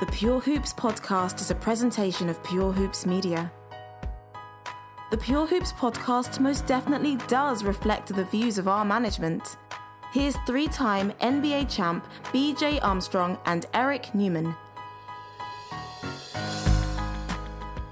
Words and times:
The 0.00 0.06
Pure 0.06 0.40
Hoops 0.40 0.72
podcast 0.72 1.42
is 1.42 1.50
a 1.50 1.54
presentation 1.54 2.30
of 2.30 2.42
Pure 2.42 2.72
Hoops 2.72 3.04
Media. 3.04 3.52
The 5.10 5.18
Pure 5.18 5.48
Hoops 5.48 5.74
podcast 5.74 6.40
most 6.40 6.64
definitely 6.66 7.16
does 7.28 7.62
reflect 7.64 8.08
the 8.08 8.24
views 8.24 8.56
of 8.56 8.66
our 8.66 8.82
management. 8.82 9.58
Here's 10.10 10.36
three 10.46 10.68
time 10.68 11.12
NBA 11.20 11.68
champ 11.68 12.06
BJ 12.32 12.82
Armstrong 12.82 13.36
and 13.44 13.66
Eric 13.74 14.14
Newman. 14.14 14.54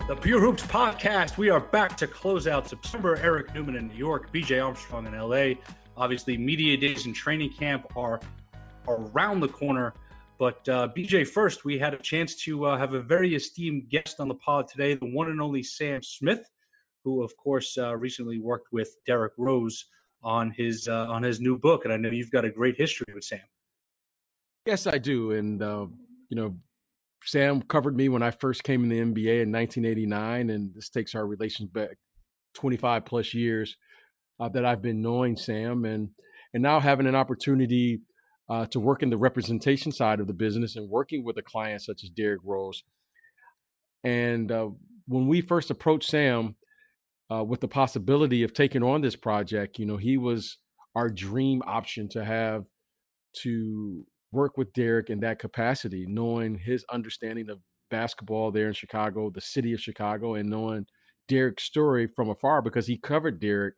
The 0.08 0.16
Pure 0.18 0.40
Hoops 0.40 0.62
podcast. 0.62 1.36
We 1.36 1.50
are 1.50 1.60
back 1.60 1.94
to 1.98 2.06
close 2.06 2.46
out 2.46 2.66
September. 2.66 3.16
Eric 3.16 3.54
Newman 3.54 3.77
in 3.77 3.88
New 3.88 3.96
York, 3.96 4.32
BJ 4.32 4.64
Armstrong 4.64 5.06
in 5.06 5.12
LA. 5.12 5.60
Obviously, 5.94 6.38
media 6.38 6.74
days 6.78 7.04
and 7.04 7.14
training 7.14 7.50
camp 7.50 7.86
are 7.96 8.18
around 8.88 9.40
the 9.40 9.48
corner. 9.48 9.92
But 10.38 10.69
uh, 10.69 10.88
BJ, 10.97 11.27
first, 11.27 11.65
we 11.65 11.78
had 11.78 11.95
a 11.95 11.98
chance 11.98 12.37
to 12.45 12.66
uh, 12.66 12.78
have 12.78 12.95
a 12.95 13.02
very 13.02 13.34
esteemed 13.34 13.91
guest 13.91 14.20
on 14.20 14.28
the 14.28 14.37
pod 14.37 14.69
today, 14.69 14.95
the 14.95 15.06
one 15.06 15.30
and 15.30 15.41
only 15.41 15.64
Sam 15.64 16.01
Smith, 16.02 16.48
who, 17.03 17.25
of 17.25 17.36
course, 17.36 17.77
uh, 17.77 17.97
recently 17.97 18.39
worked 18.39 18.69
with 18.72 18.95
Derrick 19.05 19.33
Rose 19.36 19.86
on 20.22 20.53
his 20.53 20.86
uh, 20.89 21.06
on 21.08 21.22
his 21.22 21.41
new 21.41 21.58
book, 21.58 21.84
and 21.84 21.92
I 21.92 21.97
know 21.97 22.11
you've 22.11 22.30
got 22.30 22.45
a 22.45 22.50
great 22.50 22.77
history 22.77 23.06
with 23.14 23.25
Sam. 23.25 23.41
Yes, 24.64 24.86
I 24.86 24.98
do, 24.98 25.33
and 25.33 25.61
uh, 25.61 25.86
you 26.28 26.36
know, 26.36 26.56
Sam 27.25 27.62
covered 27.62 27.97
me 27.97 28.08
when 28.08 28.23
I 28.23 28.30
first 28.30 28.62
came 28.62 28.84
in 28.84 28.89
the 28.89 29.00
NBA 29.00 29.42
in 29.42 29.52
1989, 29.52 30.50
and 30.50 30.75
this 30.75 30.89
takes 30.89 31.14
our 31.14 31.27
relations 31.27 31.70
back 31.70 31.97
25 32.55 33.05
plus 33.05 33.34
years 33.34 33.77
uh, 34.39 34.48
that 34.50 34.64
I've 34.64 34.83
been 34.83 35.02
knowing 35.02 35.36
Sam, 35.36 35.84
and 35.84 36.11
and 36.55 36.62
now 36.62 36.78
having 36.78 37.06
an 37.06 37.17
opportunity 37.17 38.00
uh, 38.48 38.66
to 38.66 38.80
work 38.80 39.02
in 39.02 39.10
the 39.10 39.16
representation 39.16 39.92
side 39.92 40.20
of 40.20 40.27
the 40.27 40.32
business 40.32 40.77
and 40.77 40.88
working 40.88 41.24
with 41.24 41.36
a 41.36 41.42
client 41.42 41.82
such 41.82 42.02
as 42.02 42.10
Derrick 42.10 42.41
Rose. 42.44 42.82
And 44.05 44.50
uh, 44.50 44.70
when 45.06 45.27
we 45.27 45.40
first 45.40 45.70
approached 45.70 46.10
Sam 46.10 46.56
uh, 47.30 47.44
with 47.44 47.60
the 47.60 47.68
possibility 47.68 48.42
of 48.42 48.55
taking 48.55 48.82
on 48.82 49.02
this 49.02 49.16
project, 49.16 49.78
you 49.78 49.86
know, 49.86 49.96
he 49.96 50.16
was 50.16 50.58
our 50.94 51.08
dream 51.08 51.62
option 51.66 52.08
to 52.10 52.24
have 52.24 52.64
to 53.42 54.05
work 54.32 54.56
with 54.56 54.72
Derrick 54.72 55.10
in 55.10 55.20
that 55.20 55.38
capacity, 55.38 56.06
knowing 56.08 56.58
his 56.58 56.84
understanding 56.90 57.50
of 57.50 57.58
basketball 57.90 58.50
there 58.50 58.68
in 58.68 58.72
Chicago, 58.74 59.30
the 59.30 59.40
city 59.40 59.72
of 59.72 59.80
Chicago, 59.80 60.34
and 60.34 60.48
knowing 60.48 60.86
Derrick's 61.28 61.64
story 61.64 62.06
from 62.06 62.30
afar 62.30 62.62
because 62.62 62.86
he 62.86 62.98
covered 62.98 63.40
Derrick. 63.40 63.74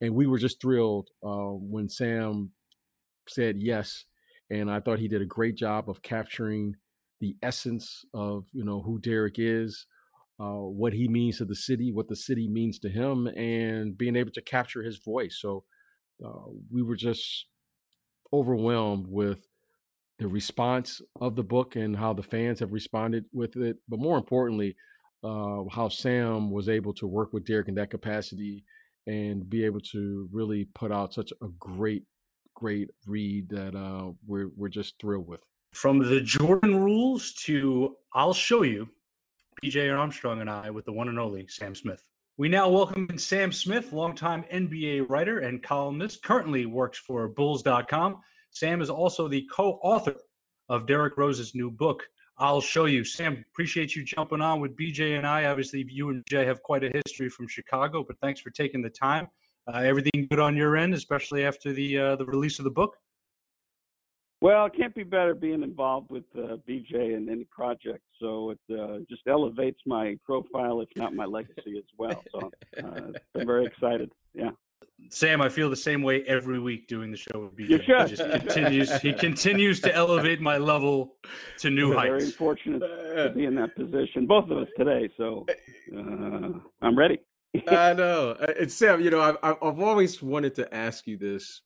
And 0.00 0.14
we 0.14 0.26
were 0.26 0.38
just 0.38 0.60
thrilled 0.60 1.08
uh, 1.26 1.50
when 1.52 1.88
Sam 1.88 2.52
said 3.28 3.56
yes, 3.58 4.04
and 4.50 4.70
I 4.70 4.80
thought 4.80 4.98
he 4.98 5.08
did 5.08 5.22
a 5.22 5.26
great 5.26 5.56
job 5.56 5.88
of 5.88 6.02
capturing 6.02 6.76
the 7.20 7.36
essence 7.42 8.04
of 8.14 8.46
you 8.52 8.64
know 8.64 8.80
who 8.82 8.98
Derrick 8.98 9.36
is, 9.38 9.86
uh, 10.40 10.62
what 10.62 10.92
he 10.92 11.08
means 11.08 11.38
to 11.38 11.44
the 11.44 11.54
city, 11.54 11.92
what 11.92 12.08
the 12.08 12.16
city 12.16 12.48
means 12.48 12.78
to 12.80 12.88
him, 12.88 13.26
and 13.26 13.96
being 13.96 14.16
able 14.16 14.32
to 14.32 14.42
capture 14.42 14.82
his 14.82 14.98
voice. 14.98 15.38
So 15.40 15.64
uh, 16.24 16.50
we 16.70 16.82
were 16.82 16.96
just 16.96 17.46
overwhelmed 18.32 19.06
with 19.08 19.48
the 20.18 20.28
response 20.28 21.00
of 21.20 21.36
the 21.36 21.44
book 21.44 21.76
and 21.76 21.96
how 21.96 22.12
the 22.12 22.22
fans 22.22 22.60
have 22.60 22.72
responded 22.72 23.24
with 23.32 23.56
it, 23.56 23.76
but 23.88 24.00
more 24.00 24.18
importantly, 24.18 24.76
uh, 25.22 25.62
how 25.70 25.88
Sam 25.88 26.50
was 26.50 26.68
able 26.68 26.92
to 26.94 27.06
work 27.06 27.32
with 27.32 27.44
Derrick 27.44 27.68
in 27.68 27.74
that 27.76 27.90
capacity 27.90 28.64
and 29.06 29.48
be 29.48 29.64
able 29.64 29.80
to 29.92 30.28
really 30.32 30.68
put 30.74 30.92
out 30.92 31.14
such 31.14 31.32
a 31.42 31.48
great 31.58 32.04
great 32.58 32.90
read 33.06 33.48
that 33.48 33.76
uh, 33.76 34.10
we're 34.26 34.50
we're 34.56 34.68
just 34.68 34.98
thrilled 35.00 35.28
with. 35.28 35.40
From 35.72 35.98
the 35.98 36.20
Jordan 36.20 36.76
rules 36.76 37.32
to 37.44 37.96
I'll 38.12 38.34
show 38.34 38.62
you, 38.62 38.88
BJ 39.62 39.96
Armstrong 39.96 40.40
and 40.40 40.50
I 40.50 40.70
with 40.70 40.84
the 40.84 40.92
one 40.92 41.08
and 41.08 41.20
only 41.20 41.46
Sam 41.46 41.74
Smith. 41.74 42.02
We 42.36 42.48
now 42.48 42.68
welcome 42.68 43.16
Sam 43.16 43.52
Smith, 43.52 43.92
longtime 43.92 44.44
NBA 44.52 45.08
writer 45.08 45.40
and 45.40 45.62
columnist, 45.62 46.22
currently 46.22 46.66
works 46.66 46.98
for 46.98 47.28
Bulls.com. 47.28 48.20
Sam 48.50 48.80
is 48.80 48.90
also 48.90 49.28
the 49.28 49.46
co-author 49.52 50.16
of 50.68 50.86
Derrick 50.86 51.16
Rose's 51.16 51.54
new 51.54 51.70
book, 51.70 52.02
I'll 52.40 52.60
show 52.60 52.84
you. 52.84 53.04
Sam, 53.04 53.44
appreciate 53.52 53.96
you 53.96 54.04
jumping 54.04 54.40
on 54.40 54.60
with 54.60 54.76
BJ 54.76 55.16
and 55.16 55.26
I. 55.26 55.46
Obviously, 55.46 55.84
you 55.88 56.10
and 56.10 56.24
Jay 56.28 56.44
have 56.44 56.62
quite 56.62 56.84
a 56.84 56.90
history 57.04 57.28
from 57.28 57.48
Chicago, 57.48 58.04
but 58.06 58.18
thanks 58.20 58.40
for 58.40 58.50
taking 58.50 58.80
the 58.80 58.90
time. 58.90 59.26
Uh, 59.68 59.80
everything 59.80 60.26
good 60.30 60.40
on 60.40 60.56
your 60.56 60.76
end, 60.76 60.94
especially 60.94 61.44
after 61.44 61.72
the 61.72 61.98
uh, 61.98 62.16
the 62.16 62.24
release 62.24 62.58
of 62.58 62.64
the 62.64 62.70
book? 62.70 62.96
Well, 64.40 64.66
it 64.66 64.72
can't 64.76 64.94
be 64.94 65.02
better 65.02 65.34
being 65.34 65.62
involved 65.62 66.10
with 66.10 66.24
uh, 66.36 66.56
BJ 66.68 67.16
in 67.16 67.28
any 67.28 67.44
project. 67.44 68.02
So 68.20 68.50
it 68.50 68.60
uh, 68.72 68.98
just 69.08 69.22
elevates 69.26 69.80
my 69.84 70.16
profile, 70.24 70.80
if 70.80 70.88
not 70.94 71.12
my 71.12 71.24
legacy 71.24 71.76
as 71.76 71.84
well. 71.98 72.22
So 72.30 72.50
uh, 72.82 73.12
I'm 73.34 73.46
very 73.46 73.66
excited. 73.66 74.12
Yeah. 74.34 74.50
Sam, 75.10 75.42
I 75.42 75.48
feel 75.48 75.68
the 75.70 75.76
same 75.76 76.02
way 76.02 76.22
every 76.22 76.60
week 76.60 76.86
doing 76.86 77.10
the 77.10 77.16
show 77.16 77.40
with 77.40 77.56
BJ. 77.56 77.68
You 77.68 77.78
should. 77.82 78.10
He 78.10 78.16
just 78.16 78.30
continues. 78.30 79.00
he 79.00 79.12
continues 79.12 79.80
to 79.80 79.94
elevate 79.94 80.40
my 80.40 80.56
level 80.56 81.16
to 81.58 81.70
new 81.70 81.90
We're 81.90 81.96
heights. 81.96 82.08
Very 82.10 82.30
fortunate 82.30 82.78
to 82.80 83.32
be 83.34 83.44
in 83.44 83.54
that 83.56 83.74
position, 83.74 84.26
both 84.26 84.50
of 84.50 84.58
us 84.58 84.68
today. 84.76 85.08
So 85.16 85.46
uh, 85.96 86.58
I'm 86.80 86.96
ready. 86.96 87.18
I 87.68 87.94
know. 87.94 88.36
It's 88.40 88.74
Sam. 88.74 89.00
You 89.00 89.10
know, 89.10 89.20
I've 89.20 89.36
I've 89.42 89.56
I've 89.62 89.80
always 89.80 90.22
wanted 90.22 90.54
to 90.56 90.74
ask 90.74 91.06
you 91.06 91.16
this. 91.16 91.62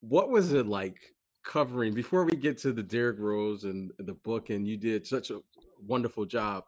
What 0.00 0.30
was 0.30 0.52
it 0.52 0.66
like 0.66 0.98
covering 1.44 1.94
before 1.94 2.24
we 2.24 2.36
get 2.36 2.58
to 2.58 2.72
the 2.72 2.82
Derrick 2.82 3.18
Rose 3.18 3.64
and 3.64 3.90
the 3.98 4.14
book? 4.14 4.50
And 4.50 4.66
you 4.66 4.76
did 4.76 5.06
such 5.06 5.30
a 5.30 5.40
wonderful 5.84 6.26
job. 6.26 6.64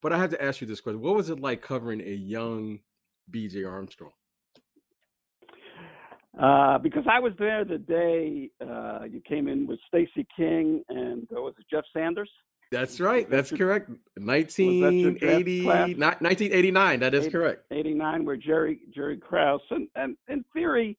But 0.00 0.12
I 0.12 0.18
have 0.18 0.30
to 0.30 0.42
ask 0.42 0.60
you 0.60 0.66
this 0.66 0.80
question: 0.80 1.00
What 1.00 1.16
was 1.16 1.28
it 1.28 1.40
like 1.40 1.62
covering 1.62 2.00
a 2.00 2.14
young 2.14 2.80
B.J. 3.30 3.64
Armstrong? 3.64 4.12
Uh, 6.38 6.78
because 6.78 7.04
I 7.10 7.20
was 7.20 7.34
there 7.38 7.62
the 7.64 7.76
day 7.76 8.50
uh, 8.66 9.04
you 9.04 9.20
came 9.28 9.48
in 9.48 9.66
with 9.66 9.78
Stacy 9.86 10.26
King 10.34 10.82
and 10.88 11.28
uh, 11.36 11.42
was 11.42 11.52
it 11.58 11.66
Jeff 11.70 11.84
Sanders? 11.92 12.30
That's 12.72 12.98
right. 13.00 13.28
That's 13.30 13.50
your- 13.52 13.58
correct. 13.58 13.88
your 13.90 13.96
draft 14.16 14.26
1980, 14.26 15.62
class? 15.64 15.88
not 15.96 16.22
1989. 16.22 17.00
That 17.00 17.14
is 17.14 17.26
Eight- 17.26 17.32
correct. 17.32 17.64
89 17.70 18.24
where 18.24 18.36
Jerry 18.36 18.80
Jerry 18.94 19.18
Krause 19.18 19.60
and, 19.70 19.86
and 19.94 20.16
in 20.28 20.44
theory 20.52 20.96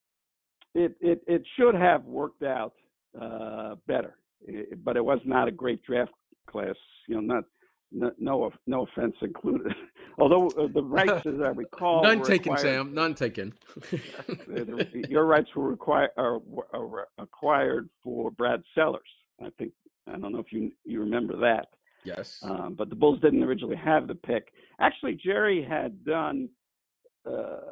it, 0.76 0.96
it 1.02 1.22
it 1.28 1.44
should 1.58 1.76
have 1.76 2.06
worked 2.06 2.44
out 2.44 2.74
uh, 3.20 3.76
better 3.88 4.16
I- 4.48 4.68
but 4.84 4.96
it 4.98 5.04
was 5.04 5.20
not 5.26 5.48
a 5.48 5.52
great 5.52 5.82
draft 5.84 6.12
class 6.48 6.76
you 7.08 7.16
know 7.16 7.22
not 7.22 7.44
no 7.92 8.12
no, 8.20 8.52
no 8.68 8.84
offense 8.88 9.16
included 9.22 9.72
although 10.20 10.48
uh, 10.50 10.68
the 10.74 10.82
rights 10.84 11.26
as 11.26 11.40
I 11.42 11.50
recall 11.66 12.02
None 12.04 12.24
taken, 12.24 12.54
acquired- 12.54 12.60
Sam. 12.86 12.94
None 12.94 13.14
taken. 13.16 13.54
uh, 13.94 14.84
your 15.10 15.26
rights 15.26 15.50
were 15.56 15.68
required 15.70 16.12
are, 16.18 16.40
are 16.74 17.08
acquired 17.18 17.90
for 18.04 18.32
Brad 18.32 18.64
Sellers 18.76 19.02
I 19.44 19.50
think 19.58 19.74
I 20.08 20.18
don't 20.18 20.32
know 20.34 20.40
if 20.40 20.52
you 20.52 20.72
you 20.86 21.00
remember 21.00 21.38
that 21.38 21.68
yes. 22.04 22.40
um, 22.44 22.76
but 22.78 22.90
the 22.90 22.96
Bulls 22.96 23.20
didn't 23.22 23.44
originally 23.44 23.76
have 23.76 24.08
the 24.08 24.16
pick. 24.16 24.50
Actually, 24.80 25.16
Jerry 25.16 25.66
had 25.68 26.04
done. 26.06 26.50
Uh, 27.26 27.72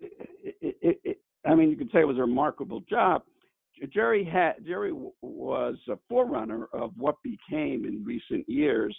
it, 0.00 0.76
it, 0.80 1.00
it, 1.02 1.20
I 1.44 1.54
mean, 1.54 1.70
you 1.70 1.76
could 1.76 1.90
say 1.92 2.00
it 2.00 2.06
was 2.06 2.18
a 2.18 2.22
remarkable 2.22 2.80
job. 2.88 3.22
Jerry 3.92 4.24
had 4.24 4.64
Jerry 4.64 4.90
w- 4.90 5.12
was 5.22 5.76
a 5.88 5.98
forerunner 6.08 6.68
of 6.72 6.92
what 6.96 7.16
became 7.24 7.84
in 7.84 8.04
recent 8.04 8.48
years, 8.48 8.96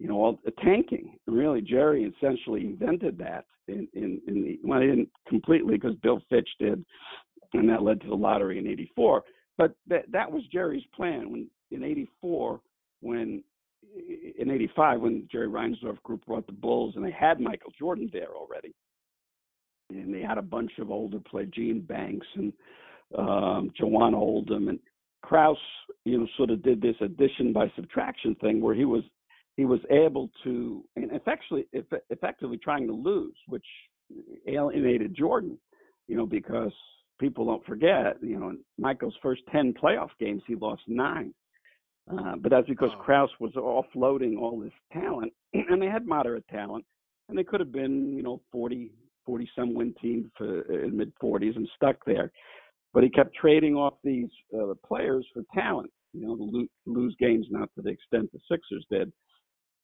you 0.00 0.08
know, 0.08 0.16
all 0.16 0.40
the 0.44 0.52
tanking. 0.64 1.16
Really, 1.26 1.60
Jerry 1.60 2.02
essentially 2.04 2.62
invented 2.62 3.18
that 3.18 3.44
in 3.68 3.86
in, 3.94 4.20
in 4.26 4.42
the 4.42 4.58
well, 4.64 4.80
he 4.80 4.88
didn't 4.88 5.10
completely 5.28 5.76
because 5.76 5.94
Bill 6.02 6.20
Fitch 6.28 6.48
did, 6.58 6.84
and 7.52 7.68
that 7.68 7.82
led 7.82 8.00
to 8.00 8.08
the 8.08 8.14
lottery 8.14 8.58
in 8.58 8.66
'84. 8.66 9.22
But 9.58 9.76
that 9.86 10.10
that 10.10 10.30
was 10.30 10.42
Jerry's 10.52 10.84
plan 10.96 11.30
when 11.30 11.48
in 11.70 11.82
'84 11.82 12.60
when 13.00 13.42
in 14.38 14.50
'85 14.50 15.00
when 15.00 15.28
Jerry 15.30 15.48
Reinsdorf 15.48 16.02
group 16.02 16.24
brought 16.26 16.46
the 16.46 16.52
Bulls 16.52 16.94
and 16.96 17.04
they 17.04 17.10
had 17.10 17.40
Michael 17.40 17.72
Jordan 17.78 18.10
there 18.12 18.34
already, 18.34 18.74
and 19.90 20.14
they 20.14 20.22
had 20.22 20.38
a 20.38 20.42
bunch 20.42 20.72
of 20.78 20.90
older 20.90 21.20
players, 21.20 21.50
Gene 21.54 21.80
Banks 21.80 22.26
and 22.34 22.52
um, 23.16 23.70
Jawann 23.80 24.14
Oldham 24.14 24.68
and 24.68 24.78
Krause. 25.22 25.56
You 26.04 26.18
know, 26.20 26.26
sort 26.36 26.50
of 26.50 26.62
did 26.62 26.80
this 26.80 26.96
addition 27.00 27.52
by 27.52 27.70
subtraction 27.74 28.36
thing 28.36 28.60
where 28.60 28.74
he 28.74 28.84
was 28.84 29.02
he 29.56 29.64
was 29.64 29.80
able 29.90 30.30
to, 30.44 30.84
and 30.96 31.10
effectively, 31.12 31.66
effectively 32.10 32.58
trying 32.58 32.86
to 32.86 32.92
lose, 32.92 33.34
which 33.48 33.64
alienated 34.46 35.16
Jordan, 35.16 35.58
you 36.08 36.16
know, 36.16 36.26
because 36.26 36.72
people 37.18 37.46
don't 37.46 37.64
forget, 37.64 38.16
you 38.22 38.38
know, 38.38 38.50
in 38.50 38.58
Michael's 38.78 39.16
first 39.22 39.42
10 39.50 39.74
playoff 39.82 40.10
games, 40.20 40.42
he 40.46 40.54
lost 40.54 40.82
nine. 40.86 41.32
Uh, 42.10 42.36
but 42.36 42.50
that's 42.50 42.68
because 42.68 42.90
oh. 42.94 43.02
Krause 43.02 43.30
was 43.40 43.52
offloading 43.54 44.38
all 44.38 44.60
this 44.60 44.72
talent, 44.92 45.32
and 45.54 45.80
they 45.80 45.86
had 45.86 46.06
moderate 46.06 46.46
talent, 46.48 46.84
and 47.28 47.36
they 47.36 47.44
could 47.44 47.60
have 47.60 47.72
been, 47.72 48.16
you 48.16 48.22
know, 48.22 48.40
40, 48.52 48.90
40 49.24 49.50
some 49.56 49.74
win 49.74 49.94
team 50.00 50.30
for 50.36 50.62
in 50.72 50.96
mid 50.96 51.12
40s 51.22 51.56
and 51.56 51.68
stuck 51.74 51.96
there. 52.06 52.30
But 52.94 53.02
he 53.02 53.10
kept 53.10 53.34
trading 53.34 53.74
off 53.74 53.94
these 54.04 54.30
uh, 54.56 54.74
players 54.86 55.26
for 55.34 55.42
talent, 55.54 55.90
you 56.12 56.26
know, 56.26 56.36
to 56.36 56.42
lose, 56.44 56.68
lose 56.86 57.16
games, 57.18 57.46
not 57.50 57.68
to 57.74 57.82
the 57.82 57.90
extent 57.90 58.30
the 58.32 58.38
Sixers 58.50 58.86
did, 58.90 59.12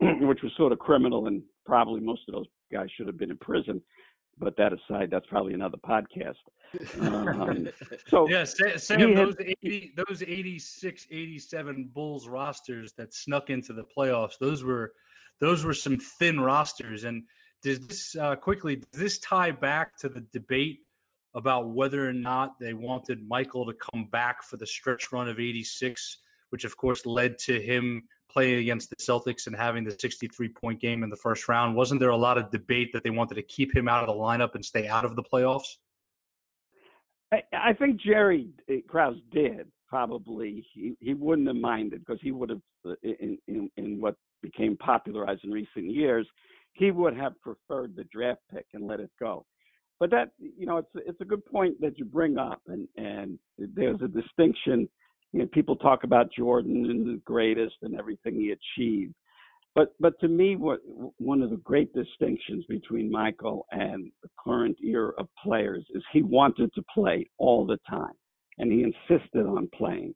which 0.26 0.42
was 0.42 0.52
sort 0.56 0.72
of 0.72 0.78
criminal, 0.78 1.26
and 1.26 1.42
probably 1.66 2.00
most 2.00 2.22
of 2.28 2.34
those 2.34 2.46
guys 2.72 2.86
should 2.96 3.08
have 3.08 3.18
been 3.18 3.30
in 3.30 3.38
prison. 3.38 3.82
But 4.38 4.56
that 4.56 4.72
aside, 4.72 5.10
that's 5.10 5.26
probably 5.26 5.54
another 5.54 5.78
podcast. 5.78 6.36
Um, 7.00 7.68
so 8.08 8.28
yeah, 8.28 8.44
Sam, 8.44 9.14
those 9.14 9.34
had, 9.38 9.54
80, 9.62 9.92
those 9.96 10.22
86, 10.22 11.06
87 11.10 11.90
Bulls 11.92 12.28
rosters 12.28 12.92
that 12.94 13.14
snuck 13.14 13.50
into 13.50 13.72
the 13.72 13.84
playoffs, 13.96 14.38
those 14.40 14.64
were 14.64 14.92
those 15.40 15.64
were 15.64 15.74
some 15.74 15.98
thin 15.98 16.40
rosters. 16.40 17.04
And 17.04 17.24
does 17.62 17.86
this 17.86 18.16
uh, 18.16 18.36
quickly 18.36 18.76
does 18.76 19.00
this 19.00 19.18
tie 19.18 19.50
back 19.50 19.96
to 19.98 20.08
the 20.08 20.24
debate 20.32 20.80
about 21.34 21.70
whether 21.70 22.08
or 22.08 22.12
not 22.12 22.58
they 22.58 22.74
wanted 22.74 23.26
Michael 23.26 23.66
to 23.66 23.74
come 23.74 24.06
back 24.06 24.42
for 24.42 24.56
the 24.56 24.66
stretch 24.66 25.12
run 25.12 25.28
of 25.28 25.40
86, 25.40 26.18
which 26.50 26.64
of 26.64 26.76
course 26.76 27.06
led 27.06 27.38
to 27.38 27.60
him 27.60 28.02
playing 28.32 28.58
against 28.60 28.90
the 28.90 28.96
Celtics 28.96 29.46
and 29.46 29.54
having 29.54 29.84
the 29.84 29.96
63 29.98 30.48
point 30.48 30.80
game 30.80 31.02
in 31.02 31.10
the 31.10 31.16
first 31.16 31.48
round. 31.48 31.76
Wasn't 31.76 32.00
there 32.00 32.10
a 32.10 32.16
lot 32.16 32.38
of 32.38 32.50
debate 32.50 32.92
that 32.92 33.04
they 33.04 33.10
wanted 33.10 33.34
to 33.34 33.42
keep 33.42 33.74
him 33.74 33.88
out 33.88 34.08
of 34.08 34.14
the 34.14 34.20
lineup 34.20 34.54
and 34.54 34.64
stay 34.64 34.88
out 34.88 35.04
of 35.04 35.16
the 35.16 35.22
playoffs? 35.22 35.76
I, 37.52 37.72
think 37.72 37.98
Jerry 37.98 38.50
uh, 38.70 38.74
Krause 38.86 39.16
did 39.32 39.66
probably. 39.88 40.66
He, 40.74 40.94
he 41.00 41.14
wouldn't 41.14 41.48
have 41.48 41.56
minded 41.56 42.04
because 42.04 42.20
he 42.22 42.30
would 42.30 42.50
have, 42.50 42.60
uh, 42.86 42.94
in, 43.02 43.38
in, 43.48 43.70
in 43.78 44.00
what 44.00 44.16
became 44.42 44.76
popularized 44.76 45.44
in 45.44 45.50
recent 45.50 45.90
years, 45.90 46.26
he 46.74 46.90
would 46.90 47.16
have 47.16 47.40
preferred 47.40 47.96
the 47.96 48.04
draft 48.04 48.40
pick 48.52 48.66
and 48.74 48.86
let 48.86 49.00
it 49.00 49.10
go. 49.18 49.46
But 50.00 50.10
that, 50.10 50.30
you 50.38 50.66
know, 50.66 50.78
it's 50.78 50.90
it's 50.94 51.20
a 51.20 51.24
good 51.24 51.44
point 51.46 51.80
that 51.80 51.96
you 51.96 52.04
bring 52.04 52.36
up, 52.36 52.60
and 52.66 52.88
and 52.96 53.38
there's 53.56 54.00
a 54.02 54.08
distinction. 54.08 54.88
You 55.32 55.40
know, 55.40 55.46
people 55.52 55.76
talk 55.76 56.04
about 56.04 56.32
Jordan 56.32 56.86
and 56.86 57.06
the 57.06 57.20
greatest 57.24 57.76
and 57.82 57.98
everything 57.98 58.34
he 58.34 58.52
achieved, 58.52 59.14
but 59.74 59.94
but 59.98 60.18
to 60.20 60.28
me, 60.28 60.56
what 60.56 60.80
one 61.18 61.42
of 61.42 61.50
the 61.50 61.56
great 61.56 61.92
distinctions 61.94 62.64
between 62.68 63.10
Michael 63.10 63.66
and 63.70 64.10
the 64.22 64.28
current 64.42 64.76
era 64.84 65.12
of 65.18 65.28
players 65.42 65.84
is 65.94 66.02
he 66.12 66.22
wanted 66.22 66.72
to 66.74 66.82
play 66.94 67.28
all 67.38 67.64
the 67.64 67.78
time, 67.88 68.12
and 68.58 68.70
he 68.70 68.82
insisted 68.82 69.46
on 69.46 69.68
playing. 69.74 70.14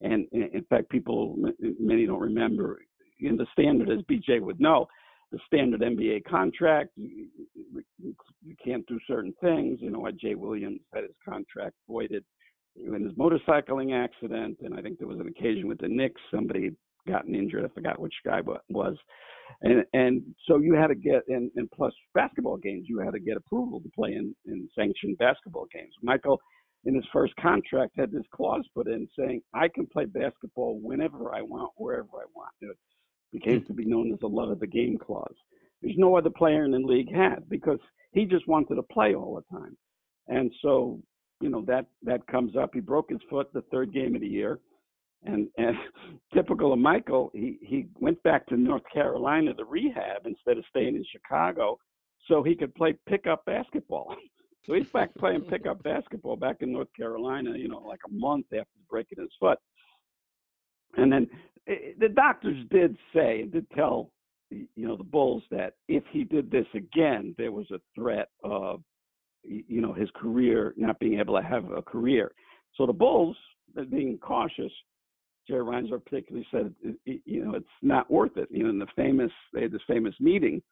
And 0.00 0.26
in 0.32 0.64
fact, 0.68 0.90
people 0.90 1.36
many 1.78 2.06
don't 2.06 2.20
remember 2.20 2.80
in 3.20 3.36
the 3.36 3.46
standard, 3.52 3.90
as 3.90 4.00
BJ 4.02 4.40
would 4.40 4.60
know, 4.60 4.86
the 5.30 5.38
standard 5.46 5.80
NBA 5.80 6.24
contract. 6.24 6.90
You, 6.96 7.26
you 8.42 8.54
can't 8.64 8.86
do 8.86 8.98
certain 9.06 9.34
things. 9.40 9.78
You 9.80 9.90
know, 9.90 10.08
Jay 10.20 10.34
Williams 10.34 10.80
had 10.92 11.04
his 11.04 11.16
contract 11.28 11.74
voided 11.88 12.24
in 12.76 13.04
his 13.04 13.12
motorcycling 13.14 13.92
accident, 13.92 14.58
and 14.62 14.74
I 14.74 14.82
think 14.82 14.98
there 14.98 15.08
was 15.08 15.20
an 15.20 15.28
occasion 15.28 15.68
with 15.68 15.78
the 15.78 15.88
Knicks. 15.88 16.20
Somebody 16.30 16.70
gotten 17.06 17.34
injured. 17.34 17.64
I 17.64 17.74
forgot 17.74 18.00
which 18.00 18.14
guy 18.24 18.40
was. 18.68 18.96
And 19.62 19.84
and 19.94 20.22
so 20.46 20.58
you 20.58 20.74
had 20.74 20.88
to 20.88 20.94
get 20.94 21.22
and, 21.28 21.50
and 21.56 21.70
plus 21.70 21.92
basketball 22.14 22.58
games, 22.58 22.86
you 22.88 22.98
had 22.98 23.12
to 23.12 23.20
get 23.20 23.36
approval 23.36 23.80
to 23.80 23.88
play 23.94 24.12
in, 24.12 24.34
in 24.46 24.68
sanctioned 24.76 25.16
basketball 25.18 25.66
games. 25.72 25.94
Michael 26.02 26.40
in 26.84 26.94
his 26.94 27.04
first 27.12 27.34
contract 27.36 27.92
had 27.96 28.12
this 28.12 28.24
clause 28.32 28.64
put 28.74 28.86
in 28.86 29.08
saying, 29.18 29.42
I 29.52 29.68
can 29.68 29.86
play 29.86 30.04
basketball 30.04 30.78
whenever 30.80 31.34
I 31.34 31.42
want, 31.42 31.72
wherever 31.76 32.08
I 32.14 32.26
want. 32.34 32.52
It 32.60 32.76
became 33.32 33.60
hmm. 33.60 33.66
to 33.66 33.72
be 33.72 33.84
known 33.84 34.12
as 34.12 34.20
the 34.20 34.28
love 34.28 34.50
of 34.50 34.60
the 34.60 34.66
game 34.66 34.96
clause. 34.98 35.34
There's 35.82 35.96
no 35.98 36.16
other 36.16 36.30
player 36.30 36.64
in 36.64 36.72
the 36.72 36.78
league 36.78 37.14
had 37.14 37.48
because 37.48 37.78
he 38.12 38.24
just 38.24 38.48
wanted 38.48 38.76
to 38.76 38.82
play 38.82 39.14
all 39.14 39.34
the 39.34 39.58
time. 39.58 39.76
And 40.28 40.52
so, 40.62 41.00
you 41.40 41.48
know, 41.48 41.62
that 41.66 41.86
that 42.02 42.26
comes 42.26 42.56
up. 42.56 42.70
He 42.74 42.80
broke 42.80 43.10
his 43.10 43.20
foot 43.30 43.52
the 43.52 43.62
third 43.70 43.92
game 43.92 44.14
of 44.14 44.20
the 44.20 44.28
year. 44.28 44.58
And, 45.24 45.48
and 45.56 45.76
typical 46.34 46.72
of 46.72 46.78
Michael, 46.78 47.30
he, 47.34 47.58
he 47.60 47.86
went 47.98 48.22
back 48.22 48.46
to 48.46 48.56
North 48.56 48.82
Carolina 48.92 49.52
to 49.54 49.64
rehab 49.64 50.26
instead 50.26 50.58
of 50.58 50.64
staying 50.70 50.94
in 50.94 51.04
Chicago 51.10 51.78
so 52.28 52.42
he 52.42 52.54
could 52.54 52.74
play 52.74 52.96
pickup 53.08 53.44
basketball. 53.44 54.14
So 54.66 54.74
he's 54.74 54.88
back 54.88 55.14
playing 55.14 55.40
pickup 55.50 55.82
basketball 55.82 56.36
back 56.36 56.56
in 56.60 56.72
North 56.72 56.88
Carolina, 56.94 57.56
you 57.56 57.68
know, 57.68 57.78
like 57.78 58.00
a 58.06 58.12
month 58.12 58.44
after 58.52 58.68
breaking 58.90 59.18
his 59.18 59.30
foot. 59.40 59.58
And 60.98 61.10
then 61.10 61.26
eh, 61.66 61.72
eh, 61.72 61.92
the 61.98 62.10
doctors 62.10 62.66
did 62.70 62.94
say, 63.14 63.46
did 63.50 63.66
tell, 63.70 64.10
you 64.50 64.66
know, 64.76 64.94
the 64.96 65.04
Bulls 65.04 65.42
that 65.50 65.72
if 65.88 66.02
he 66.10 66.22
did 66.22 66.50
this 66.50 66.66
again, 66.74 67.34
there 67.38 67.50
was 67.50 67.70
a 67.70 67.80
threat 67.94 68.28
of, 68.44 68.82
you 69.48 69.80
know, 69.80 69.92
his 69.92 70.10
career 70.14 70.74
not 70.76 70.98
being 70.98 71.18
able 71.18 71.36
to 71.36 71.46
have 71.46 71.70
a 71.70 71.82
career. 71.82 72.32
So 72.76 72.86
the 72.86 72.92
Bulls, 72.92 73.36
uh, 73.78 73.82
being 73.84 74.18
cautious, 74.18 74.72
Jerry 75.46 75.64
Reinsdorf 75.64 76.04
particularly 76.04 76.46
said, 76.50 76.74
you 77.04 77.44
know, 77.44 77.54
it's 77.54 77.66
not 77.82 78.10
worth 78.10 78.36
it. 78.36 78.48
You 78.50 78.64
know, 78.64 78.70
in 78.70 78.78
the 78.78 78.86
famous, 78.94 79.32
they 79.54 79.62
had 79.62 79.72
this 79.72 79.80
famous 79.86 80.14
meeting 80.20 80.62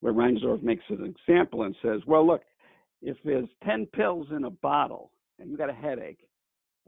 where 0.00 0.12
Reinsdorf 0.12 0.62
makes 0.62 0.84
an 0.88 1.04
example 1.04 1.64
and 1.64 1.74
says, 1.82 2.00
well, 2.06 2.26
look, 2.26 2.42
if 3.02 3.16
there's 3.24 3.48
10 3.64 3.86
pills 3.86 4.28
in 4.34 4.44
a 4.44 4.50
bottle 4.50 5.10
and 5.38 5.50
you 5.50 5.56
got 5.56 5.70
a 5.70 5.74
headache 5.74 6.28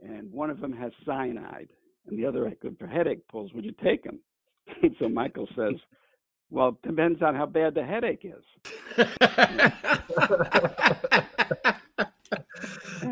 and 0.01 0.31
one 0.31 0.49
of 0.49 0.61
them 0.61 0.71
has 0.71 0.91
cyanide 1.05 1.69
and 2.07 2.17
the 2.17 2.25
other 2.25 2.51
good 2.61 2.77
for 2.79 2.87
headache 2.87 3.27
pills, 3.29 3.51
would 3.53 3.65
you 3.65 3.73
take 3.83 4.03
them? 4.03 4.19
so 4.99 5.09
Michael 5.09 5.47
says, 5.55 5.75
well, 6.53 6.69
it 6.69 6.87
depends 6.87 7.21
on 7.23 7.33
how 7.35 7.47
bad 7.47 7.73
the 7.73 7.83
headache 7.83 8.23
is. 8.23 8.43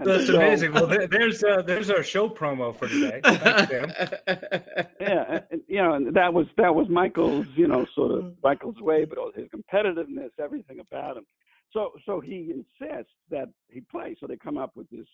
That's 0.04 0.28
so, 0.28 0.36
amazing. 0.36 0.74
Well, 0.74 0.88
there's 0.88 1.44
uh, 1.44 1.64
there's 1.64 1.90
our 1.90 2.04
show 2.04 2.30
promo 2.30 2.78
for 2.78 2.88
today. 2.88 3.20
yeah, 5.02 5.40
you 5.68 5.82
know, 5.82 5.94
and 5.94 6.14
that 6.14 6.34
was 6.34 6.46
that 6.58 6.74
was 6.74 6.88
Michael's, 6.88 7.48
you 7.56 7.68
know, 7.68 7.86
sort 7.96 8.12
of 8.12 8.34
Michael's 8.44 8.80
way, 8.80 9.06
but 9.06 9.18
his 9.36 9.48
competitiveness, 9.48 10.30
everything 10.40 10.80
about 10.80 11.18
him. 11.18 11.26
So 11.74 11.94
so 12.06 12.20
he 12.20 12.54
insists 12.54 13.14
that 13.32 13.50
he 13.70 13.82
play. 13.82 14.16
So 14.20 14.28
they 14.28 14.38
come 14.38 14.58
up 14.58 14.76
with 14.76 14.90
this 14.92 15.08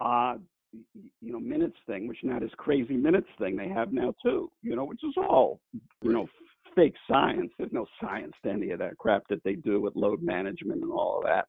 odd, 0.00 0.42
you 0.72 1.32
know, 1.32 1.40
minutes 1.40 1.76
thing, 1.86 2.08
which 2.08 2.18
not 2.22 2.42
his 2.42 2.52
crazy 2.56 2.96
minutes 2.96 3.28
thing 3.38 3.56
they 3.56 3.68
have 3.68 3.92
now 3.92 4.14
too. 4.22 4.50
You 4.62 4.76
know, 4.76 4.84
which 4.84 5.04
is 5.04 5.14
all, 5.16 5.60
you 6.02 6.12
know, 6.12 6.26
fake 6.74 6.94
science. 7.10 7.50
There's 7.58 7.72
no 7.72 7.86
science 8.00 8.32
to 8.44 8.50
any 8.50 8.70
of 8.70 8.78
that 8.80 8.98
crap 8.98 9.22
that 9.28 9.42
they 9.44 9.54
do 9.54 9.80
with 9.80 9.96
load 9.96 10.22
management 10.22 10.82
and 10.82 10.92
all 10.92 11.18
of 11.18 11.24
that 11.24 11.46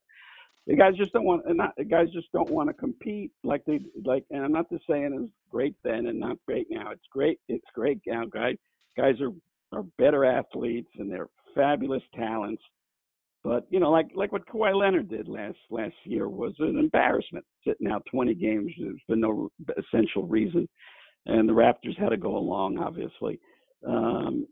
the 0.68 0.76
guys 0.76 0.96
just 0.96 1.14
don't 1.14 1.26
want 1.26 1.44
not 1.56 1.74
the 1.78 1.84
guys 1.84 2.08
just 2.12 2.32
don't 2.32 2.50
want 2.50 2.68
to 2.70 2.74
compete 2.74 3.32
like 3.44 3.64
they 3.66 3.80
like 4.04 4.24
and 4.32 4.44
I'm 4.44 4.52
not 4.52 4.70
just 4.72 4.86
saying 4.90 5.12
it's 5.14 5.32
great 5.52 5.76
then 5.84 6.08
and 6.08 6.20
not 6.20 6.38
great 6.48 6.68
now. 6.70 6.92
It's 6.92 7.06
great 7.12 7.40
it's 7.48 7.66
great 7.74 8.00
now 8.08 8.26
guys 8.26 8.56
guys 8.98 9.16
are 9.22 9.32
are 9.72 9.84
better 9.98 10.26
athletes 10.26 10.90
and 10.98 11.12
they're 11.12 11.28
fabulous 11.54 12.04
talents. 12.16 12.62
But 13.44 13.68
you 13.70 13.80
know, 13.80 13.92
like 13.92 14.08
like 14.16 14.32
what 14.32 14.48
Kawhi 14.48 14.76
Leonard 14.76 15.10
did 15.10 15.28
last 15.28 15.58
last 15.70 15.96
year 16.04 16.28
was 16.28 16.54
an 16.60 16.78
embarrassment. 16.80 17.46
Sitting 17.66 17.88
out 17.88 18.04
20 18.12 18.34
games 18.34 18.72
been 19.08 19.20
no 19.20 19.50
essential 19.78 20.24
reason, 20.24 20.68
and 21.28 21.48
the 21.48 21.54
Raptors 21.54 21.98
had 21.98 22.10
to 22.10 22.18
go 22.18 22.38
along, 22.38 22.80
obviously. 22.80 23.40
Um, 23.88 24.48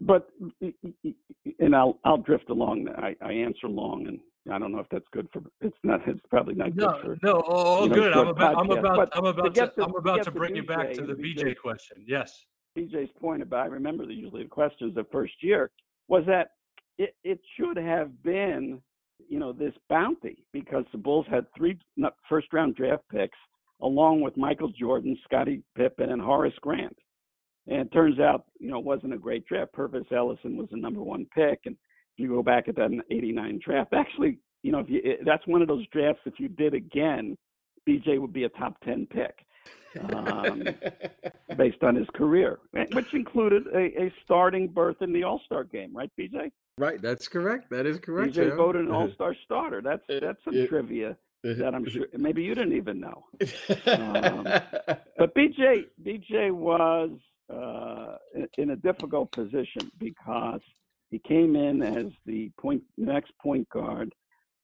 but 0.00 0.28
and 1.58 1.74
I'll 1.74 1.98
I'll 2.04 2.18
drift 2.18 2.50
along. 2.50 2.88
I, 2.96 3.14
I 3.22 3.32
answer 3.32 3.68
long, 3.68 4.06
and 4.06 4.20
I 4.52 4.58
don't 4.58 4.72
know 4.72 4.78
if 4.78 4.88
that's 4.90 5.06
good 5.12 5.28
for. 5.32 5.42
It's 5.60 5.76
not. 5.82 6.00
It's 6.06 6.20
probably 6.30 6.54
not 6.54 6.74
no, 6.74 6.88
good 6.88 7.02
for. 7.02 7.18
No, 7.22 7.42
oh, 7.46 7.86
know, 7.86 7.94
good. 7.94 8.12
I'm 8.12 8.28
about. 8.28 8.56
I'm 8.56 8.70
about. 8.70 9.08
I'm 9.12 9.26
about 9.26 9.54
to. 9.54 9.66
to 9.66 9.84
I'm 9.84 9.94
about 9.94 10.24
to 10.24 10.30
bring 10.30 10.56
you 10.56 10.64
back 10.64 10.92
to 10.94 11.02
the 11.02 11.14
BJ, 11.14 11.38
BJ 11.38 11.56
question. 11.56 12.04
Yes. 12.06 12.44
BJ's 12.76 13.10
point 13.20 13.42
about. 13.42 13.64
I 13.64 13.66
remember 13.66 14.06
the, 14.06 14.14
usually 14.14 14.44
the 14.44 14.48
questions 14.48 14.94
the 14.94 15.06
first 15.12 15.34
year 15.40 15.70
was 16.08 16.24
that 16.26 16.52
it 16.98 17.14
it 17.24 17.40
should 17.56 17.76
have 17.76 18.22
been 18.22 18.80
you 19.28 19.38
know 19.38 19.52
this 19.52 19.74
bounty 19.88 20.44
because 20.52 20.84
the 20.92 20.98
Bulls 20.98 21.26
had 21.30 21.46
three 21.56 21.78
first 22.28 22.52
round 22.52 22.76
draft 22.76 23.02
picks 23.10 23.38
along 23.82 24.20
with 24.20 24.36
Michael 24.36 24.72
Jordan, 24.78 25.16
Scottie 25.24 25.62
Pippen, 25.76 26.10
and 26.10 26.20
Horace 26.20 26.54
Grant. 26.60 26.96
And 27.66 27.80
it 27.82 27.92
turns 27.92 28.18
out, 28.18 28.46
you 28.58 28.70
know, 28.70 28.78
it 28.78 28.84
wasn't 28.84 29.14
a 29.14 29.18
great 29.18 29.46
draft. 29.46 29.72
Pervis 29.74 30.10
Ellison 30.12 30.56
was 30.56 30.68
the 30.70 30.76
number 30.76 31.02
one 31.02 31.26
pick, 31.34 31.60
and 31.66 31.76
if 32.16 32.18
you 32.18 32.28
go 32.28 32.42
back 32.42 32.68
at 32.68 32.76
that 32.76 32.90
89 33.10 33.60
draft, 33.64 33.92
actually, 33.92 34.38
you 34.62 34.72
know, 34.72 34.78
if 34.80 34.90
you, 34.90 35.00
that's 35.24 35.46
one 35.46 35.62
of 35.62 35.68
those 35.68 35.86
drafts, 35.88 36.22
if 36.24 36.34
you 36.38 36.48
did 36.48 36.74
again, 36.74 37.36
BJ 37.88 38.18
would 38.20 38.32
be 38.32 38.44
a 38.44 38.48
top 38.50 38.80
10 38.84 39.06
pick. 39.10 39.46
um, 40.12 40.62
based 41.56 41.82
on 41.82 41.96
his 41.96 42.06
career, 42.14 42.60
which 42.92 43.12
included 43.12 43.64
a, 43.74 44.02
a 44.04 44.12
starting 44.24 44.68
berth 44.68 45.02
in 45.02 45.12
the 45.12 45.24
All 45.24 45.40
Star 45.44 45.64
game, 45.64 45.90
right, 45.94 46.10
BJ? 46.18 46.50
Right, 46.78 47.02
that's 47.02 47.26
correct. 47.28 47.70
That 47.70 47.86
is 47.86 47.98
correct. 47.98 48.34
BJ 48.34 48.56
voted 48.56 48.86
an 48.86 48.90
All 48.92 49.10
Star 49.14 49.34
starter. 49.44 49.82
That's 49.82 50.02
that's 50.08 50.38
some 50.44 50.54
it- 50.54 50.68
trivia 50.68 51.16
that 51.42 51.74
I'm 51.74 51.88
sure 51.88 52.06
maybe 52.16 52.42
you 52.42 52.54
didn't 52.54 52.74
even 52.76 53.00
know. 53.00 53.24
Um, 53.86 54.44
But 55.18 55.34
BJ 55.34 55.86
BJ 56.04 56.52
was 56.52 57.10
uh, 57.52 58.16
in- 58.58 58.70
a 58.70 58.76
difficult 58.76 59.30
position 59.32 59.90
because 59.98 60.60
he 61.10 61.18
came 61.18 61.56
in 61.56 61.82
as 61.82 62.06
the 62.26 62.50
point 62.58 62.82
next 62.96 63.32
point 63.42 63.68
guard 63.70 64.12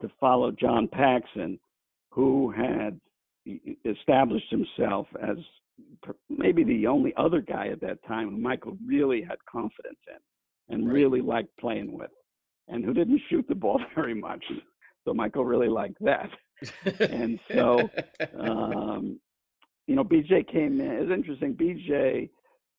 to 0.00 0.10
follow 0.20 0.52
John 0.52 0.88
Paxson, 0.88 1.58
who 2.10 2.50
had 2.50 3.00
established 3.84 4.50
himself 4.50 5.06
as 5.20 5.36
maybe 6.28 6.64
the 6.64 6.86
only 6.86 7.12
other 7.16 7.40
guy 7.40 7.68
at 7.68 7.80
that 7.80 7.98
time 8.06 8.30
who 8.30 8.36
Michael 8.38 8.76
really 8.86 9.22
had 9.22 9.36
confidence 9.50 9.98
in 10.08 10.74
and 10.74 10.90
really 10.90 11.20
liked 11.20 11.56
playing 11.58 11.92
with, 11.92 12.10
and 12.68 12.84
who 12.84 12.92
didn't 12.92 13.20
shoot 13.28 13.46
the 13.48 13.54
ball 13.54 13.80
very 13.94 14.14
much. 14.14 14.44
So 15.04 15.14
Michael 15.14 15.44
really 15.44 15.68
liked 15.68 15.98
that. 16.00 16.30
and 17.00 17.38
so, 17.52 17.88
um, 18.38 19.20
you 19.86 19.94
know, 19.94 20.04
BJ 20.04 20.50
came 20.50 20.80
in. 20.80 20.90
It's 20.90 21.12
interesting. 21.12 21.54
BJ, 21.54 22.30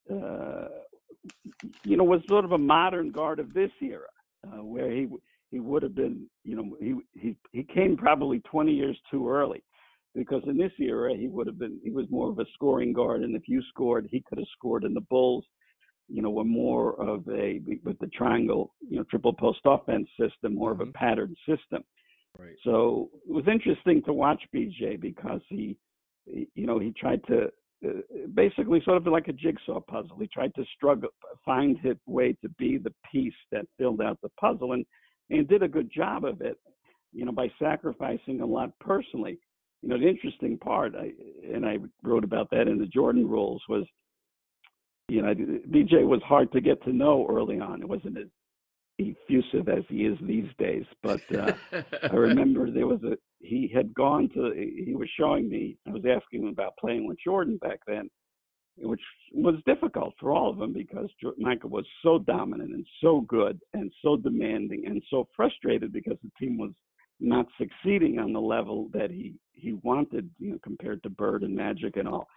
you 0.10 1.98
know, 1.98 2.04
was 2.04 2.22
sort 2.28 2.46
of 2.46 2.52
a 2.52 2.58
modern 2.58 3.12
guard 3.12 3.40
of 3.40 3.54
this 3.54 3.72
era, 3.82 4.08
uh, 4.48 4.64
where 4.64 4.92
he 4.92 5.08
he 5.52 5.60
would 5.60 5.82
have 5.84 5.96
been, 5.96 6.28
you 6.44 6.56
know, 6.56 6.76
he 6.80 6.96
he 7.20 7.38
he 7.52 7.64
came 7.64 7.98
probably 7.98 8.40
20 8.42 8.72
years 8.72 8.98
too 9.10 9.30
early, 9.30 9.64
because 10.16 10.44
in 10.48 10.58
this 10.58 10.74
era 10.80 11.16
he 11.16 11.28
would 11.28 11.48
have 11.48 11.60
been 11.60 11.80
he 11.84 11.92
was 11.92 12.06
more 12.10 12.30
of 12.30 12.40
a 12.40 12.46
scoring 12.54 12.94
guard, 12.94 13.22
and 13.24 13.36
if 13.36 13.44
you 13.48 13.62
scored, 13.70 14.08
he 14.12 14.24
could 14.28 14.38
have 14.38 14.48
scored. 14.58 14.84
And 14.84 14.96
the 14.96 15.02
Bulls, 15.02 15.46
you 16.10 16.22
know, 16.22 16.30
were 16.32 16.44
more 16.46 17.00
of 17.02 17.28
a 17.30 17.62
with 17.84 18.00
the 18.00 18.08
triangle, 18.08 18.74
you 18.88 18.98
know, 18.98 19.04
triple 19.04 19.34
post 19.34 19.60
offense 19.66 20.08
system, 20.20 20.56
more 20.56 20.72
of 20.72 20.82
a 20.82 20.88
pattern 20.88 21.36
system. 21.48 21.84
right. 22.38 22.56
So 22.64 23.10
it 23.28 23.32
was 23.32 23.46
interesting 23.48 24.02
to 24.04 24.14
watch 24.14 24.42
BJ 24.54 25.00
because 25.00 25.42
he, 25.50 25.78
he- 26.26 26.50
you 26.56 26.66
know, 26.66 26.80
he 26.80 26.92
tried 26.92 27.24
to 27.28 27.46
uh, 27.46 27.48
Uh, 27.86 27.90
basically 28.34 28.82
sort 28.84 28.98
of 28.98 29.06
like 29.06 29.28
a 29.28 29.34
jigsaw 29.34 29.80
puzzle. 29.80 30.18
He 30.20 30.28
tried 30.28 30.54
to 30.56 30.66
struggle, 30.76 31.10
find 31.46 31.78
his 31.78 31.96
way 32.08 32.36
to 32.42 32.50
be 32.58 32.80
the 32.80 32.94
piece 33.12 33.36
that 33.52 33.68
filled 33.78 34.02
out 34.02 34.18
the 34.22 34.30
puzzle, 34.40 34.74
and 34.74 34.84
and 35.30 35.48
did 35.48 35.62
a 35.62 35.68
good 35.68 35.92
job 35.92 36.26
of 36.26 36.42
it. 36.42 36.58
You 37.14 37.26
know, 37.26 37.32
by 37.32 37.52
sacrificing 37.60 38.42
a 38.42 38.46
lot 38.46 38.72
personally. 38.80 39.40
You 39.84 39.90
know, 39.90 40.00
the 40.00 40.10
interesting 40.10 40.58
part, 40.58 40.96
I, 40.96 41.12
and 41.54 41.64
I 41.64 41.78
wrote 42.02 42.24
about 42.24 42.50
that 42.50 42.68
in 42.68 42.80
the 42.80 42.88
Jordan 42.88 43.28
Rules, 43.28 43.62
was, 43.70 43.86
you 45.08 45.22
know, 45.22 45.36
BJ 45.36 46.06
was 46.06 46.22
hard 46.26 46.52
to 46.54 46.62
get 46.62 46.84
to 46.84 46.92
know 46.92 47.28
early 47.30 47.60
on. 47.60 47.82
It 47.84 47.88
wasn't 47.88 48.18
as 48.18 48.26
effusive 49.00 49.70
as 49.70 49.84
he 49.90 50.06
is 50.06 50.18
these 50.22 50.50
days, 50.58 50.86
but. 51.04 51.22
Uh, 51.34 51.54
I 52.04 52.08
remember 52.16 52.72
there 52.72 52.88
was 52.88 53.04
a 53.04 53.18
he 53.40 53.72
had 53.74 53.94
gone 53.94 54.30
to 54.30 54.52
he 54.54 54.96
was 54.96 55.10
showing 55.18 55.50
me 55.50 55.78
I 55.88 55.92
was 55.92 56.04
asking 56.06 56.44
him 56.44 56.50
about 56.50 56.78
playing 56.78 57.08
with 57.08 57.18
Jordan 57.24 57.58
back 57.58 57.80
then, 57.86 58.10
which 58.78 59.02
was 59.34 59.56
difficult 59.66 60.14
for 60.20 60.32
all 60.32 60.50
of 60.50 60.58
them 60.58 60.74
because 60.74 61.10
Michael 61.38 61.70
was 61.70 61.86
so 62.04 62.20
dominant 62.20 62.74
and 62.74 62.86
so 63.02 63.22
good 63.22 63.60
and 63.74 63.92
so 64.02 64.18
demanding 64.18 64.86
and 64.86 65.02
so 65.10 65.28
frustrated 65.36 65.92
because 65.94 66.18
the 66.24 66.32
team 66.40 66.58
was 66.58 66.72
not 67.20 67.48
succeeding 67.58 68.20
on 68.20 68.34
the 68.34 68.42
level 68.42 68.90
that 68.94 69.12
he 69.12 69.34
he 69.54 69.74
wanted, 69.84 70.30
you 70.38 70.52
know, 70.52 70.60
compared 70.64 71.02
to 71.04 71.10
Bird 71.10 71.44
and 71.44 71.56
Magic 71.56 71.98
and 71.98 72.08
all. 72.08 72.28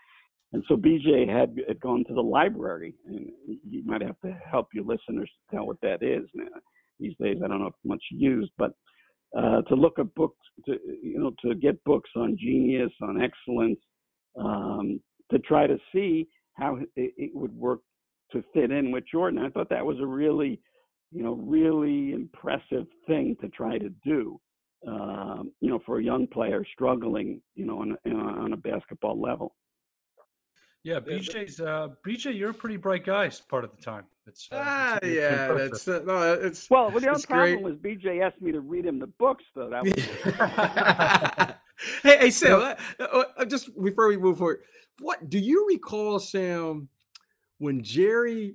And 0.52 0.64
so 0.66 0.76
BJ 0.76 1.28
had, 1.28 1.56
had 1.68 1.80
gone 1.80 2.04
to 2.08 2.14
the 2.14 2.22
library, 2.22 2.94
and 3.06 3.30
you 3.46 3.84
might 3.84 4.02
have 4.02 4.18
to 4.24 4.36
help 4.50 4.68
your 4.74 4.84
listeners 4.84 5.30
tell 5.52 5.66
what 5.66 5.80
that 5.82 6.02
is. 6.02 6.28
Now, 6.34 6.46
these 6.98 7.14
days, 7.20 7.38
I 7.44 7.48
don't 7.48 7.60
know 7.60 7.68
if 7.68 7.74
much 7.84 8.02
used, 8.10 8.50
but 8.58 8.72
uh, 9.36 9.62
to 9.62 9.74
look 9.74 9.98
at 9.98 10.12
books, 10.14 10.38
to 10.66 10.76
you 11.02 11.18
know, 11.18 11.32
to 11.42 11.54
get 11.54 11.82
books 11.84 12.10
on 12.16 12.36
genius, 12.38 12.90
on 13.00 13.22
excellence, 13.22 13.78
um, 14.38 15.00
to 15.30 15.38
try 15.38 15.66
to 15.66 15.78
see 15.92 16.26
how 16.54 16.76
it, 16.76 16.88
it 16.96 17.30
would 17.34 17.54
work 17.54 17.80
to 18.32 18.42
fit 18.52 18.72
in 18.72 18.90
with 18.90 19.04
Jordan. 19.10 19.40
I 19.40 19.50
thought 19.50 19.70
that 19.70 19.86
was 19.86 19.98
a 20.00 20.06
really, 20.06 20.60
you 21.12 21.22
know, 21.22 21.34
really 21.34 22.12
impressive 22.12 22.86
thing 23.06 23.36
to 23.40 23.48
try 23.48 23.78
to 23.78 23.88
do. 24.04 24.40
Um, 24.86 25.52
you 25.60 25.68
know, 25.68 25.78
for 25.84 25.98
a 25.98 26.04
young 26.04 26.26
player 26.26 26.64
struggling, 26.72 27.40
you 27.54 27.66
know, 27.66 27.80
on 27.80 27.96
on 28.12 28.52
a 28.52 28.56
basketball 28.56 29.20
level. 29.20 29.54
Yeah, 30.82 30.98
BJ's 30.98 31.60
uh, 31.60 31.88
BJ, 32.06 32.36
you're 32.36 32.50
a 32.50 32.54
pretty 32.54 32.78
bright 32.78 33.04
guy 33.04 33.30
part 33.48 33.64
of 33.64 33.70
the 33.76 33.82
time. 33.82 34.04
It's 34.26 34.48
uh, 34.50 34.56
ah, 34.64 34.96
it's- 34.96 35.10
it's 35.10 35.16
yeah, 35.16 35.52
that's 35.52 35.88
uh, 35.88 36.00
no, 36.06 36.32
it's 36.34 36.70
Well, 36.70 36.90
well 36.90 37.00
the 37.00 37.08
only 37.08 37.16
It's 37.18 37.26
great. 37.26 37.52
problem 37.54 37.62
was 37.62 37.74
BJ 37.76 38.22
asked 38.22 38.40
me 38.40 38.50
to 38.52 38.60
read 38.60 38.86
him 38.86 38.98
the 38.98 39.06
books, 39.08 39.44
though. 39.54 39.68
That 39.68 39.82
was 39.84 41.54
hey, 42.02 42.18
hey, 42.18 42.30
Sam. 42.30 42.60
uh, 42.60 42.74
uh, 43.02 43.24
uh, 43.36 43.44
just 43.44 43.70
before 43.82 44.08
we 44.08 44.16
move 44.16 44.38
forward, 44.38 44.60
what 45.00 45.28
do 45.28 45.38
you 45.38 45.66
recall, 45.68 46.18
Sam, 46.18 46.88
when 47.58 47.82
Jerry 47.82 48.54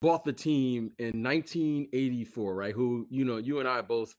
bought 0.00 0.24
the 0.24 0.32
team 0.32 0.90
in 0.98 1.22
1984? 1.22 2.54
Right? 2.56 2.74
Who 2.74 3.06
you 3.08 3.24
know, 3.24 3.36
you 3.36 3.60
and 3.60 3.68
I 3.68 3.78
are 3.78 3.82
both 3.84 4.14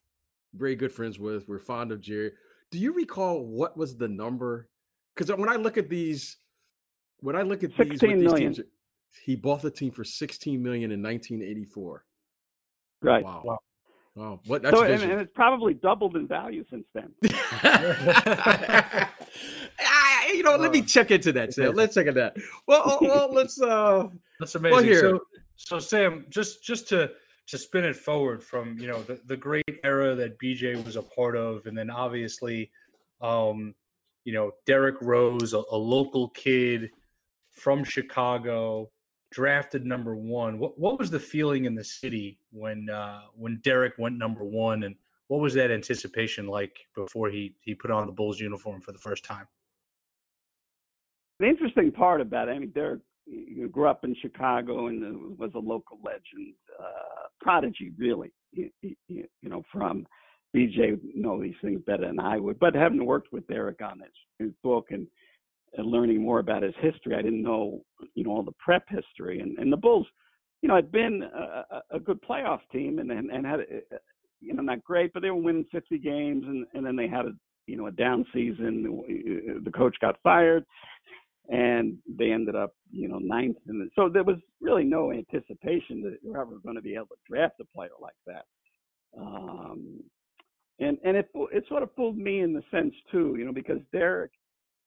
very 0.54 0.76
good 0.76 0.92
friends 0.92 1.18
with. 1.18 1.46
We're 1.46 1.58
fond 1.58 1.92
of 1.92 2.00
Jerry. 2.00 2.32
Do 2.70 2.78
you 2.78 2.94
recall 2.94 3.44
what 3.44 3.76
was 3.76 3.96
the 3.98 4.08
number? 4.08 4.70
Because 5.14 5.34
when 5.36 5.48
I 5.50 5.56
look 5.56 5.76
at 5.78 5.88
these, 5.90 6.38
when 7.24 7.36
I 7.36 7.42
look 7.42 7.64
at 7.64 7.70
these, 7.70 7.88
16 7.88 8.18
these 8.18 8.22
million. 8.24 8.52
teams, 8.54 8.66
he 9.24 9.34
bought 9.36 9.62
the 9.62 9.70
team 9.70 9.90
for 9.90 10.04
16 10.04 10.62
million 10.62 10.90
in 10.92 11.02
1984. 11.02 12.04
right. 13.02 13.24
Wow. 13.24 13.42
Wow. 13.44 13.58
Wow. 14.16 14.40
What 14.46 14.62
that's 14.62 14.76
So, 14.76 14.84
and, 14.84 15.02
and 15.02 15.20
it's 15.20 15.32
probably 15.34 15.74
doubled 15.74 16.14
in 16.16 16.28
value 16.28 16.64
since 16.70 16.84
then. 16.94 17.10
Ah, 19.80 20.26
you 20.32 20.42
know, 20.44 20.56
let 20.56 20.70
me 20.72 20.80
Uh, 20.80 20.84
check 20.84 21.10
into 21.10 21.32
that. 21.32 21.52
Sam. 21.52 21.74
Let's 21.74 21.94
check 21.94 22.06
into 22.06 22.20
that. 22.20 22.36
Well, 22.68 22.82
oh, 22.84 22.98
well, 23.00 23.28
let's. 23.32 23.60
uh 23.60 24.08
That's 24.38 24.54
amazing. 24.54 24.84
here- 24.84 25.00
So, 25.00 25.20
so 25.56 25.78
Sam, 25.80 26.26
just 26.30 26.62
just 26.62 26.88
to 26.90 27.10
to 27.48 27.58
spin 27.58 27.84
it 27.84 27.96
forward 27.96 28.42
from 28.42 28.78
you 28.78 28.86
know 28.86 29.02
the, 29.02 29.20
the 29.26 29.36
great 29.36 29.64
era 29.82 30.14
that 30.14 30.38
BJ 30.38 30.82
was 30.84 30.94
a 30.96 31.02
part 31.02 31.36
of, 31.36 31.66
and 31.66 31.76
then 31.76 31.90
obviously, 31.90 32.70
um, 33.20 33.74
you 34.24 34.32
know 34.32 34.52
Derrick 34.66 34.96
Rose, 35.02 35.54
a, 35.54 35.62
a 35.72 35.76
local 35.76 36.28
kid 36.28 36.90
from 37.54 37.84
Chicago, 37.84 38.90
drafted 39.30 39.84
number 39.84 40.14
one. 40.16 40.58
What 40.58 40.78
what 40.78 40.98
was 40.98 41.10
the 41.10 41.20
feeling 41.20 41.64
in 41.64 41.74
the 41.74 41.84
city 41.84 42.38
when 42.52 42.88
uh, 42.90 43.22
when 43.34 43.60
Derrick 43.62 43.94
went 43.98 44.18
number 44.18 44.44
one, 44.44 44.84
and 44.84 44.94
what 45.28 45.40
was 45.40 45.54
that 45.54 45.70
anticipation 45.70 46.46
like 46.46 46.78
before 46.94 47.30
he 47.30 47.54
he 47.60 47.74
put 47.74 47.90
on 47.90 48.06
the 48.06 48.12
Bulls 48.12 48.40
uniform 48.40 48.80
for 48.80 48.92
the 48.92 48.98
first 48.98 49.24
time? 49.24 49.46
The 51.40 51.46
interesting 51.46 51.90
part 51.90 52.20
about 52.20 52.48
it, 52.48 52.52
I 52.52 52.58
mean, 52.60 52.70
Derrick 52.70 53.00
you 53.26 53.68
grew 53.68 53.88
up 53.88 54.04
in 54.04 54.14
Chicago 54.20 54.88
and 54.88 55.38
was 55.38 55.50
a 55.54 55.58
local 55.58 55.98
legend, 56.04 56.54
uh, 56.78 57.28
prodigy, 57.40 57.92
really. 57.96 58.32
You, 58.52 58.70
you, 58.82 58.94
you 59.08 59.48
know, 59.48 59.62
from 59.72 60.06
BJ 60.54 60.98
know 61.14 61.42
these 61.42 61.54
things 61.62 61.80
better 61.86 62.06
than 62.06 62.20
I 62.20 62.38
would, 62.38 62.58
but 62.58 62.74
having 62.74 63.04
worked 63.04 63.32
with 63.32 63.46
Derrick 63.48 63.80
on 63.82 64.00
his, 64.00 64.46
his 64.46 64.50
book 64.62 64.88
and, 64.90 65.06
and 65.76 65.86
learning 65.86 66.22
more 66.22 66.38
about 66.38 66.62
his 66.62 66.74
history, 66.80 67.14
I 67.16 67.22
didn't 67.22 67.42
know, 67.42 67.82
you 68.14 68.24
know, 68.24 68.30
all 68.30 68.42
the 68.42 68.52
prep 68.64 68.84
history. 68.88 69.40
And, 69.40 69.58
and 69.58 69.72
the 69.72 69.76
Bulls, 69.76 70.06
you 70.62 70.68
know, 70.68 70.76
had 70.76 70.92
been 70.92 71.22
a, 71.22 71.96
a- 71.96 72.00
good 72.00 72.20
playoff 72.22 72.60
team 72.72 72.98
and, 72.98 73.10
and, 73.10 73.30
and 73.30 73.44
had, 73.46 73.60
uh, 73.60 73.96
you 74.40 74.54
know, 74.54 74.62
not 74.62 74.84
great, 74.84 75.12
but 75.12 75.22
they 75.22 75.30
were 75.30 75.36
winning 75.36 75.66
50 75.72 75.98
games, 75.98 76.44
and, 76.46 76.66
and 76.74 76.84
then 76.84 76.96
they 76.96 77.08
had 77.08 77.26
a, 77.26 77.32
you 77.66 77.76
know, 77.76 77.86
a 77.86 77.92
down 77.92 78.24
season. 78.32 79.62
The 79.64 79.70
coach 79.70 79.96
got 80.00 80.16
fired 80.22 80.64
and 81.48 81.98
they 82.18 82.30
ended 82.30 82.56
up, 82.56 82.72
you 82.90 83.08
know, 83.08 83.18
ninth. 83.18 83.56
And 83.66 83.90
so 83.94 84.08
there 84.08 84.24
was 84.24 84.36
really 84.60 84.84
no 84.84 85.12
anticipation 85.12 86.02
that 86.02 86.18
you're 86.22 86.40
ever 86.40 86.58
going 86.62 86.76
to 86.76 86.82
be 86.82 86.94
able 86.94 87.06
to 87.06 87.16
draft 87.28 87.60
a 87.60 87.64
player 87.76 87.90
like 88.00 88.14
that. 88.26 88.44
Um, 89.18 90.00
and 90.80 90.98
and 91.04 91.16
it 91.16 91.28
it 91.52 91.64
sort 91.68 91.82
of 91.82 91.90
fooled 91.94 92.18
me 92.18 92.40
in 92.40 92.52
the 92.52 92.62
sense 92.70 92.94
too, 93.12 93.36
you 93.38 93.44
know, 93.44 93.52
because 93.52 93.78
Derrick, 93.92 94.32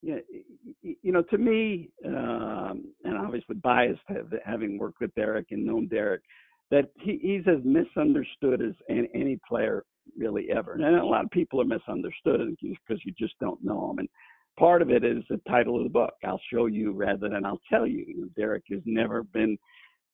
you 0.01 1.11
know, 1.11 1.23
to 1.23 1.37
me, 1.37 1.89
um, 2.05 2.85
and 3.03 3.17
obviously 3.17 3.55
biased 3.55 4.01
having 4.45 4.77
worked 4.77 5.01
with 5.01 5.13
Derrick 5.15 5.47
and 5.51 5.65
known 5.65 5.87
Derrick, 5.87 6.21
that 6.69 6.89
he, 6.99 7.19
he's 7.21 7.47
as 7.47 7.63
misunderstood 7.63 8.61
as 8.61 8.73
any, 8.89 9.39
player 9.47 9.83
really 10.17 10.47
ever. 10.51 10.73
And 10.73 10.83
a 10.83 11.05
lot 11.05 11.23
of 11.25 11.31
people 11.31 11.61
are 11.61 11.65
misunderstood 11.65 12.55
because 12.61 13.01
you 13.05 13.13
just 13.17 13.33
don't 13.39 13.63
know 13.63 13.91
him. 13.91 13.99
And 13.99 14.09
part 14.57 14.81
of 14.81 14.89
it 14.89 15.03
is 15.03 15.23
the 15.29 15.41
title 15.47 15.77
of 15.77 15.83
the 15.83 15.89
book. 15.89 16.13
I'll 16.25 16.41
show 16.51 16.65
you 16.65 16.91
rather 16.91 17.29
than 17.29 17.45
I'll 17.45 17.61
tell 17.69 17.87
you. 17.87 18.29
Derrick 18.35 18.63
has 18.69 18.81
never 18.85 19.23
been 19.23 19.57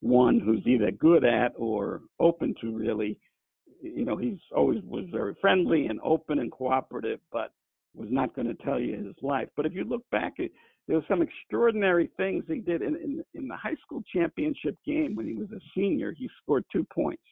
one 0.01 0.39
who's 0.39 0.65
either 0.65 0.91
good 0.91 1.23
at 1.23 1.53
or 1.55 2.01
open 2.19 2.53
to 2.61 2.75
really. 2.75 3.17
You 3.81 4.05
know, 4.05 4.15
he's 4.15 4.39
always 4.55 4.81
was 4.83 5.05
very 5.11 5.35
friendly 5.41 5.87
and 5.87 5.99
open 6.03 6.39
and 6.39 6.51
cooperative, 6.51 7.19
but 7.33 7.51
was 7.95 8.09
not 8.11 8.35
going 8.35 8.47
to 8.47 8.63
tell 8.63 8.79
you 8.79 8.95
his 8.95 9.15
life. 9.21 9.47
But 9.55 9.65
if 9.65 9.73
you 9.73 9.83
look 9.83 10.03
back, 10.11 10.33
there 10.37 10.97
were 10.97 11.05
some 11.07 11.21
extraordinary 11.21 12.09
things 12.17 12.43
he 12.47 12.59
did 12.59 12.81
in, 12.81 12.95
in 12.95 13.23
in 13.33 13.47
the 13.47 13.55
high 13.55 13.75
school 13.85 14.03
championship 14.13 14.77
game 14.85 15.15
when 15.15 15.27
he 15.27 15.33
was 15.33 15.49
a 15.51 15.59
senior. 15.75 16.11
He 16.11 16.29
scored 16.41 16.65
two 16.71 16.85
points, 16.93 17.23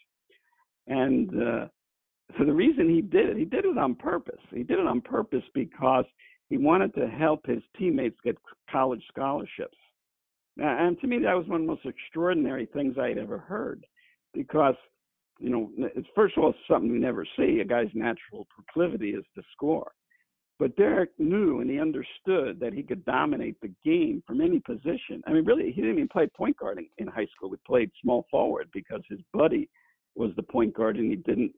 and 0.87 1.29
uh, 1.29 1.67
so 2.37 2.45
the 2.45 2.53
reason 2.53 2.89
he 2.89 3.01
did 3.01 3.29
it, 3.29 3.37
he 3.37 3.45
did 3.45 3.65
it 3.65 3.77
on 3.77 3.95
purpose. 3.95 4.39
He 4.51 4.63
did 4.63 4.79
it 4.79 4.87
on 4.87 5.01
purpose 5.01 5.43
because 5.53 6.05
he 6.49 6.57
wanted 6.57 6.93
to 6.95 7.07
help 7.07 7.45
his 7.45 7.61
teammates 7.77 8.17
get 8.23 8.37
college 8.69 9.03
scholarships. 9.07 9.77
And 10.57 10.99
to 10.99 11.07
me, 11.07 11.19
that 11.19 11.33
was 11.33 11.47
one 11.47 11.61
of 11.61 11.67
the 11.67 11.73
most 11.73 11.85
extraordinary 11.85 12.67
things 12.67 12.97
I'd 12.97 13.17
ever 13.17 13.37
heard, 13.37 13.85
because 14.33 14.75
you 15.39 15.49
know, 15.49 15.71
it's 15.77 16.07
first 16.13 16.37
of 16.37 16.43
all 16.43 16.53
something 16.69 16.91
we 16.91 16.99
never 16.99 17.25
see. 17.35 17.59
A 17.61 17.65
guy's 17.65 17.89
natural 17.93 18.47
proclivity 18.53 19.11
is 19.11 19.23
to 19.35 19.41
score. 19.51 19.91
But 20.59 20.75
Derrick 20.75 21.09
knew 21.17 21.61
and 21.61 21.69
he 21.69 21.79
understood 21.79 22.59
that 22.59 22.73
he 22.73 22.83
could 22.83 23.03
dominate 23.05 23.59
the 23.61 23.71
game 23.83 24.21
from 24.27 24.41
any 24.41 24.59
position. 24.59 25.23
I 25.25 25.33
mean, 25.33 25.43
really, 25.43 25.71
he 25.71 25.81
didn't 25.81 25.97
even 25.97 26.07
play 26.07 26.27
point 26.27 26.57
guard 26.57 26.77
in, 26.77 26.87
in 26.99 27.07
high 27.07 27.27
school. 27.35 27.49
He 27.49 27.57
played 27.65 27.91
small 28.01 28.27
forward 28.29 28.69
because 28.71 29.01
his 29.09 29.19
buddy 29.33 29.69
was 30.15 30.31
the 30.35 30.43
point 30.43 30.73
guard, 30.75 30.97
and 30.97 31.09
he 31.09 31.17
didn't 31.17 31.53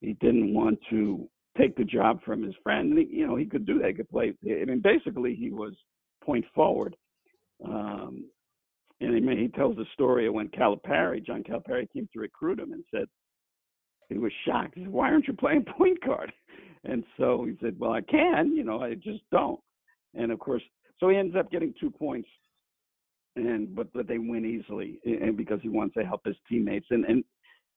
he 0.00 0.14
didn't 0.14 0.54
want 0.54 0.78
to 0.90 1.28
take 1.58 1.76
the 1.76 1.84
job 1.84 2.22
from 2.24 2.42
his 2.42 2.54
friend. 2.62 2.90
And 2.90 2.98
he, 2.98 3.16
you 3.16 3.26
know, 3.26 3.36
he 3.36 3.44
could 3.44 3.66
do 3.66 3.80
that. 3.80 3.88
He 3.88 3.94
could 3.94 4.08
play. 4.08 4.32
I 4.46 4.64
mean, 4.64 4.80
basically, 4.80 5.34
he 5.34 5.50
was 5.50 5.74
point 6.24 6.44
forward. 6.54 6.96
Um, 7.64 8.24
and 9.00 9.14
he, 9.14 9.36
he 9.36 9.48
tells 9.48 9.76
the 9.76 9.86
story 9.92 10.26
of 10.26 10.34
when 10.34 10.48
Calipari, 10.48 11.24
John 11.24 11.42
Calipari, 11.42 11.90
came 11.92 12.08
to 12.12 12.20
recruit 12.20 12.58
him 12.60 12.72
and 12.72 12.84
said 12.92 13.06
he 14.08 14.18
was 14.18 14.32
shocked. 14.46 14.74
He 14.74 14.84
said, 14.84 14.92
"Why 14.92 15.10
aren't 15.10 15.26
you 15.28 15.34
playing 15.34 15.64
point 15.76 16.04
guard?" 16.04 16.32
And 16.84 17.04
so 17.16 17.44
he 17.44 17.56
said, 17.60 17.76
Well, 17.78 17.92
I 17.92 18.00
can, 18.00 18.54
you 18.54 18.64
know, 18.64 18.80
I 18.80 18.94
just 18.94 19.22
don't. 19.30 19.60
And 20.14 20.32
of 20.32 20.38
course, 20.38 20.62
so 20.98 21.08
he 21.08 21.16
ends 21.16 21.36
up 21.36 21.50
getting 21.50 21.74
two 21.78 21.90
points, 21.90 22.28
and 23.36 23.74
but 23.74 23.92
but 23.92 24.08
they 24.08 24.18
win 24.18 24.44
easily, 24.44 24.98
and 25.04 25.36
because 25.36 25.60
he 25.62 25.68
wants 25.68 25.94
to 25.94 26.04
help 26.04 26.22
his 26.24 26.36
teammates, 26.48 26.86
and 26.90 27.04
and 27.04 27.24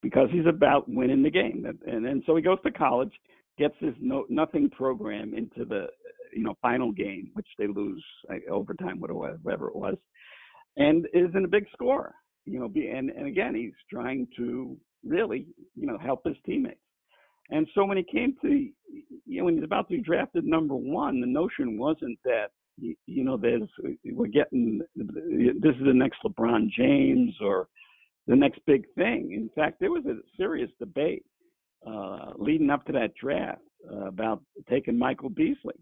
because 0.01 0.29
he's 0.31 0.45
about 0.47 0.89
winning 0.89 1.23
the 1.23 1.29
game, 1.29 1.65
and 1.85 2.05
and 2.05 2.23
so 2.25 2.35
he 2.35 2.41
goes 2.41 2.57
to 2.63 2.71
college, 2.71 3.11
gets 3.57 3.75
his 3.79 3.93
no 4.00 4.25
nothing 4.29 4.69
program 4.69 5.33
into 5.33 5.65
the 5.65 5.88
you 6.33 6.43
know 6.43 6.55
final 6.61 6.91
game, 6.91 7.29
which 7.33 7.47
they 7.59 7.67
lose 7.67 8.03
like, 8.29 8.43
overtime, 8.50 9.00
whatever 9.00 9.67
it 9.67 9.75
was, 9.75 9.97
and 10.77 11.05
is 11.13 11.29
in 11.35 11.45
a 11.45 11.50
big 11.50 11.65
score, 11.73 12.15
you 12.45 12.60
know, 12.60 12.67
be, 12.67 12.88
and 12.88 13.10
and 13.10 13.27
again 13.27 13.55
he's 13.55 13.71
trying 13.89 14.27
to 14.38 14.77
really 15.03 15.48
you 15.75 15.88
know 15.88 15.98
help 15.98 16.21
his 16.25 16.38
teammates 16.45 16.79
and 17.51 17.67
so 17.75 17.86
when 17.86 17.98
he 17.98 18.03
came 18.03 18.36
to, 18.41 18.50
you 18.50 19.38
know, 19.38 19.45
when 19.45 19.55
he's 19.55 19.63
about 19.63 19.89
to 19.89 19.98
be 19.98 20.01
drafted 20.01 20.45
number 20.45 20.75
one, 20.75 21.19
the 21.19 21.27
notion 21.27 21.77
wasn't 21.77 22.17
that, 22.24 22.48
you 22.77 22.95
know, 23.24 23.38
there's 23.38 23.69
we're 24.05 24.27
getting 24.27 24.81
this 24.95 25.75
is 25.75 25.86
the 25.86 25.93
next 25.93 26.19
LeBron 26.25 26.69
James 26.69 27.36
or 27.41 27.67
the 28.27 28.36
next 28.36 28.62
big 28.65 28.86
thing. 28.95 29.33
In 29.33 29.50
fact, 29.53 29.79
there 29.79 29.91
was 29.91 30.05
a 30.05 30.15
serious 30.38 30.71
debate 30.79 31.24
uh, 31.86 32.31
leading 32.38 32.69
up 32.69 32.86
to 32.86 32.93
that 32.93 33.13
draft 33.21 33.62
uh, 33.91 34.07
about 34.07 34.41
taking 34.69 34.98
Michael 34.98 35.29
Beasley. 35.29 35.75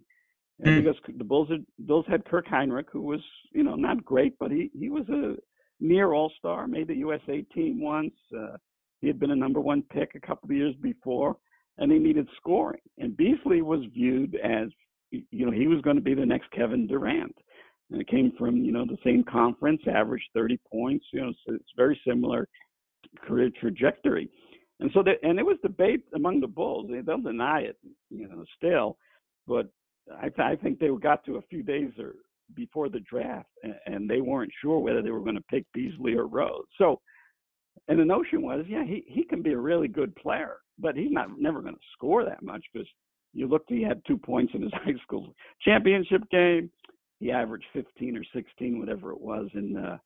And 0.62 0.70
mm. 0.70 0.84
because 0.84 1.00
the 1.18 1.24
Bulls 1.24 1.50
had, 1.50 1.66
Bulls 1.78 2.06
had 2.10 2.26
Kirk 2.26 2.48
Hinrich, 2.48 2.90
who 2.92 3.02
was, 3.02 3.22
you 3.54 3.64
know, 3.64 3.76
not 3.76 4.04
great, 4.04 4.34
but 4.40 4.52
he 4.52 4.72
he 4.78 4.90
was 4.90 5.08
a 5.10 5.36
near 5.80 6.14
All 6.14 6.32
Star, 6.38 6.68
made 6.68 6.88
the 6.88 6.96
USA 6.96 7.42
team 7.54 7.82
once. 7.82 8.14
Uh, 8.36 8.58
he 9.02 9.08
had 9.08 9.20
been 9.20 9.32
a 9.32 9.36
number 9.36 9.60
one 9.60 9.84
pick 9.94 10.16
a 10.16 10.20
couple 10.20 10.50
of 10.50 10.56
years 10.56 10.76
before, 10.82 11.38
and 11.78 11.92
they 11.92 11.98
needed 11.98 12.28
scoring. 12.38 12.82
And 12.98 13.16
Beasley 13.16 13.62
was 13.62 13.82
viewed 13.94 14.36
as, 14.44 14.70
you 15.12 15.46
know, 15.46 15.52
he 15.52 15.68
was 15.68 15.82
going 15.82 15.96
to 15.96 16.02
be 16.02 16.14
the 16.14 16.26
next 16.26 16.52
Kevin 16.52 16.88
Durant. 16.88 17.36
And 17.92 18.02
it 18.02 18.08
came 18.08 18.34
from, 18.38 18.58
you 18.58 18.72
know, 18.72 18.86
the 18.86 18.98
same 19.04 19.24
conference, 19.24 19.82
averaged 19.92 20.28
30 20.34 20.60
points. 20.72 21.06
You 21.12 21.22
know, 21.22 21.34
so 21.46 21.56
it's 21.56 21.72
very 21.76 22.00
similar 22.08 22.48
career 23.26 23.50
trajectory. 23.60 24.30
And 24.82 24.92
so, 24.94 25.02
that, 25.04 25.16
and 25.24 25.40
it 25.40 25.46
was 25.46 25.58
debate 25.62 26.04
among 26.14 26.40
the 26.40 26.48
Bulls. 26.48 26.88
They 26.90 27.02
don't 27.02 27.24
deny 27.24 27.62
it, 27.62 27.78
you 28.10 28.28
know, 28.28 28.46
still. 28.58 28.98
But 29.48 29.70
I, 30.12 30.30
I 30.42 30.56
think 30.56 30.80
they 30.80 30.90
got 31.02 31.26
to 31.26 31.38
a 31.38 31.42
few 31.44 31.64
days 31.64 31.92
or 31.98 32.16
before 32.56 32.90
the 32.90 33.00
draft, 33.02 33.50
and, 33.86 34.10
they 34.10 34.22
weren't 34.22 34.52
sure 34.62 34.80
whether 34.80 35.02
they 35.02 35.12
were 35.12 35.20
going 35.20 35.36
to 35.36 35.42
pick 35.50 35.66
Beasley 35.74 36.16
or 36.16 36.28
Rose. 36.28 36.66
So, 36.78 37.00
and 37.88 38.00
the 38.00 38.06
notion 38.06 38.42
was, 38.42 38.66
yeah, 38.68 38.84
he 38.84 39.04
he 39.08 39.24
can 39.24 39.42
be 39.42 39.54
a 39.54 39.58
really 39.58 39.88
good 39.88 40.16
player 40.16 40.58
but 40.80 40.96
he's 40.96 41.12
not 41.12 41.40
never 41.40 41.62
going 41.62 41.76
to 41.76 41.80
score 41.94 42.26
that 42.26 42.42
much 42.42 42.64
because 42.72 42.88
you 43.34 43.48
looked, 43.48 43.70
he 43.70 43.84
had 43.84 44.02
two 44.08 44.18
points 44.18 44.54
in 44.56 44.62
his 44.62 44.72
high 44.86 44.96
school 45.04 45.36
championship 45.62 46.22
game. 46.32 46.70
He 47.20 47.32
averaged 47.32 47.66
15 47.74 48.18
or 48.18 48.24
16, 48.34 48.80
whatever 48.80 49.12
it 49.12 49.20
was, 49.20 49.50
in 49.54 49.76
uh, 49.76 49.98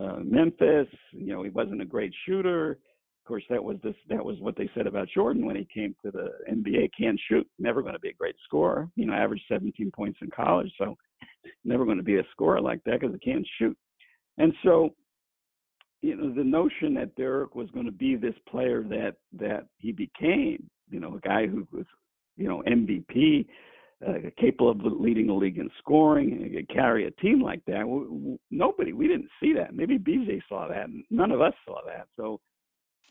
uh, 0.00 0.20
Memphis. 0.24 0.88
You 1.12 1.34
know, 1.34 1.42
he 1.42 1.50
wasn't 1.50 1.82
a 1.82 1.86
great 1.86 2.12
shooter. 2.26 2.78
Of 3.24 3.28
course, 3.28 3.44
that 3.48 3.64
was 3.64 3.78
this. 3.82 3.94
That 4.10 4.22
was 4.22 4.36
what 4.40 4.54
they 4.54 4.68
said 4.74 4.86
about 4.86 5.08
Jordan 5.08 5.46
when 5.46 5.56
he 5.56 5.66
came 5.72 5.96
to 6.04 6.10
the 6.10 6.30
NBA. 6.50 6.90
Can't 6.98 7.18
shoot. 7.26 7.48
Never 7.58 7.80
going 7.80 7.94
to 7.94 8.00
be 8.00 8.10
a 8.10 8.14
great 8.14 8.36
scorer. 8.44 8.90
You 8.96 9.06
know, 9.06 9.14
averaged 9.14 9.44
17 9.48 9.90
points 9.92 10.18
in 10.20 10.28
college, 10.30 10.70
so 10.76 10.94
never 11.64 11.86
going 11.86 11.96
to 11.96 12.02
be 12.02 12.18
a 12.18 12.26
scorer 12.32 12.60
like 12.60 12.84
that 12.84 13.00
because 13.00 13.14
he 13.18 13.32
can't 13.32 13.46
shoot. 13.58 13.74
And 14.36 14.52
so 14.62 14.94
you 16.02 16.16
know, 16.16 16.34
the 16.34 16.44
notion 16.44 16.92
that 16.94 17.16
Derrick 17.16 17.54
was 17.54 17.70
going 17.70 17.86
to 17.86 17.92
be 17.92 18.14
this 18.14 18.34
player 18.46 18.82
that 18.82 19.14
that 19.38 19.68
he 19.78 19.90
became, 19.90 20.68
you 20.90 21.00
know, 21.00 21.16
a 21.16 21.20
guy 21.26 21.46
who 21.46 21.66
was, 21.72 21.86
you 22.36 22.46
know, 22.46 22.62
MVP, 22.68 23.46
uh, 24.06 24.28
capable 24.38 24.70
of 24.70 25.00
leading 25.00 25.28
the 25.28 25.32
league 25.32 25.56
in 25.56 25.70
scoring, 25.78 26.54
and 26.54 26.68
carry 26.68 27.06
a 27.06 27.10
team 27.22 27.40
like 27.40 27.64
that. 27.64 27.86
Nobody, 28.50 28.92
we 28.92 29.08
didn't 29.08 29.30
see 29.42 29.54
that. 29.54 29.74
Maybe 29.74 29.98
BJ 29.98 30.42
saw 30.46 30.68
that. 30.68 30.88
None 31.08 31.30
of 31.30 31.40
us 31.40 31.54
saw 31.64 31.78
that. 31.86 32.08
So 32.16 32.38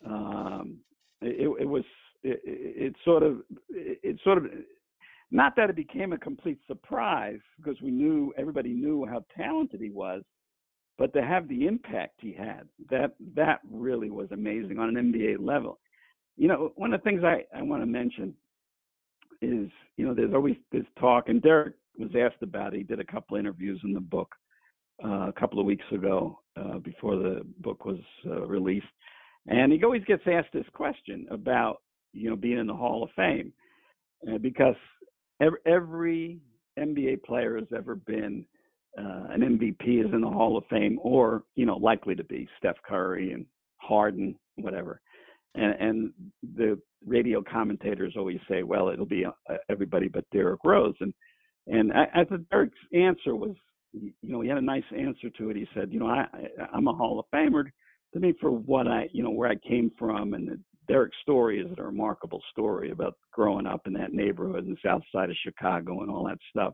um, 0.05 0.77
it, 1.21 1.49
it 1.61 1.67
was 1.67 1.83
it, 2.23 2.41
it 2.45 2.95
sort 3.05 3.23
of 3.23 3.41
it 3.69 4.17
sort 4.23 4.37
of 4.37 4.45
not 5.31 5.55
that 5.55 5.69
it 5.69 5.75
became 5.75 6.13
a 6.13 6.17
complete 6.17 6.59
surprise 6.67 7.39
because 7.57 7.81
we 7.81 7.91
knew 7.91 8.33
everybody 8.37 8.73
knew 8.73 9.05
how 9.05 9.23
talented 9.35 9.81
he 9.81 9.89
was 9.89 10.23
but 10.97 11.13
to 11.13 11.23
have 11.23 11.47
the 11.47 11.65
impact 11.65 12.19
he 12.19 12.33
had, 12.33 12.67
that 12.89 13.15
that 13.35 13.61
really 13.69 14.09
was 14.09 14.31
amazing 14.31 14.79
on 14.79 14.95
an 14.95 15.11
NBA 15.11 15.37
level. 15.39 15.79
You 16.37 16.47
know, 16.47 16.71
one 16.75 16.93
of 16.93 17.01
the 17.01 17.03
things 17.03 17.23
I, 17.23 17.43
I 17.57 17.61
want 17.61 17.81
to 17.81 17.87
mention 17.87 18.33
is, 19.41 19.69
you 19.97 20.05
know, 20.05 20.13
there's 20.13 20.33
always 20.33 20.55
this 20.71 20.85
talk, 20.99 21.29
and 21.29 21.41
Derrick 21.41 21.75
was 21.97 22.11
asked 22.15 22.41
about 22.41 22.73
it. 22.73 22.77
He 22.77 22.83
did 22.83 22.99
a 22.99 23.05
couple 23.05 23.37
interviews 23.37 23.79
in 23.83 23.93
the 23.93 23.99
book 23.99 24.33
uh, 25.03 25.27
a 25.27 25.33
couple 25.33 25.59
of 25.59 25.65
weeks 25.65 25.85
ago 25.91 26.39
uh, 26.57 26.77
before 26.79 27.15
the 27.15 27.41
book 27.59 27.85
was 27.85 27.99
uh, 28.25 28.45
released, 28.45 28.85
and 29.47 29.71
he 29.71 29.83
always 29.83 30.03
gets 30.05 30.23
asked 30.25 30.53
this 30.53 30.65
question 30.73 31.27
about, 31.29 31.77
you 32.13 32.29
know, 32.29 32.35
being 32.35 32.59
in 32.59 32.67
the 32.67 32.73
Hall 32.73 33.03
of 33.03 33.09
Fame, 33.15 33.51
uh, 34.31 34.37
because 34.37 34.75
every, 35.41 35.59
every 35.65 36.39
NBA 36.79 37.23
player 37.23 37.57
has 37.57 37.67
ever 37.75 37.95
been 37.95 38.45
uh, 38.97 39.27
an 39.31 39.41
MVP 39.41 40.05
is 40.05 40.13
in 40.13 40.21
the 40.21 40.29
Hall 40.29 40.57
of 40.57 40.63
Fame, 40.69 40.99
or 41.01 41.43
you 41.55 41.65
know, 41.65 41.77
likely 41.77 42.15
to 42.15 42.23
be 42.23 42.47
Steph 42.57 42.77
Curry 42.87 43.33
and 43.33 43.45
Harden, 43.77 44.35
whatever. 44.55 45.01
And, 45.55 45.73
and 45.79 46.13
the 46.55 46.79
radio 47.05 47.41
commentators 47.41 48.13
always 48.15 48.39
say, 48.49 48.63
"Well, 48.63 48.89
it'll 48.89 49.05
be 49.05 49.25
uh, 49.25 49.55
everybody 49.69 50.07
but 50.07 50.25
Derrick 50.31 50.59
Rose." 50.63 50.95
And 50.99 51.13
and 51.67 51.91
I, 51.91 52.21
I 52.21 52.23
thought 52.23 52.47
Derrick's 52.49 52.77
answer 52.93 53.35
was, 53.35 53.55
you 53.93 54.13
know, 54.21 54.41
he 54.41 54.49
had 54.49 54.57
a 54.57 54.61
nice 54.61 54.83
answer 54.95 55.29
to 55.37 55.49
it. 55.49 55.55
He 55.55 55.67
said, 55.73 55.91
"You 55.91 55.99
know, 55.99 56.07
I, 56.07 56.27
I 56.33 56.67
I'm 56.73 56.87
a 56.87 56.93
Hall 56.93 57.19
of 57.19 57.25
Famer 57.33 57.65
to 58.13 58.19
me 58.19 58.33
for 58.39 58.51
what 58.51 58.87
I, 58.87 59.09
you 59.11 59.23
know, 59.23 59.31
where 59.31 59.49
I 59.49 59.55
came 59.55 59.91
from, 59.97 60.33
and 60.33 60.47
the, 60.47 60.59
Derrick's 60.87 61.17
story 61.21 61.59
is 61.61 61.71
a 61.77 61.83
remarkable 61.83 62.41
story 62.51 62.91
about 62.91 63.15
growing 63.31 63.65
up 63.65 63.87
in 63.87 63.93
that 63.93 64.13
neighborhood 64.13 64.65
in 64.65 64.71
the 64.71 64.77
South 64.85 65.01
Side 65.13 65.29
of 65.29 65.35
Chicago 65.43 66.01
and 66.01 66.11
all 66.11 66.25
that 66.25 66.37
stuff." 66.49 66.73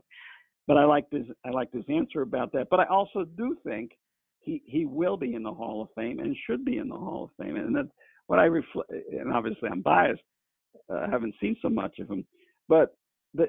But 0.66 0.76
I 0.76 0.84
like 0.84 1.08
this. 1.10 1.26
I 1.44 1.50
like 1.50 1.72
his 1.72 1.84
answer 1.88 2.22
about 2.22 2.52
that. 2.52 2.68
But 2.70 2.80
I 2.80 2.84
also 2.86 3.24
do 3.24 3.56
think 3.64 3.92
he 4.40 4.62
he 4.66 4.84
will 4.84 5.16
be 5.16 5.34
in 5.34 5.42
the 5.42 5.52
Hall 5.52 5.82
of 5.82 5.88
Fame 5.96 6.18
and 6.20 6.36
should 6.46 6.64
be 6.64 6.78
in 6.78 6.88
the 6.88 6.96
Hall 6.96 7.24
of 7.24 7.44
Fame. 7.44 7.56
And 7.56 7.74
that's 7.74 7.88
what 8.26 8.38
I 8.38 8.44
reflect. 8.44 8.90
And 9.12 9.32
obviously, 9.32 9.68
I'm 9.70 9.82
biased. 9.82 10.22
Uh, 10.88 11.06
I 11.06 11.10
haven't 11.10 11.34
seen 11.40 11.56
so 11.62 11.68
much 11.68 11.98
of 11.98 12.08
him, 12.10 12.24
but 12.68 12.96
the, 13.34 13.46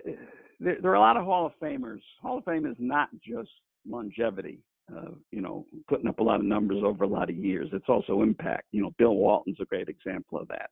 there 0.59 0.91
are 0.91 0.95
a 0.95 0.99
lot 0.99 1.17
of 1.17 1.25
Hall 1.25 1.45
of 1.45 1.53
Famers. 1.61 2.01
Hall 2.21 2.39
of 2.39 2.45
Fame 2.45 2.65
is 2.65 2.75
not 2.79 3.09
just 3.23 3.49
longevity. 3.87 4.59
Uh, 4.95 5.11
you 5.31 5.41
know, 5.41 5.65
putting 5.87 6.07
up 6.07 6.19
a 6.19 6.23
lot 6.23 6.39
of 6.39 6.45
numbers 6.45 6.83
over 6.83 7.03
a 7.03 7.07
lot 7.07 7.29
of 7.29 7.35
years. 7.35 7.69
It's 7.71 7.87
also 7.87 8.21
impact. 8.21 8.65
You 8.71 8.81
know, 8.81 8.91
Bill 8.97 9.15
Walton's 9.15 9.59
a 9.61 9.65
great 9.65 9.87
example 9.87 10.39
of 10.39 10.47
that. 10.49 10.69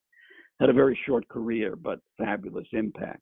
Had 0.60 0.70
a 0.70 0.74
very 0.74 0.98
short 1.06 1.28
career, 1.30 1.76
but 1.76 2.00
fabulous 2.18 2.68
impact. 2.74 3.22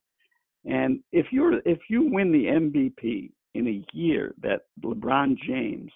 And 0.65 1.01
if 1.11 1.27
you're 1.31 1.59
if 1.65 1.79
you 1.89 2.09
win 2.11 2.31
the 2.31 2.45
MVP 2.45 3.31
in 3.53 3.67
a 3.67 3.85
year 3.95 4.33
that 4.41 4.61
LeBron 4.83 5.37
James, 5.45 5.91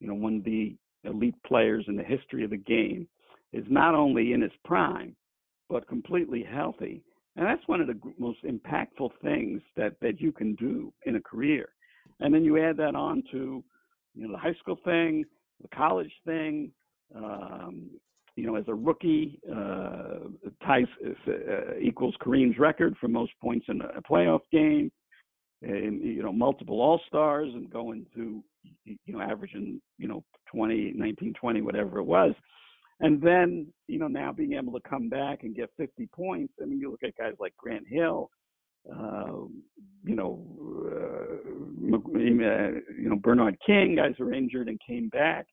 you 0.00 0.06
know, 0.06 0.14
one 0.14 0.36
of 0.36 0.44
the 0.44 0.76
elite 1.04 1.34
players 1.46 1.84
in 1.88 1.96
the 1.96 2.02
history 2.02 2.44
of 2.44 2.50
the 2.50 2.56
game, 2.56 3.08
is 3.52 3.64
not 3.68 3.94
only 3.94 4.32
in 4.32 4.40
his 4.40 4.52
prime, 4.64 5.14
but 5.68 5.88
completely 5.88 6.42
healthy, 6.42 7.02
And 7.36 7.46
that's 7.46 7.66
one 7.66 7.80
of 7.80 7.86
the 7.86 7.98
most 8.18 8.42
impactful 8.44 9.10
things 9.22 9.62
that, 9.76 9.94
that 10.00 10.20
you 10.20 10.32
can 10.32 10.54
do 10.56 10.92
in 11.06 11.16
a 11.16 11.20
career. 11.20 11.70
And 12.20 12.32
then 12.32 12.44
you 12.44 12.62
add 12.62 12.76
that 12.76 12.94
on 12.94 13.22
to, 13.32 13.64
you 14.14 14.26
know, 14.26 14.32
the 14.32 14.38
high 14.38 14.54
school 14.54 14.78
thing, 14.84 15.24
the 15.60 15.68
college 15.68 16.12
thing, 16.24 16.70
um, 17.14 17.90
you 18.36 18.46
know, 18.46 18.56
as 18.56 18.64
a 18.68 18.74
rookie, 18.74 19.40
uh, 19.50 20.28
ties 20.64 20.86
uh, 21.28 21.78
equals 21.80 22.14
Kareem's 22.22 22.58
record 22.58 22.96
for 23.00 23.08
most 23.08 23.32
points 23.42 23.66
in 23.68 23.80
a 23.82 24.02
playoff 24.02 24.40
game, 24.50 24.90
and 25.60 26.02
you 26.02 26.22
know, 26.22 26.32
multiple 26.32 26.80
All 26.80 27.00
Stars, 27.06 27.50
and 27.52 27.70
going 27.70 28.06
to, 28.14 28.42
you 28.84 28.96
know, 29.06 29.20
averaging, 29.20 29.80
you 29.98 30.08
know, 30.08 30.24
20, 30.50 30.94
19, 30.96 31.34
20, 31.34 31.60
whatever 31.60 31.98
it 31.98 32.04
was, 32.04 32.32
and 33.00 33.20
then, 33.20 33.66
you 33.88 33.98
know, 33.98 34.06
now 34.06 34.32
being 34.32 34.54
able 34.54 34.72
to 34.72 34.88
come 34.88 35.08
back 35.08 35.42
and 35.42 35.56
get 35.56 35.70
50 35.76 36.08
points. 36.14 36.54
I 36.62 36.66
mean, 36.66 36.78
you 36.78 36.90
look 36.90 37.02
at 37.02 37.16
guys 37.16 37.34
like 37.40 37.54
Grant 37.56 37.86
Hill, 37.86 38.30
uh, 38.30 38.41
you 38.84 40.16
know, 40.16 40.44
uh, 40.86 41.50
you 42.10 43.08
know, 43.08 43.16
Bernard 43.16 43.56
King, 43.64 43.96
guys 43.96 44.14
were 44.18 44.32
injured 44.32 44.68
and 44.68 44.78
came 44.86 45.08
back. 45.08 45.46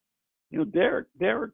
You 0.49 0.59
know, 0.59 0.65
Derrick, 0.65 1.07
Derrick 1.19 1.51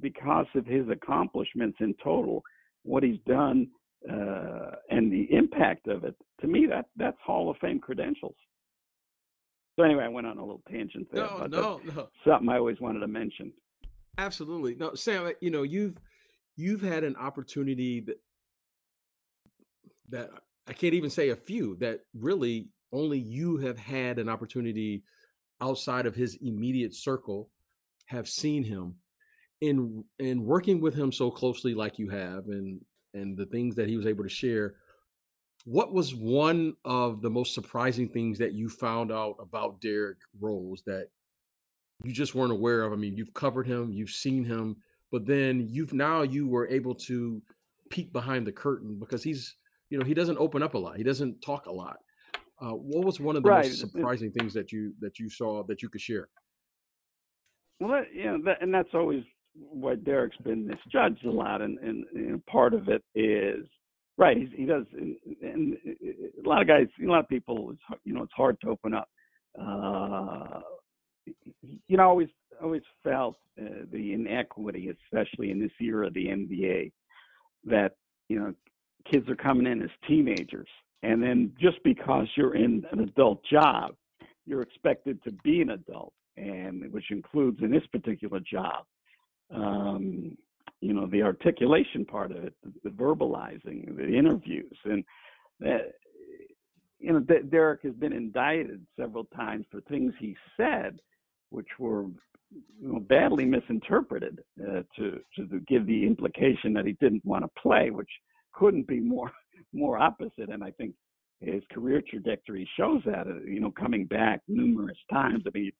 because 0.00 0.46
of 0.54 0.66
his 0.66 0.88
accomplishments 0.88 1.78
in 1.80 1.94
total, 2.02 2.42
what 2.82 3.02
he's 3.02 3.20
done, 3.26 3.68
uh, 4.10 4.72
and 4.90 5.12
the 5.12 5.26
impact 5.30 5.86
of 5.88 6.04
it. 6.04 6.14
To 6.40 6.46
me, 6.46 6.66
that 6.66 6.86
that's 6.96 7.16
Hall 7.24 7.50
of 7.50 7.56
Fame 7.58 7.78
credentials. 7.78 8.36
So 9.76 9.84
anyway, 9.84 10.04
I 10.04 10.08
went 10.08 10.26
on 10.26 10.38
a 10.38 10.40
little 10.40 10.62
tangent 10.70 11.06
there. 11.12 11.24
No, 11.24 11.46
no, 11.46 11.80
no. 11.84 12.08
Something 12.26 12.48
I 12.48 12.58
always 12.58 12.80
wanted 12.80 13.00
to 13.00 13.08
mention. 13.08 13.52
Absolutely. 14.18 14.74
No, 14.74 14.94
Sam, 14.94 15.32
you 15.40 15.50
know, 15.50 15.62
you've 15.62 15.96
you've 16.56 16.82
had 16.82 17.04
an 17.04 17.16
opportunity 17.16 18.00
that 18.00 18.20
that 20.10 20.30
I 20.66 20.72
can't 20.72 20.94
even 20.94 21.10
say 21.10 21.30
a 21.30 21.36
few 21.36 21.76
that 21.76 22.00
really 22.14 22.68
only 22.92 23.18
you 23.18 23.56
have 23.58 23.78
had 23.78 24.18
an 24.18 24.28
opportunity 24.28 25.02
outside 25.60 26.06
of 26.06 26.14
his 26.14 26.36
immediate 26.40 26.94
circle 26.94 27.50
have 28.06 28.28
seen 28.28 28.64
him 28.64 28.96
in 29.60 30.04
in 30.18 30.44
working 30.44 30.80
with 30.80 30.94
him 30.94 31.12
so 31.12 31.30
closely 31.30 31.74
like 31.74 31.98
you 31.98 32.08
have 32.08 32.46
and 32.46 32.80
and 33.14 33.36
the 33.36 33.46
things 33.46 33.74
that 33.76 33.88
he 33.88 33.96
was 33.96 34.06
able 34.06 34.24
to 34.24 34.30
share 34.30 34.74
what 35.64 35.92
was 35.92 36.14
one 36.14 36.74
of 36.84 37.20
the 37.20 37.30
most 37.30 37.54
surprising 37.54 38.08
things 38.08 38.38
that 38.38 38.54
you 38.54 38.68
found 38.68 39.12
out 39.12 39.36
about 39.38 39.80
Derrick 39.80 40.18
Rose 40.40 40.82
that 40.86 41.08
you 42.02 42.12
just 42.12 42.34
weren't 42.34 42.52
aware 42.52 42.82
of? 42.82 42.92
I 42.92 42.96
mean, 42.96 43.16
you've 43.16 43.34
covered 43.34 43.66
him, 43.66 43.92
you've 43.92 44.10
seen 44.10 44.44
him, 44.44 44.76
but 45.12 45.26
then 45.26 45.66
you've 45.68 45.92
now 45.92 46.22
you 46.22 46.48
were 46.48 46.68
able 46.68 46.94
to 46.94 47.42
peek 47.90 48.12
behind 48.12 48.46
the 48.46 48.52
curtain 48.52 48.98
because 48.98 49.22
he's, 49.22 49.56
you 49.90 49.98
know, 49.98 50.04
he 50.04 50.14
doesn't 50.14 50.38
open 50.38 50.62
up 50.62 50.74
a 50.74 50.78
lot. 50.78 50.96
He 50.96 51.02
doesn't 51.02 51.42
talk 51.42 51.66
a 51.66 51.72
lot. 51.72 51.98
Uh, 52.60 52.72
what 52.72 53.04
was 53.04 53.20
one 53.20 53.36
of 53.36 53.42
the 53.42 53.48
right. 53.48 53.66
most 53.66 53.80
surprising 53.80 54.30
things 54.30 54.54
that 54.54 54.70
you 54.70 54.92
that 55.00 55.18
you 55.18 55.28
saw 55.28 55.62
that 55.64 55.82
you 55.82 55.88
could 55.88 56.00
share? 56.00 56.28
Well, 57.80 57.90
that, 57.90 58.14
you 58.14 58.24
know, 58.24 58.38
that, 58.44 58.62
and 58.62 58.72
that's 58.72 58.90
always 58.92 59.24
why 59.54 59.94
Derrick's 59.94 60.36
been 60.38 60.66
misjudged 60.66 61.24
a 61.24 61.30
lot, 61.30 61.62
and, 61.62 61.78
and, 61.78 62.44
part 62.46 62.74
of 62.74 62.88
it 62.88 63.02
is 63.14 63.66
right. 64.18 64.36
He's, 64.36 64.48
he 64.54 64.66
does, 64.66 64.84
and, 64.92 65.16
and, 65.42 65.76
a 66.44 66.48
lot 66.48 66.60
of 66.60 66.68
guys, 66.68 66.86
a 67.02 67.06
lot 67.06 67.20
of 67.20 67.28
people, 67.28 67.70
it's, 67.72 68.00
you 68.04 68.12
know, 68.12 68.22
it's 68.22 68.32
hard 68.36 68.60
to 68.60 68.68
open 68.68 68.94
up. 68.94 69.08
Uh, 69.60 70.60
you 71.88 71.96
know, 71.96 72.08
always 72.08 72.28
always 72.62 72.82
felt 73.02 73.36
uh, 73.60 73.84
the 73.90 74.12
inequity, 74.12 74.90
especially 74.90 75.50
in 75.50 75.58
this 75.58 75.72
era 75.80 76.06
of 76.06 76.14
the 76.14 76.26
NBA, 76.26 76.92
that 77.64 77.92
you 78.28 78.38
know, 78.38 78.54
kids 79.10 79.28
are 79.28 79.36
coming 79.36 79.66
in 79.66 79.82
as 79.82 79.90
teenagers, 80.06 80.68
and 81.02 81.22
then 81.22 81.52
just 81.60 81.82
because 81.84 82.26
you're 82.36 82.54
in 82.54 82.84
an 82.92 83.00
adult 83.00 83.44
job, 83.44 83.94
you're 84.46 84.62
expected 84.62 85.22
to 85.24 85.32
be 85.44 85.60
an 85.62 85.70
adult, 85.70 86.12
and 86.36 86.92
which 86.92 87.10
includes 87.10 87.58
in 87.62 87.70
this 87.70 87.86
particular 87.92 88.40
job 88.40 88.84
um, 89.54 90.36
you 90.80 90.94
know, 90.94 91.06
the 91.06 91.22
articulation 91.22 92.04
part 92.04 92.30
of 92.30 92.44
it, 92.44 92.54
the, 92.82 92.90
verbalizing, 92.90 93.96
the 93.96 94.16
interviews, 94.16 94.76
and 94.84 95.04
that, 95.60 95.92
you 96.98 97.12
know, 97.12 97.20
D- 97.20 97.48
Derrick 97.50 97.82
has 97.82 97.94
been 97.94 98.12
indicted 98.12 98.84
several 98.98 99.24
times 99.24 99.66
for 99.70 99.80
things 99.82 100.14
he 100.18 100.36
said, 100.56 101.00
which 101.50 101.68
were 101.78 102.04
you 102.80 102.92
know, 102.92 103.00
badly 103.00 103.44
misinterpreted 103.44 104.40
uh, 104.60 104.82
to 104.96 105.20
to 105.36 105.60
give 105.68 105.86
the 105.86 106.06
implication 106.06 106.72
that 106.72 106.86
he 106.86 106.92
didn't 106.94 107.24
want 107.24 107.44
to 107.44 107.60
play, 107.60 107.90
which 107.90 108.10
couldn't 108.52 108.86
be 108.86 109.00
more 109.00 109.30
more 109.72 109.98
opposite. 109.98 110.48
And 110.48 110.64
I 110.64 110.70
think 110.72 110.94
his 111.40 111.62
career 111.72 112.02
trajectory 112.08 112.68
shows 112.76 113.02
that. 113.06 113.26
Uh, 113.26 113.40
you 113.46 113.60
know, 113.60 113.70
coming 113.70 114.04
back 114.04 114.40
numerous 114.48 114.98
times. 115.10 115.44
I 115.46 115.50
mean, 115.54 115.72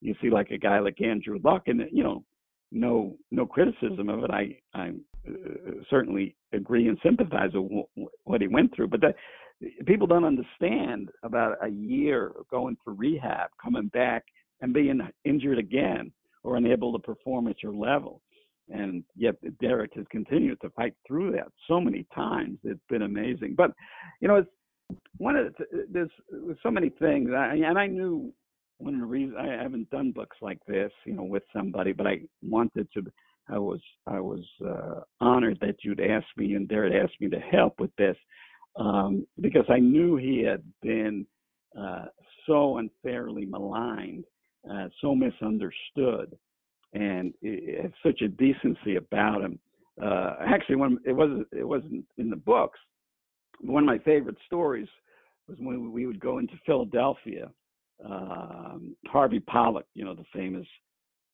you 0.00 0.14
see 0.20 0.30
like 0.30 0.50
a 0.50 0.58
guy 0.58 0.78
like 0.80 1.00
Andrew 1.00 1.38
Luck, 1.42 1.64
and 1.66 1.82
you 1.92 2.02
know, 2.02 2.24
no 2.70 3.16
no 3.30 3.46
criticism 3.46 4.08
of 4.08 4.24
it. 4.24 4.30
I 4.30 4.58
I 4.74 4.90
uh, 5.28 5.82
certainly 5.88 6.36
agree 6.52 6.88
and 6.88 6.98
sympathize 7.02 7.50
with 7.54 7.86
what 8.24 8.40
he 8.40 8.48
went 8.48 8.74
through, 8.74 8.88
but 8.88 9.00
that 9.00 9.16
people 9.86 10.06
don't 10.06 10.24
understand 10.24 11.10
about 11.22 11.56
a 11.62 11.68
year 11.68 12.32
going 12.50 12.76
through 12.82 12.94
rehab, 12.94 13.48
coming 13.62 13.88
back 13.88 14.24
and 14.60 14.74
being 14.74 15.00
injured 15.24 15.58
again 15.58 16.12
or 16.42 16.56
unable 16.56 16.92
to 16.92 16.98
perform 16.98 17.48
at 17.48 17.62
your 17.62 17.74
level. 17.74 18.20
And 18.70 19.04
yet 19.14 19.34
Derrick 19.60 19.92
has 19.94 20.06
continued 20.10 20.60
to 20.62 20.70
fight 20.70 20.94
through 21.06 21.32
that 21.32 21.48
so 21.68 21.80
many 21.80 22.06
times. 22.14 22.58
It's 22.64 22.80
been 22.88 23.02
amazing. 23.02 23.54
But 23.56 23.72
you 24.20 24.28
know, 24.28 24.36
it's 24.36 24.50
one 25.18 25.36
of 25.36 25.54
the, 25.54 25.86
there's, 25.90 26.10
there's 26.30 26.58
so 26.62 26.70
many 26.70 26.90
things, 26.90 27.30
I, 27.36 27.54
and 27.54 27.78
I 27.78 27.86
knew 27.86 28.32
one 28.78 28.94
of 28.94 29.00
the 29.00 29.06
reasons 29.06 29.36
I 29.38 29.62
haven't 29.62 29.90
done 29.90 30.12
books 30.12 30.36
like 30.42 30.58
this, 30.66 30.90
you 31.06 31.14
know, 31.14 31.22
with 31.22 31.42
somebody, 31.54 31.92
but 31.92 32.06
I 32.06 32.20
wanted 32.42 32.88
to. 32.94 33.02
I 33.46 33.58
was 33.58 33.80
I 34.06 34.20
was 34.20 34.42
uh, 34.66 35.00
honored 35.20 35.58
that 35.60 35.76
you'd 35.82 36.00
asked 36.00 36.34
me 36.36 36.54
and 36.54 36.66
Derrick 36.66 36.94
asked 36.94 37.20
me 37.20 37.28
to 37.28 37.38
help 37.38 37.78
with 37.78 37.94
this 37.96 38.16
um, 38.76 39.26
because 39.40 39.66
I 39.68 39.78
knew 39.78 40.16
he 40.16 40.42
had 40.42 40.62
been 40.80 41.26
uh, 41.78 42.06
so 42.46 42.78
unfairly 42.78 43.44
maligned, 43.44 44.24
uh, 44.70 44.88
so 45.00 45.14
misunderstood, 45.14 46.36
and 46.94 47.34
had 47.42 47.92
such 48.04 48.22
a 48.22 48.28
decency 48.28 48.96
about 48.96 49.42
him. 49.42 49.58
Uh, 50.02 50.36
actually, 50.40 50.76
one 50.76 50.98
it 51.04 51.12
wasn't 51.12 51.46
it 51.52 51.66
wasn't 51.66 52.04
in 52.18 52.30
the 52.30 52.36
books. 52.36 52.78
One 53.60 53.82
of 53.82 53.86
my 53.86 53.98
favorite 53.98 54.36
stories 54.46 54.88
was 55.48 55.58
when 55.60 55.92
we 55.92 56.06
would 56.06 56.20
go 56.20 56.38
into 56.38 56.54
Philadelphia 56.66 57.50
um, 58.04 58.96
Harvey 59.06 59.40
Pollack, 59.40 59.86
you 59.94 60.04
know, 60.04 60.14
the 60.14 60.24
famous 60.32 60.66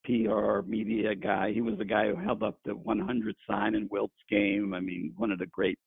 PR 0.05 0.61
media 0.67 1.15
guy. 1.15 1.53
He 1.53 1.61
was 1.61 1.79
the 1.79 1.85
guy 1.85 2.09
who 2.09 2.17
held 2.17 2.43
up 2.43 2.59
the 2.65 2.75
100 2.75 3.37
sign 3.49 3.75
in 3.75 3.89
Wilt's 3.91 4.15
game. 4.29 4.75
I 4.75 4.81
mean, 4.81 5.13
one 5.17 5.31
of 5.31 5.39
the 5.39 5.47
great 5.47 5.79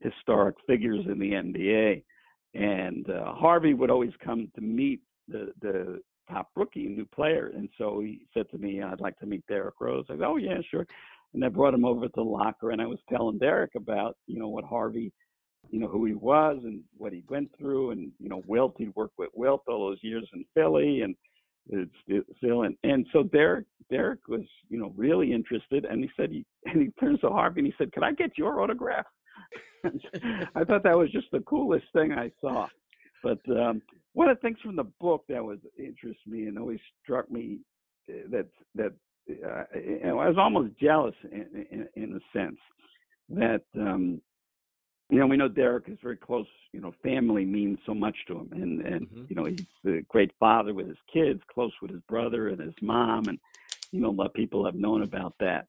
historic 0.00 0.56
figures 0.66 1.04
in 1.06 1.18
the 1.18 1.30
NBA. 1.30 2.02
And 2.54 3.08
uh, 3.10 3.32
Harvey 3.34 3.74
would 3.74 3.90
always 3.90 4.12
come 4.24 4.50
to 4.54 4.60
meet 4.60 5.00
the 5.26 5.52
the 5.60 6.00
top 6.34 6.50
rookie, 6.56 6.86
new 6.86 7.06
player. 7.06 7.52
And 7.54 7.68
so 7.78 8.00
he 8.00 8.26
said 8.34 8.50
to 8.50 8.58
me, 8.58 8.82
"I'd 8.82 9.00
like 9.00 9.18
to 9.20 9.26
meet 9.26 9.46
Derrick 9.46 9.74
Rose." 9.80 10.06
I 10.08 10.14
said, 10.14 10.22
"Oh 10.22 10.36
yeah, 10.36 10.58
sure." 10.70 10.86
And 11.32 11.44
I 11.44 11.48
brought 11.48 11.74
him 11.74 11.84
over 11.84 12.06
to 12.06 12.12
the 12.14 12.22
locker, 12.22 12.70
and 12.70 12.80
I 12.80 12.86
was 12.86 13.00
telling 13.08 13.38
Derrick 13.38 13.72
about 13.74 14.16
you 14.26 14.38
know 14.38 14.48
what 14.48 14.64
Harvey 14.64 15.12
you 15.70 15.80
know, 15.80 15.88
who 15.88 16.04
he 16.04 16.14
was 16.14 16.58
and 16.64 16.80
what 16.96 17.12
he 17.12 17.22
went 17.28 17.50
through. 17.58 17.90
And, 17.90 18.12
you 18.18 18.28
know, 18.28 18.42
Wilt, 18.46 18.74
he 18.78 18.88
worked 18.94 19.18
with 19.18 19.30
Wilt 19.34 19.62
all 19.68 19.88
those 19.88 20.02
years 20.02 20.28
in 20.32 20.44
Philly 20.54 21.02
and 21.02 21.14
it's 21.68 21.90
still, 22.36 22.64
and, 22.64 22.76
and 22.84 23.06
so 23.12 23.22
Derrick, 23.22 23.64
Derrick 23.90 24.20
was, 24.28 24.42
you 24.68 24.78
know, 24.78 24.92
really 24.96 25.32
interested. 25.32 25.86
And 25.86 26.04
he 26.04 26.10
said, 26.16 26.30
he, 26.30 26.44
and 26.66 26.82
he 26.82 26.88
turns 27.00 27.20
to 27.20 27.30
Harvey 27.30 27.60
and 27.60 27.66
he 27.66 27.74
said, 27.78 27.92
can 27.92 28.04
I 28.04 28.12
get 28.12 28.36
your 28.36 28.60
autograph? 28.60 29.06
I 29.84 30.64
thought 30.64 30.82
that 30.84 30.96
was 30.96 31.10
just 31.10 31.26
the 31.32 31.40
coolest 31.40 31.86
thing 31.92 32.12
I 32.12 32.30
saw. 32.40 32.68
But 33.24 33.40
um, 33.50 33.82
one 34.12 34.28
of 34.28 34.36
the 34.36 34.42
things 34.42 34.58
from 34.62 34.76
the 34.76 34.84
book 35.00 35.24
that 35.28 35.42
was 35.42 35.58
interested 35.78 36.16
me 36.26 36.46
and 36.46 36.58
always 36.58 36.78
struck 37.02 37.30
me 37.30 37.58
uh, 38.08 38.28
that 38.30 38.46
that 38.74 38.92
uh, 39.44 39.64
I 40.06 40.12
was 40.12 40.36
almost 40.38 40.78
jealous 40.78 41.14
in, 41.32 41.66
in, 41.70 41.88
in 41.96 42.20
a 42.20 42.38
sense 42.38 42.58
that 43.30 43.62
um, 43.80 44.20
you 45.10 45.18
know, 45.18 45.26
we 45.26 45.36
know 45.36 45.48
Derrick 45.48 45.84
is 45.88 45.98
very 46.02 46.16
close. 46.16 46.46
You 46.72 46.80
know, 46.80 46.94
family 47.02 47.44
means 47.44 47.78
so 47.86 47.94
much 47.94 48.16
to 48.28 48.38
him, 48.38 48.48
and 48.52 48.80
and 48.80 49.06
mm-hmm. 49.08 49.24
you 49.28 49.36
know 49.36 49.44
he's 49.44 49.66
a 49.86 50.02
great 50.08 50.32
father 50.38 50.74
with 50.74 50.88
his 50.88 50.98
kids, 51.12 51.40
close 51.52 51.72
with 51.80 51.90
his 51.90 52.00
brother 52.08 52.48
and 52.48 52.60
his 52.60 52.74
mom, 52.82 53.24
and 53.28 53.38
you 53.90 54.00
know 54.00 54.10
a 54.10 54.12
lot 54.12 54.26
of 54.26 54.34
people 54.34 54.64
have 54.64 54.74
known 54.74 55.02
about 55.02 55.34
that. 55.40 55.66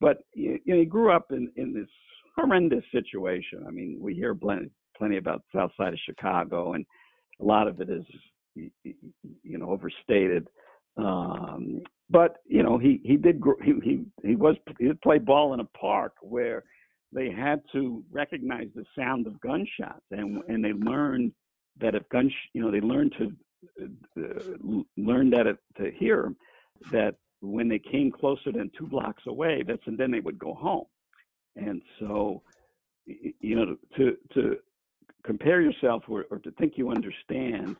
But 0.00 0.18
you 0.34 0.60
know, 0.66 0.76
he 0.76 0.84
grew 0.84 1.12
up 1.12 1.32
in 1.32 1.50
in 1.56 1.72
this 1.72 1.88
horrendous 2.36 2.84
situation. 2.92 3.64
I 3.66 3.70
mean, 3.70 3.98
we 4.00 4.14
hear 4.14 4.34
plenty 4.34 4.70
plenty 4.98 5.16
about 5.16 5.42
the 5.52 5.58
South 5.58 5.70
Side 5.76 5.92
of 5.92 5.98
Chicago, 6.04 6.74
and 6.74 6.84
a 7.40 7.44
lot 7.44 7.68
of 7.68 7.80
it 7.80 7.88
is 7.88 8.04
you 8.54 9.58
know 9.58 9.70
overstated. 9.70 10.48
Um, 10.96 11.82
but 12.10 12.38
you 12.46 12.62
know, 12.62 12.78
he 12.78 13.00
he 13.04 13.16
did 13.16 13.42
he 13.62 13.74
he 13.82 14.04
he 14.26 14.36
was 14.36 14.56
he 14.78 14.86
did 14.86 15.00
play 15.00 15.18
ball 15.18 15.54
in 15.54 15.60
a 15.60 15.64
park 15.64 16.14
where 16.22 16.64
they 17.12 17.30
had 17.30 17.62
to 17.72 18.02
recognize 18.10 18.68
the 18.74 18.84
sound 18.96 19.26
of 19.26 19.40
gunshots, 19.40 20.04
and 20.10 20.42
and 20.48 20.64
they 20.64 20.72
learned 20.72 21.32
that 21.80 21.94
if 21.94 22.08
gun, 22.08 22.30
you 22.52 22.60
know, 22.60 22.70
they 22.70 22.80
learned 22.80 23.14
to 23.18 23.32
uh, 23.80 24.82
learn 24.96 25.30
that 25.30 25.46
it, 25.46 25.58
to 25.76 25.90
hear 25.98 26.34
that 26.92 27.14
when 27.40 27.68
they 27.68 27.78
came 27.78 28.10
closer 28.10 28.50
than 28.52 28.70
two 28.76 28.86
blocks 28.86 29.22
away, 29.26 29.62
that's 29.66 29.86
and 29.86 29.98
then 29.98 30.10
they 30.10 30.20
would 30.20 30.38
go 30.38 30.54
home. 30.54 30.86
And 31.56 31.82
so, 32.00 32.42
you 33.06 33.56
know, 33.56 33.76
to 33.96 34.16
to 34.34 34.56
compare 35.24 35.60
yourself 35.60 36.04
or, 36.08 36.26
or 36.30 36.38
to 36.38 36.50
think 36.52 36.74
you 36.76 36.90
understand 36.90 37.76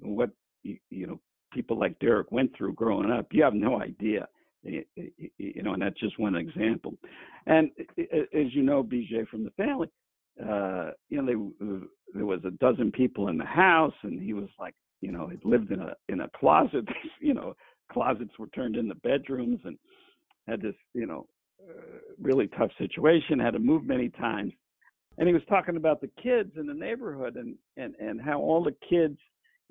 what 0.00 0.30
you, 0.62 0.78
you 0.90 1.06
know 1.06 1.20
people 1.52 1.78
like 1.78 1.98
Derrick 1.98 2.30
went 2.30 2.54
through 2.56 2.74
growing 2.74 3.10
up, 3.10 3.28
you 3.32 3.42
have 3.42 3.54
no 3.54 3.80
idea. 3.80 4.28
Eh, 4.66 4.80
eh, 4.98 5.02
eh, 5.22 5.28
you 5.38 5.62
know, 5.62 5.72
and 5.72 5.82
that's 5.82 5.98
just 5.98 6.18
one 6.18 6.36
example. 6.36 6.94
And 7.46 7.70
as 7.98 8.52
you 8.54 8.62
know, 8.62 8.82
BJ 8.82 9.26
from 9.28 9.44
the 9.44 9.50
family, 9.52 9.88
uh, 10.40 10.90
you 11.08 11.22
know, 11.22 11.26
they, 11.26 11.64
uh, 11.64 11.86
there 12.14 12.26
was 12.26 12.40
a 12.44 12.50
dozen 12.50 12.90
people 12.92 13.28
in 13.28 13.38
the 13.38 13.44
house, 13.44 13.94
and 14.02 14.20
he 14.20 14.32
was 14.32 14.48
like, 14.58 14.74
you 15.00 15.12
know, 15.12 15.28
he 15.28 15.38
lived 15.48 15.70
in 15.70 15.80
a 15.80 15.94
in 16.08 16.20
a 16.20 16.28
closet. 16.36 16.86
you 17.20 17.32
know, 17.32 17.54
closets 17.92 18.38
were 18.38 18.48
turned 18.48 18.76
into 18.76 18.94
bedrooms, 18.96 19.60
and 19.64 19.78
had 20.46 20.60
this, 20.60 20.74
you 20.94 21.06
know, 21.06 21.26
uh, 21.68 21.98
really 22.20 22.48
tough 22.48 22.70
situation. 22.78 23.38
Had 23.38 23.52
to 23.52 23.58
move 23.58 23.84
many 23.84 24.08
times, 24.08 24.52
and 25.18 25.26
he 25.28 25.34
was 25.34 25.42
talking 25.48 25.76
about 25.76 26.00
the 26.00 26.10
kids 26.22 26.52
in 26.56 26.66
the 26.66 26.74
neighborhood 26.74 27.36
and 27.36 27.56
and 27.76 27.94
and 27.98 28.20
how 28.20 28.40
all 28.40 28.62
the 28.64 28.74
kids 28.88 29.18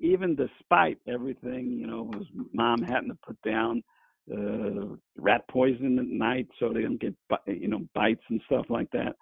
even 0.00 0.36
despite 0.36 0.98
everything, 1.08 1.70
you 1.70 1.86
know, 1.86 2.10
his 2.14 2.26
mom 2.52 2.82
having 2.82 3.08
to 3.08 3.18
put 3.26 3.40
down 3.42 3.82
uh, 4.30 4.96
rat 5.16 5.42
poison 5.50 5.98
at 5.98 6.06
night 6.06 6.48
so 6.58 6.72
they 6.72 6.82
don't 6.82 7.00
get, 7.00 7.14
you 7.46 7.68
know, 7.68 7.80
bites 7.94 8.22
and 8.28 8.40
stuff 8.46 8.66
like 8.68 8.90
that. 8.92 9.14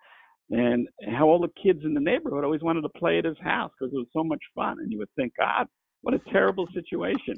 And 0.51 0.89
how 1.11 1.27
all 1.27 1.41
the 1.41 1.63
kids 1.63 1.81
in 1.85 1.95
the 1.95 2.01
neighborhood 2.01 2.45
always 2.45 2.63
wanted 2.63 2.83
to 2.83 2.89
play 2.91 3.19
at 3.19 3.25
his 3.25 3.39
house 3.43 3.71
because 3.79 3.93
it 3.93 3.97
was 3.97 4.09
so 4.13 4.25
much 4.25 4.43
fun. 4.55 4.79
And 4.81 4.91
you 4.91 4.99
would 4.99 5.09
think, 5.17 5.33
God, 5.39 5.67
what 6.03 6.15
a 6.15 6.21
terrible 6.31 6.67
situation. 6.75 7.35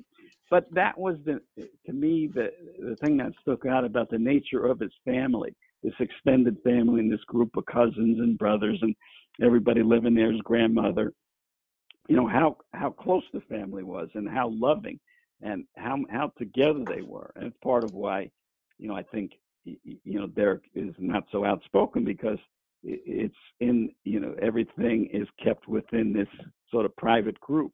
But 0.51 0.66
that 0.72 0.99
was 0.99 1.16
the, 1.25 1.40
to 1.87 1.92
me, 1.92 2.29
the 2.33 2.51
the 2.79 2.96
thing 2.96 3.16
that 3.18 3.33
stuck 3.42 3.66
out 3.66 3.85
about 3.85 4.11
the 4.11 4.18
nature 4.18 4.66
of 4.66 4.81
his 4.81 4.92
family, 5.05 5.55
this 5.82 5.94
extended 6.00 6.56
family, 6.64 7.00
and 7.00 7.12
this 7.12 7.24
group 7.26 7.56
of 7.56 7.66
cousins 7.66 8.18
and 8.18 8.38
brothers, 8.38 8.78
and 8.82 8.94
everybody 9.42 9.82
living 9.82 10.14
there, 10.14 10.32
his 10.32 10.40
grandmother. 10.42 11.12
You 12.08 12.16
know 12.16 12.26
how 12.26 12.58
how 12.72 12.90
close 12.90 13.24
the 13.32 13.40
family 13.40 13.82
was 13.82 14.08
and 14.14 14.28
how 14.28 14.50
loving 14.50 14.98
and 15.42 15.64
how 15.76 15.98
how 16.08 16.32
together 16.38 16.84
they 16.86 17.02
were. 17.02 17.32
And 17.36 17.46
it's 17.46 17.56
part 17.62 17.84
of 17.84 17.92
why 17.92 18.30
you 18.78 18.88
know 18.88 18.94
i 18.96 19.02
think 19.02 19.32
you 19.64 19.98
know 20.18 20.26
derrick 20.26 20.62
is 20.74 20.94
not 20.98 21.24
so 21.32 21.44
outspoken 21.44 22.04
because 22.04 22.38
it's 22.82 23.34
in 23.60 23.90
you 24.04 24.20
know 24.20 24.34
everything 24.40 25.08
is 25.12 25.26
kept 25.42 25.66
within 25.66 26.12
this 26.12 26.28
sort 26.70 26.84
of 26.84 26.94
private 26.96 27.38
group 27.40 27.72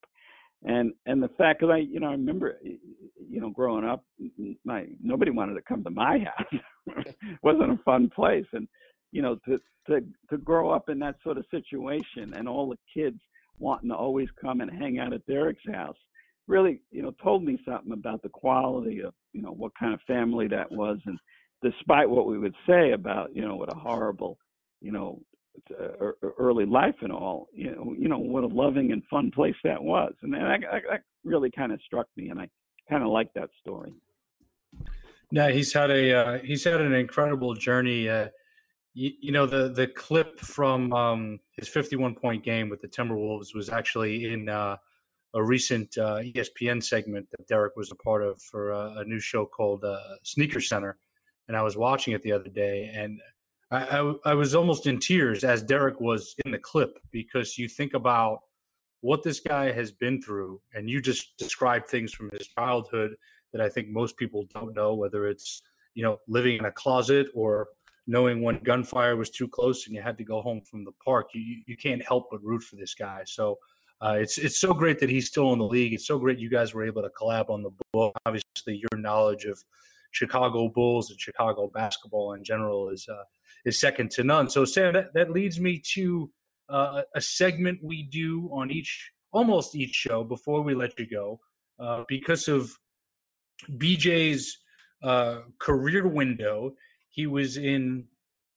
and 0.65 0.93
and 1.07 1.23
the 1.23 1.29
fact 1.39 1.61
that 1.61 1.71
i 1.71 1.79
you 1.79 2.01
know 2.01 2.09
i 2.09 2.13
remember 2.13 2.59
you 2.63 3.41
know 3.41 3.51
growing 3.51 3.85
up 3.85 4.05
my 4.65 4.87
nobody 5.03 5.31
wanted 5.31 5.55
to 5.55 5.63
come 5.63 5.83
to 5.83 5.91
my 5.91 6.19
house 6.37 6.63
it 6.97 7.39
wasn't 7.43 7.71
a 7.71 7.83
fun 7.85 8.11
place 8.15 8.47
and 8.53 8.69
you 9.11 9.23
know 9.23 9.37
to 9.45 9.59
to 9.87 10.05
to 10.31 10.39
grow 10.39 10.71
up 10.71 10.89
in 10.89 10.99
that 10.99 11.17
sort 11.23 11.39
of 11.39 11.45
situation 11.51 12.33
and 12.35 12.49
all 12.49 12.69
the 12.69 12.79
kids 12.93 13.19
wanting 13.59 13.91
to 13.91 13.95
always 13.95 14.29
come 14.41 14.61
and 14.61 14.71
hang 14.71 14.99
out 14.99 15.13
at 15.13 15.27
Derrick's 15.27 15.63
house 15.73 15.97
really, 16.47 16.81
you 16.91 17.03
know, 17.03 17.13
told 17.23 17.45
me 17.45 17.59
something 17.65 17.93
about 17.93 18.23
the 18.23 18.29
quality 18.29 19.03
of, 19.03 19.15
you 19.33 19.43
know, 19.43 19.53
what 19.53 19.73
kind 19.79 19.95
of 19.95 20.01
family 20.07 20.49
that 20.49 20.71
was. 20.71 20.99
And 21.07 21.19
despite 21.63 22.09
what 22.09 22.27
we 22.27 22.39
would 22.39 22.55
say 22.67 22.93
about, 22.93 23.35
you 23.35 23.43
know, 23.43 23.57
what 23.57 23.73
a 23.73 23.79
horrible, 23.79 24.39
you 24.81 24.93
know, 24.93 25.21
early 26.39 26.67
life 26.67 26.95
and 27.03 27.13
all, 27.13 27.49
you 27.55 27.71
know, 27.71 27.95
you 27.99 28.09
know 28.09 28.19
what 28.19 28.45
a 28.45 28.47
loving 28.47 28.93
and 28.93 29.03
fun 29.11 29.31
place 29.31 29.55
that 29.65 29.83
was, 29.83 30.13
and 30.23 30.33
that, 30.33 30.61
that 30.71 31.03
really 31.25 31.51
kind 31.51 31.73
of 31.73 31.81
struck 31.85 32.07
me, 32.17 32.29
and 32.29 32.41
I 32.41 32.49
kind 32.89 33.03
of 33.03 33.11
like 33.11 33.33
that 33.35 33.51
story. 33.61 33.95
Yeah, 35.31 35.51
he's 35.51 35.73
had 35.73 35.91
a 35.91 36.15
uh, 36.15 36.39
he's 36.45 36.65
had 36.65 36.81
an 36.81 36.93
incredible 36.93 37.55
journey. 37.55 38.09
Uh, 38.09 38.29
you, 38.95 39.13
you, 39.21 39.33
know 39.33 39.47
the 39.47 39.71
the 39.71 39.87
clip 39.87 40.39
from 40.39 40.93
um, 40.93 41.41
his 41.57 41.69
51 41.69 42.15
point 42.15 42.45
game 42.45 42.69
with 42.69 42.83
the 42.83 42.89
Timberwolves 42.89 43.55
was 43.55 43.71
actually 43.71 44.31
in 44.31 44.49
uh, 44.49 44.77
a 45.35 45.43
recent 45.43 45.97
uh, 45.97 46.19
ESPN 46.19 46.83
segment 46.83 47.29
that 47.31 47.47
Derrick 47.49 47.77
was 47.77 47.91
a 47.91 47.95
part 47.95 48.23
of 48.23 48.43
for 48.43 48.73
a, 48.73 48.97
a 48.99 49.05
new 49.05 49.21
show 49.21 49.47
called 49.47 49.85
uh, 49.85 49.99
Sneaker 50.23 50.61
Center, 50.61 50.99
and 51.49 51.57
I 51.57 51.63
was 51.63 51.79
watching 51.79 52.13
it 52.13 52.23
the 52.23 52.33
other 52.33 52.51
day, 52.51 52.91
and 52.95 53.19
I, 53.73 53.99
I, 53.99 54.15
I 54.27 54.35
was 54.35 54.55
almost 54.55 54.87
in 54.87 54.99
tears 54.99 55.45
as 55.45 55.63
Derrick 55.63 55.99
was 56.01 56.37
in 56.45 56.53
the 56.53 56.59
clip 56.59 56.99
because 57.11 57.57
you 57.57 57.69
think 57.69 57.95
about 57.95 58.41
what 59.01 59.23
this 59.23 59.41
guy 59.41 59.73
has 59.73 59.91
been 59.91 60.23
through, 60.23 60.61
and 60.75 60.89
you 60.89 61.01
just 61.01 61.37
describe 61.39 61.87
things 61.87 62.13
from 62.13 62.31
his 62.31 62.47
childhood 62.47 63.17
that 63.53 63.61
I 63.61 63.69
think 63.69 63.89
most 63.89 64.17
people 64.17 64.47
don't 64.55 64.75
know, 64.75 64.95
whether 64.95 65.27
it's 65.27 65.63
you 65.95 66.03
know 66.03 66.21
living 66.29 66.59
in 66.59 66.67
a 66.67 66.71
closet 66.71 67.29
or 67.35 67.69
knowing 68.07 68.43
when 68.43 68.59
gunfire 68.59 69.17
was 69.17 69.31
too 69.31 69.49
close 69.49 69.87
and 69.87 69.95
you 69.95 70.03
had 70.03 70.19
to 70.19 70.25
go 70.25 70.43
home 70.43 70.61
from 70.61 70.85
the 70.85 70.93
park, 71.05 71.31
you 71.33 71.63
you 71.67 71.77
can't 71.77 72.05
help 72.07 72.29
but 72.31 72.45
root 72.45 72.63
for 72.63 72.77
this 72.77 72.95
guy. 72.95 73.23
So 73.25 73.59
uh, 74.03 74.17
it's 74.21 74.37
it's 74.37 74.59
so 74.59 74.75
great 74.75 74.99
that 75.01 75.09
he's 75.09 75.29
still 75.29 75.53
in 75.55 75.59
the 75.59 75.65
league. 75.65 75.95
It's 75.95 76.07
so 76.07 76.19
great 76.19 76.39
you 76.39 76.51
guys 76.51 76.75
were 76.75 76.85
able 76.85 77.03
to 77.03 77.11
collab 77.11 77.49
on 77.49 77.63
the 77.63 77.71
book. 77.93 78.15
Obviously, 78.27 78.77
your 78.77 79.01
knowledge 79.01 79.47
of 79.47 79.65
Chicago 80.13 80.69
Bulls 80.69 81.11
and 81.11 81.21
Chicago 81.21 81.71
basketball 81.73 82.35
in 82.35 82.45
general 82.45 82.91
is 82.91 83.07
uh, 83.09 83.25
is 83.65 83.81
second 83.81 84.11
to 84.13 84.25
none. 84.25 84.49
So 84.49 84.65
Sam, 84.65 84.95
that, 84.95 85.13
that 85.15 85.31
leads 85.31 85.61
me 85.61 85.83
to 85.95 86.31
uh, 86.69 87.03
a 87.15 87.21
segment 87.21 87.81
we 87.83 88.05
do 88.05 88.49
on 88.53 88.71
each 88.71 89.11
almost 89.33 89.75
each 89.75 89.95
show 89.95 90.23
before 90.23 90.63
we 90.63 90.75
let 90.75 90.99
you 90.99 91.07
go 91.07 91.41
uh, 91.81 92.05
because 92.09 92.49
of 92.49 92.71
BJ's 93.73 94.59
uh, 95.03 95.39
career 95.59 96.07
window 96.07 96.73
he 97.09 97.27
was 97.27 97.57
in 97.57 98.05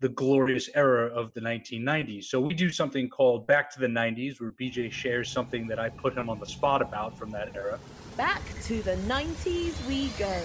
the 0.02 0.10
glorious 0.10 0.70
era 0.76 1.08
of 1.08 1.34
the 1.34 1.42
1990s. 1.42 2.26
So 2.26 2.40
we 2.40 2.54
do 2.54 2.70
something 2.70 3.10
called 3.10 3.48
Back 3.48 3.72
to 3.74 3.80
the 3.80 3.88
90s, 3.88 4.40
where 4.40 4.52
BJ 4.52 4.92
shares 4.92 5.32
something 5.32 5.68
that 5.68 5.80
I 5.80 5.90
put 5.90 6.16
him 6.16 6.30
on 6.30 6.40
the 6.40 6.46
spot 6.46 6.82
about 6.82 7.18
from 7.18 7.32
that 7.32 7.56
era. 7.56 7.80
Back 8.18 8.42
to 8.64 8.82
the 8.82 8.96
90s 9.08 9.88
we 9.88 10.10
go. 10.20 10.42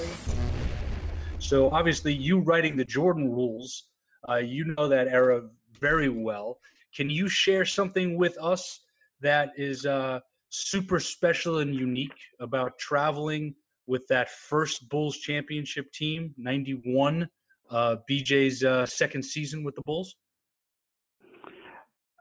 So 1.41 1.71
obviously, 1.71 2.15
you 2.15 2.39
writing 2.39 2.77
the 2.77 2.85
Jordan 2.85 3.31
rules, 3.33 3.85
uh, 4.29 4.37
you 4.37 4.75
know 4.77 4.89
that 4.89 5.09
era 5.09 5.43
very 5.81 6.09
well. 6.09 6.59
Can 6.95 7.11
you 7.11 7.29
share 7.29 7.65
something 7.65 8.17
with 8.17 8.37
us 8.41 8.81
that 9.21 9.51
is 9.57 9.87
uh, 9.87 10.21
super 10.51 11.01
special 11.01 11.59
and 11.59 11.75
unique 11.75 12.21
about 12.39 12.79
traveling 12.79 13.55
with 13.87 14.07
that 14.09 14.31
first 14.31 14.89
Bulls 14.89 15.19
championship 15.19 15.93
team, 15.93 16.35
91? 16.37 17.29
uh, 17.71 17.97
BJ's 18.09 18.65
uh, 18.65 18.85
second 18.87 19.23
season 19.25 19.63
with 19.63 19.75
the 19.75 19.83
Bulls? 19.83 20.17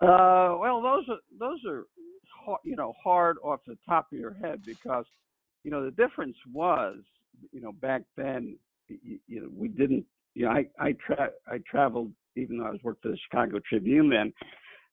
Uh, 0.01 0.55
well, 0.60 0.82
those 0.82 1.03
are 1.10 1.19
those 1.38 1.60
are 1.67 1.86
you 2.63 2.75
know 2.75 2.93
hard 3.03 3.38
off 3.43 3.60
the 3.67 3.77
top 3.88 4.08
of 4.12 4.17
your 4.17 4.34
head 4.34 4.62
because 4.65 5.05
you 5.63 5.71
know 5.71 5.84
the 5.84 5.91
difference 5.91 6.38
was 6.53 6.97
you 7.51 7.60
know 7.60 7.73
back 7.73 8.03
then 8.15 8.58
you, 8.89 9.19
you 9.28 9.41
know 9.41 9.49
we 9.56 9.67
didn't 9.67 10.06
you 10.36 10.45
know 10.45 10.52
I 10.52 10.65
I 10.80 10.93
tra- 11.06 11.32
I 11.47 11.60
traveled 11.69 12.12
even 12.36 12.58
though 12.58 12.65
I 12.65 12.71
was 12.71 12.80
working 12.84 13.02
for 13.02 13.10
the 13.10 13.17
Chicago 13.30 13.60
Tribune 13.67 14.10
then 14.10 14.34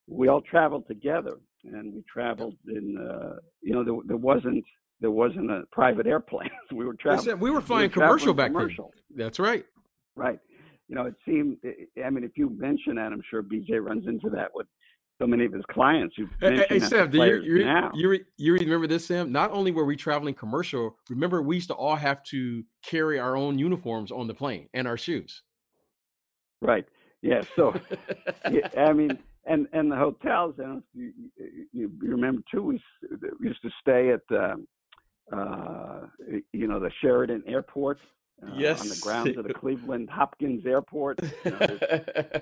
we 0.07 0.29
all 0.29 0.43
traveled 0.43 0.87
together 0.87 1.39
and 1.65 1.93
we 1.95 2.05
traveled 2.13 2.55
in 2.69 2.97
uh, 2.99 3.37
you 3.63 3.73
know 3.73 3.85
there, 3.85 3.97
there 4.07 4.17
wasn't 4.17 4.65
there 5.01 5.11
wasn't 5.11 5.51
a 5.51 5.63
private 5.73 6.07
airplane 6.07 6.51
we 6.73 6.85
were 6.85 6.95
traveling 6.95 7.39
we 7.39 7.51
were 7.51 7.61
flying 7.61 7.83
we 7.83 8.01
were 8.01 8.07
commercial 8.07 8.35
back 8.35 8.49
commercial. 8.49 8.93
then 9.11 9.27
that's 9.27 9.39
right 9.39 9.65
right 10.15 10.41
you 10.89 10.95
know, 10.95 11.07
it 11.07 11.15
seemed. 11.27 11.59
I 12.05 12.11
mean, 12.11 12.23
if 12.23 12.33
you 12.37 12.51
mention 12.51 12.97
that, 12.97 13.13
I'm 13.13 13.23
sure 13.29 13.43
BJ 13.43 13.85
runs 13.85 14.07
into 14.07 14.31
that 14.31 14.51
with 14.55 14.67
so 15.21 15.27
many 15.27 15.45
of 15.45 15.53
his 15.53 15.65
clients. 15.71 16.15
Who 16.17 16.29
hey, 16.41 16.67
hey 16.69 16.79
Sam, 16.79 17.11
do 17.11 17.19
you 17.19 17.41
you, 17.41 17.65
now. 17.65 17.91
you 17.95 18.25
you 18.37 18.53
remember 18.53 18.87
this, 18.87 19.07
Sam? 19.07 19.33
Not 19.33 19.51
only 19.51 19.71
were 19.71 19.85
we 19.85 19.97
traveling 19.97 20.35
commercial, 20.35 20.97
remember 21.09 21.43
we 21.43 21.57
used 21.57 21.69
to 21.69 21.75
all 21.75 21.97
have 21.97 22.23
to 22.25 22.65
carry 22.85 23.19
our 23.19 23.37
own 23.37 23.59
uniforms 23.59 24.11
on 24.11 24.27
the 24.27 24.35
plane 24.35 24.69
and 24.75 24.87
our 24.87 24.97
shoes. 24.97 25.43
Right. 26.61 26.87
Yeah. 27.23 27.43
So, 27.55 27.75
yeah, 28.51 28.69
I 28.77 28.93
mean, 28.93 29.19
and 29.47 29.67
and 29.73 29.91
the 29.91 29.97
hotels. 29.97 30.55
And 30.59 30.83
you, 30.95 31.13
you, 31.73 31.91
you 32.03 32.11
remember 32.11 32.43
too, 32.51 32.63
we, 32.63 32.83
we 33.41 33.49
used 33.49 33.63
to 33.63 33.71
stay 33.81 34.11
at. 34.11 34.23
Um, 34.37 34.67
uh, 35.33 36.03
you 36.53 36.69
know 36.69 36.79
the 36.79 36.89
Sheraton 37.01 37.43
Airport 37.49 37.99
uh, 38.43 38.51
yes. 38.57 38.81
on 38.81 38.89
the 38.89 38.99
grounds 39.03 39.37
of 39.37 39.45
the 39.45 39.55
Cleveland 39.61 40.09
Hopkins 40.09 40.65
Airport. 40.67 41.19
You 41.45 41.51
know, 41.51 41.79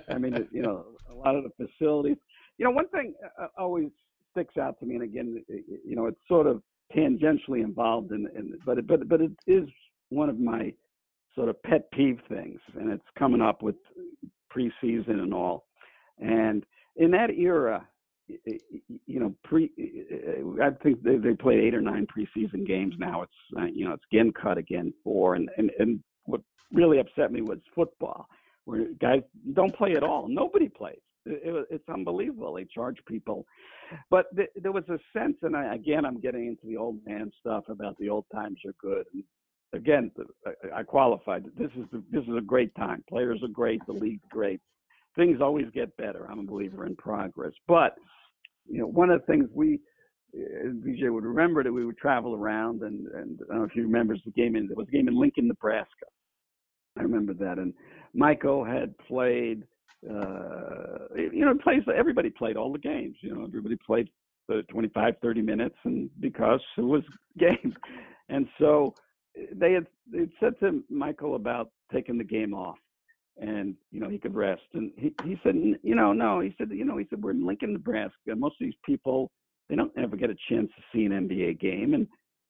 I 0.08 0.18
mean, 0.18 0.46
you 0.52 0.60
know, 0.60 0.84
a 1.10 1.14
lot 1.14 1.34
of 1.34 1.44
the 1.44 1.66
facilities. 1.66 2.18
You 2.58 2.64
know, 2.64 2.70
one 2.70 2.88
thing 2.88 3.14
uh, 3.24 3.44
uh, 3.44 3.48
always 3.58 3.90
sticks 4.30 4.56
out 4.56 4.78
to 4.80 4.86
me, 4.86 4.94
and 4.94 5.04
again, 5.04 5.44
you 5.48 5.96
know, 5.96 6.06
it's 6.06 6.20
sort 6.28 6.46
of 6.46 6.62
tangentially 6.94 7.62
involved 7.62 8.12
in, 8.12 8.28
in 8.36 8.58
but 8.64 8.86
but 8.86 9.08
but 9.08 9.20
it 9.20 9.32
is 9.46 9.68
one 10.10 10.28
of 10.28 10.38
my 10.38 10.72
sort 11.34 11.48
of 11.48 11.60
pet 11.62 11.90
peeve 11.92 12.20
things, 12.28 12.60
and 12.78 12.90
it's 12.90 13.04
coming 13.18 13.40
up 13.40 13.62
with 13.62 13.76
preseason 14.54 15.20
and 15.22 15.34
all. 15.34 15.66
And 16.18 16.64
in 16.96 17.10
that 17.12 17.30
era, 17.30 17.86
you 19.06 19.20
know, 19.20 19.34
pre, 19.44 19.70
I 20.62 20.70
think 20.82 21.02
they, 21.02 21.16
they 21.16 21.34
played 21.34 21.60
eight 21.60 21.74
or 21.74 21.80
nine 21.80 22.06
preseason 22.06 22.66
games. 22.66 22.94
Now 22.98 23.22
it's, 23.22 23.32
uh, 23.58 23.64
you 23.64 23.84
know, 23.84 23.92
it's 23.92 24.04
again 24.10 24.32
cut 24.32 24.58
again 24.58 24.94
four. 25.02 25.34
And, 25.34 25.50
and, 25.56 25.70
and 25.78 26.00
what 26.24 26.40
really 26.72 27.00
upset 27.00 27.32
me 27.32 27.42
was 27.42 27.58
football, 27.74 28.28
where 28.64 28.86
guys 29.00 29.22
don't 29.52 29.74
play 29.74 29.92
at 29.92 30.02
all. 30.02 30.28
Nobody 30.28 30.68
plays. 30.68 31.00
It, 31.26 31.42
it, 31.44 31.66
it's 31.70 31.88
unbelievable. 31.88 32.54
They 32.54 32.64
charge 32.64 32.98
people, 33.06 33.46
but 34.10 34.26
th- 34.36 34.50
there 34.56 34.72
was 34.72 34.84
a 34.88 34.98
sense, 35.18 35.36
and 35.42 35.56
I, 35.56 35.74
again, 35.74 36.04
I'm 36.04 36.20
getting 36.20 36.46
into 36.46 36.66
the 36.66 36.76
old 36.76 36.98
man 37.06 37.30
stuff 37.40 37.64
about 37.68 37.96
the 37.98 38.08
old 38.08 38.26
times 38.32 38.58
are 38.66 38.74
good. 38.80 39.04
And 39.12 39.24
again, 39.72 40.10
I, 40.46 40.80
I 40.80 40.82
qualified. 40.82 41.44
This 41.58 41.70
is 41.76 41.84
the, 41.92 42.02
this 42.10 42.24
is 42.24 42.36
a 42.36 42.42
great 42.42 42.74
time. 42.74 43.04
Players 43.08 43.42
are 43.42 43.48
great. 43.48 43.80
The 43.86 43.92
league's 43.92 44.24
great. 44.30 44.60
Things 45.16 45.40
always 45.40 45.66
get 45.74 45.96
better. 45.96 46.28
I'm 46.30 46.40
a 46.40 46.44
believer 46.44 46.86
in 46.86 46.96
progress, 46.96 47.52
but 47.68 47.96
you 48.68 48.78
know, 48.78 48.86
one 48.86 49.10
of 49.10 49.20
the 49.20 49.26
things 49.26 49.48
we 49.52 49.80
uh, 50.34 50.68
BJ 50.68 51.12
would 51.12 51.24
remember 51.24 51.62
that 51.62 51.72
we 51.72 51.84
would 51.84 51.98
travel 51.98 52.34
around, 52.34 52.82
and 52.82 53.06
and 53.08 53.40
I 53.44 53.52
don't 53.52 53.58
know 53.58 53.64
if 53.64 53.72
he 53.72 53.80
remembers 53.80 54.20
the 54.24 54.32
game 54.32 54.56
in 54.56 54.66
there 54.66 54.76
was 54.76 54.88
a 54.88 54.92
game 54.92 55.08
in 55.08 55.18
Lincoln, 55.18 55.48
Nebraska. 55.48 56.06
I 56.98 57.02
remember 57.02 57.34
that, 57.34 57.58
and 57.58 57.72
Michael 58.14 58.64
had 58.64 58.96
played. 58.98 59.64
Uh, 60.08 61.14
you 61.14 61.44
know, 61.44 61.54
plays 61.62 61.82
everybody 61.94 62.30
played 62.30 62.56
all 62.56 62.72
the 62.72 62.78
games. 62.78 63.16
You 63.20 63.34
know, 63.34 63.44
everybody 63.44 63.76
played 63.76 64.08
the 64.48 64.62
25, 64.70 65.14
30 65.22 65.42
minutes, 65.42 65.76
and 65.84 66.10
because 66.20 66.60
it 66.76 66.82
was 66.82 67.02
games, 67.38 67.74
and 68.28 68.46
so 68.58 68.94
they 69.54 69.72
had 69.72 69.86
they 70.10 70.28
said 70.40 70.58
to 70.60 70.82
Michael 70.90 71.36
about 71.36 71.70
taking 71.92 72.18
the 72.18 72.24
game 72.24 72.54
off, 72.54 72.76
and 73.38 73.74
you 73.90 74.00
know 74.00 74.08
he 74.08 74.18
could 74.18 74.34
rest. 74.34 74.62
And 74.74 74.92
he 74.96 75.14
he 75.24 75.38
said, 75.42 75.54
you 75.82 75.94
know, 75.94 76.12
no, 76.12 76.40
he 76.40 76.54
said, 76.58 76.70
you 76.70 76.84
know, 76.84 76.98
he 76.98 77.06
said 77.08 77.22
we're 77.22 77.30
in 77.30 77.46
Lincoln, 77.46 77.72
Nebraska. 77.72 78.34
Most 78.36 78.56
of 78.60 78.66
these 78.66 78.74
people 78.84 79.30
they 79.68 79.76
don't 79.76 79.92
ever 79.96 80.16
get 80.16 80.30
a 80.30 80.36
chance 80.48 80.68
to 80.76 80.82
see 80.92 81.04
an 81.06 81.12
NBA 81.12 81.60
game, 81.60 81.94
and 81.94 82.06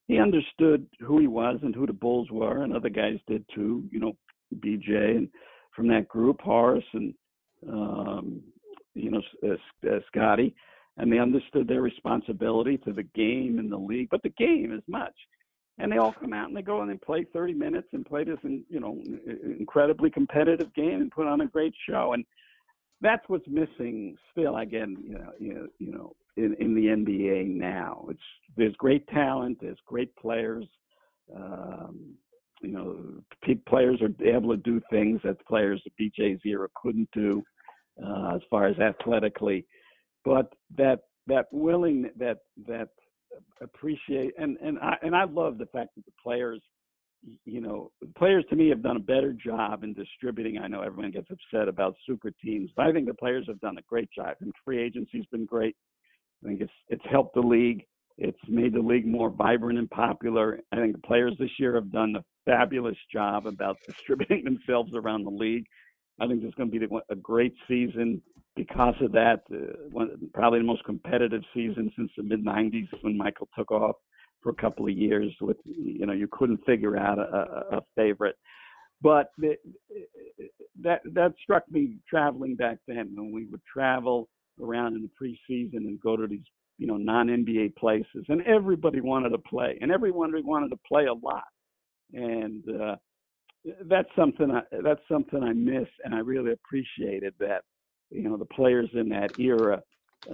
he 0.08 0.18
understood 0.18 0.86
who 1.00 1.20
he 1.20 1.26
was 1.26 1.58
and 1.62 1.74
who 1.74 1.86
the 1.86 1.92
Bulls 1.92 2.28
were, 2.30 2.62
and 2.62 2.74
other 2.74 2.90
guys 2.90 3.18
did 3.26 3.44
too. 3.54 3.84
You 3.90 4.00
know, 4.00 4.12
BJ 4.56 5.16
and 5.16 5.28
from 5.74 5.88
that 5.88 6.08
group, 6.08 6.40
Horace 6.40 6.84
and 6.92 7.14
um, 7.68 8.42
you 8.94 9.10
know 9.10 9.22
Scottie, 10.08 10.54
and 10.96 11.12
they 11.12 11.18
understood 11.18 11.68
their 11.68 11.82
responsibility 11.82 12.78
to 12.78 12.92
the 12.92 13.02
game 13.02 13.58
and 13.58 13.70
the 13.70 13.76
league, 13.76 14.08
but 14.10 14.22
the 14.22 14.30
game 14.30 14.72
as 14.74 14.82
much. 14.86 15.14
And 15.78 15.90
they 15.90 15.98
all 15.98 16.12
come 16.12 16.32
out 16.32 16.46
and 16.46 16.56
they 16.56 16.62
go 16.62 16.82
and 16.82 16.90
they 16.90 16.96
play 16.96 17.26
30 17.32 17.54
minutes 17.54 17.88
and 17.92 18.06
play 18.06 18.22
this 18.22 18.38
you 18.44 18.78
know 18.78 19.02
incredibly 19.58 20.08
competitive 20.08 20.72
game 20.74 21.00
and 21.00 21.10
put 21.10 21.26
on 21.26 21.40
a 21.40 21.46
great 21.46 21.74
show. 21.88 22.12
And 22.12 22.24
that's 23.00 23.24
what's 23.28 23.46
missing 23.48 24.16
still 24.30 24.56
again 24.58 24.96
you 25.04 25.14
know 25.18 25.32
you 25.40 25.54
know, 25.54 25.66
you 25.78 25.92
know 25.92 26.16
in, 26.36 26.54
in 26.60 26.74
the 26.74 26.86
NBA 26.86 27.56
now. 27.56 28.06
It's 28.08 28.20
there's 28.56 28.74
great 28.76 29.06
talent 29.08 29.58
there's 29.60 29.78
great 29.84 30.14
players 30.14 30.64
um, 31.34 32.14
you 32.62 32.70
know 32.70 32.96
players 33.66 34.00
are 34.00 34.26
able 34.26 34.50
to 34.50 34.56
do 34.56 34.80
things 34.90 35.20
that 35.24 35.44
players 35.46 35.82
of 35.86 35.92
BJ 36.00 36.38
era 36.44 36.68
couldn't 36.80 37.08
do 37.12 37.42
uh, 38.02 38.34
as 38.34 38.40
far 38.50 38.66
as 38.66 38.78
athletically 38.78 39.66
but 40.24 40.52
that 40.76 41.00
that 41.26 41.46
willing 41.52 42.10
that 42.16 42.38
that 42.66 42.88
appreciate 43.60 44.32
and 44.38 44.56
and 44.58 44.78
I 44.78 44.94
and 45.02 45.14
I 45.14 45.24
love 45.24 45.58
the 45.58 45.66
fact 45.66 45.90
that 45.96 46.04
the 46.04 46.12
players 46.22 46.62
you 47.44 47.60
know, 47.60 47.90
the 48.00 48.12
players 48.18 48.44
to 48.50 48.56
me 48.56 48.68
have 48.68 48.82
done 48.82 48.96
a 48.96 49.00
better 49.00 49.32
job 49.32 49.84
in 49.84 49.94
distributing. 49.94 50.58
I 50.58 50.68
know 50.68 50.82
everyone 50.82 51.10
gets 51.10 51.28
upset 51.30 51.68
about 51.68 51.96
super 52.06 52.30
teams, 52.42 52.70
but 52.76 52.86
I 52.86 52.92
think 52.92 53.06
the 53.06 53.14
players 53.14 53.46
have 53.48 53.60
done 53.60 53.78
a 53.78 53.82
great 53.82 54.10
job. 54.14 54.36
And 54.40 54.52
free 54.64 54.82
agency's 54.82 55.26
been 55.26 55.46
great. 55.46 55.76
I 56.44 56.48
think 56.48 56.60
it's 56.60 56.72
it's 56.88 57.04
helped 57.10 57.34
the 57.34 57.40
league. 57.40 57.84
It's 58.16 58.38
made 58.48 58.74
the 58.74 58.80
league 58.80 59.06
more 59.06 59.30
vibrant 59.30 59.78
and 59.78 59.90
popular. 59.90 60.60
I 60.72 60.76
think 60.76 60.92
the 60.92 61.06
players 61.06 61.34
this 61.38 61.50
year 61.58 61.74
have 61.74 61.90
done 61.90 62.14
a 62.16 62.24
fabulous 62.44 62.96
job 63.12 63.46
about 63.46 63.76
distributing 63.86 64.44
themselves 64.44 64.92
around 64.94 65.24
the 65.24 65.30
league. 65.30 65.66
I 66.20 66.26
think 66.26 66.42
it's 66.44 66.54
going 66.54 66.70
to 66.70 66.78
be 66.78 66.86
a 67.10 67.16
great 67.16 67.54
season 67.66 68.22
because 68.56 68.94
of 69.00 69.12
that. 69.12 69.42
Uh, 69.52 69.88
one, 69.90 70.10
probably 70.32 70.60
the 70.60 70.64
most 70.64 70.84
competitive 70.84 71.42
season 71.52 71.90
since 71.96 72.10
the 72.16 72.22
mid 72.22 72.44
'90s 72.44 72.88
when 73.02 73.16
Michael 73.16 73.48
took 73.56 73.70
off 73.70 73.96
for 74.42 74.50
a 74.50 74.54
couple 74.54 74.86
of 74.86 74.92
years. 74.92 75.32
With 75.40 75.56
you 75.64 76.06
know, 76.06 76.12
you 76.12 76.28
couldn't 76.30 76.64
figure 76.64 76.96
out 76.96 77.18
a, 77.18 77.76
a 77.76 77.82
favorite. 77.96 78.36
But 79.02 79.32
that 80.82 81.00
that 81.12 81.34
struck 81.42 81.64
me 81.70 81.96
traveling 82.08 82.54
back 82.54 82.78
then 82.86 83.12
when 83.14 83.32
we 83.32 83.46
would 83.46 83.60
travel 83.70 84.28
around 84.62 84.94
in 84.94 85.02
the 85.02 85.10
preseason 85.20 85.78
and 85.78 86.00
go 86.00 86.16
to 86.16 86.26
these 86.26 86.44
you 86.78 86.86
know 86.86 86.96
non 86.96 87.26
NBA 87.28 87.76
places, 87.76 88.24
and 88.28 88.40
everybody 88.42 89.00
wanted 89.00 89.30
to 89.30 89.38
play, 89.38 89.78
and 89.80 89.90
everyone 89.90 90.32
wanted 90.44 90.70
to 90.70 90.78
play 90.86 91.06
a 91.06 91.12
lot, 91.12 91.44
and 92.12 92.64
uh, 92.80 92.96
that's 93.86 94.08
something 94.16 94.50
I, 94.50 94.62
that's 94.82 95.00
something 95.10 95.42
I 95.42 95.52
miss, 95.52 95.88
and 96.04 96.14
I 96.14 96.18
really 96.18 96.52
appreciated 96.52 97.34
that 97.40 97.62
you 98.10 98.28
know 98.28 98.36
the 98.36 98.44
players 98.44 98.90
in 98.94 99.08
that 99.10 99.38
era 99.38 99.82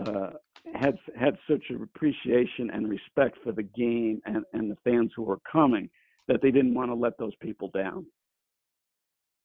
uh, 0.06 0.30
had 0.74 0.98
had 1.18 1.38
such 1.48 1.62
an 1.70 1.82
appreciation 1.82 2.70
and 2.70 2.88
respect 2.88 3.38
for 3.42 3.52
the 3.52 3.62
game 3.62 4.20
and, 4.24 4.44
and 4.52 4.70
the 4.70 4.76
fans 4.84 5.12
who 5.14 5.22
were 5.22 5.40
coming 5.50 5.88
that 6.28 6.42
they 6.42 6.50
didn't 6.50 6.74
want 6.74 6.90
to 6.90 6.94
let 6.94 7.18
those 7.18 7.34
people 7.40 7.70
down. 7.74 8.06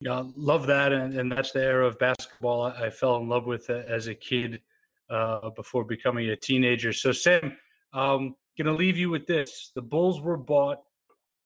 Yeah, 0.02 0.24
love 0.36 0.68
that, 0.68 0.92
and, 0.92 1.18
and 1.18 1.32
that's 1.32 1.52
the 1.52 1.64
era 1.64 1.88
of 1.88 1.98
basketball 2.00 2.64
I, 2.64 2.86
I 2.86 2.90
fell 2.90 3.18
in 3.18 3.30
love 3.30 3.46
with 3.46 3.70
as 3.70 4.08
a 4.08 4.16
kid 4.16 4.62
uh, 5.10 5.50
before 5.52 5.86
becoming 5.86 6.30
a 6.30 6.36
teenager. 6.36 6.92
So, 6.92 7.12
Sam, 7.12 7.58
um, 7.94 8.36
going 8.58 8.68
to 8.68 8.74
leave 8.74 8.98
you 8.98 9.10
with 9.10 9.26
this: 9.26 9.72
the 9.74 9.82
Bulls 9.82 10.22
were 10.22 10.38
bought 10.38 10.80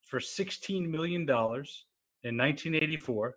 for 0.03 0.19
sixteen 0.19 0.89
million 0.89 1.25
dollars 1.25 1.85
in 2.23 2.37
1984. 2.37 3.35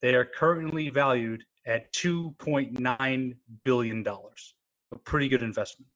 They 0.00 0.14
are 0.14 0.24
currently 0.24 0.90
valued 0.90 1.42
at 1.66 1.92
$2.9 1.92 3.36
billion. 3.64 4.06
A 4.06 4.98
pretty 5.04 5.28
good 5.28 5.42
investment. 5.42 5.88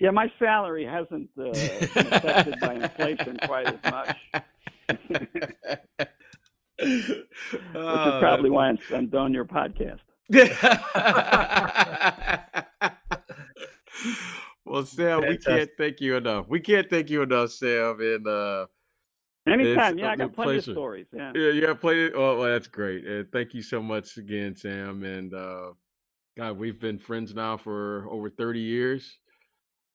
Yeah, 0.00 0.10
my 0.10 0.32
salary 0.38 0.84
hasn't 0.84 1.30
uh, 1.38 1.44
been 1.44 2.06
affected 2.12 2.60
by 2.60 2.74
inflation 2.74 3.38
quite 3.44 3.66
as 3.66 3.78
much. 3.90 4.16
Which 6.78 6.80
is 6.80 7.10
uh, 7.74 8.20
probably 8.20 8.50
why 8.50 8.68
I'm, 8.68 8.78
I'm 8.94 9.06
doing 9.06 9.32
your 9.32 9.46
podcast. 9.46 10.00
well, 14.66 14.84
Sam, 14.84 15.22
we 15.22 15.38
can't 15.38 15.70
thank 15.78 16.00
you 16.00 16.16
enough. 16.16 16.46
We 16.48 16.60
can't 16.60 16.90
thank 16.90 17.08
you 17.08 17.22
enough, 17.22 17.52
Sam. 17.52 17.98
And 18.00 18.26
uh, 18.26 18.66
Anytime, 19.46 19.98
yeah, 19.98 20.10
I 20.10 20.16
got 20.16 20.32
plenty 20.32 20.54
pleasure. 20.54 20.70
of 20.72 20.74
stories. 20.74 21.06
Yeah, 21.12 21.32
yeah, 21.34 21.50
yeah, 21.50 21.74
plenty. 21.74 22.10
Oh, 22.12 22.38
well, 22.38 22.50
that's 22.50 22.66
great. 22.66 23.04
And 23.06 23.30
thank 23.30 23.54
you 23.54 23.62
so 23.62 23.80
much 23.80 24.16
again, 24.16 24.56
Sam. 24.56 25.04
And 25.04 25.32
uh, 25.32 25.72
God, 26.36 26.58
we've 26.58 26.80
been 26.80 26.98
friends 26.98 27.34
now 27.34 27.56
for 27.56 28.08
over 28.10 28.28
thirty 28.28 28.60
years 28.60 29.18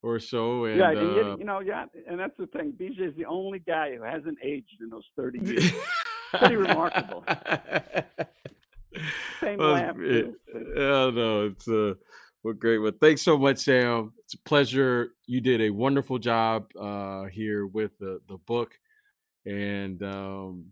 or 0.04 0.20
so. 0.20 0.66
And, 0.66 0.80
yeah, 0.80 0.92
and 0.92 1.00
uh, 1.00 1.02
you, 1.02 1.36
you, 1.40 1.46
know, 1.46 1.60
yeah, 1.60 1.86
and 2.08 2.18
that's 2.20 2.38
the 2.38 2.48
thing. 2.48 2.74
BJ 2.80 3.10
is 3.10 3.16
the 3.18 3.26
only 3.26 3.60
guy 3.60 3.96
who 3.96 4.04
hasn't 4.04 4.38
aged 4.42 4.82
in 4.82 4.90
those 4.90 5.06
thirty 5.18 5.40
years. 5.44 5.74
Pretty 6.34 6.56
remarkable. 6.56 7.26
Same 9.42 9.58
well, 9.58 9.72
laugh. 9.72 9.96
It, 10.00 10.34
yeah, 10.56 11.10
no, 11.10 11.48
it's 11.48 11.68
uh, 11.68 11.96
well, 12.44 12.54
great. 12.54 12.78
Well, 12.78 12.94
thanks 13.02 13.22
so 13.22 13.38
much, 13.38 13.58
Sam. 13.60 14.14
It's 14.24 14.34
a 14.36 14.40
pleasure. 14.40 15.12
You 15.26 15.42
did 15.42 15.60
a 15.60 15.72
wonderful 15.72 16.20
job 16.20 16.68
uh, 16.80 17.26
here 17.26 17.68
with 17.68 17.98
the 18.00 18.22
the 18.30 18.38
book 18.38 18.72
and 19.46 20.02
um, 20.04 20.66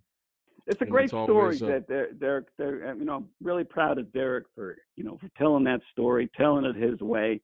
it's 0.68 0.82
a 0.82 0.86
great 0.86 1.06
it's 1.06 1.12
story 1.12 1.58
uh, 1.62 1.66
that 1.66 1.88
Derrick, 1.88 2.20
Derrick, 2.20 2.46
Derrick, 2.58 3.00
you 3.00 3.06
know, 3.06 3.16
I'm 3.16 3.30
really 3.42 3.64
proud 3.64 3.98
of 3.98 4.12
Derrick 4.14 4.46
for 4.56 4.78
you 4.96 5.04
know 5.04 5.18
for 5.20 5.30
telling 5.38 5.64
that 5.66 5.82
story, 5.92 6.30
telling 6.38 6.66
it 6.66 6.76
his 6.76 7.00
way, 7.00 7.42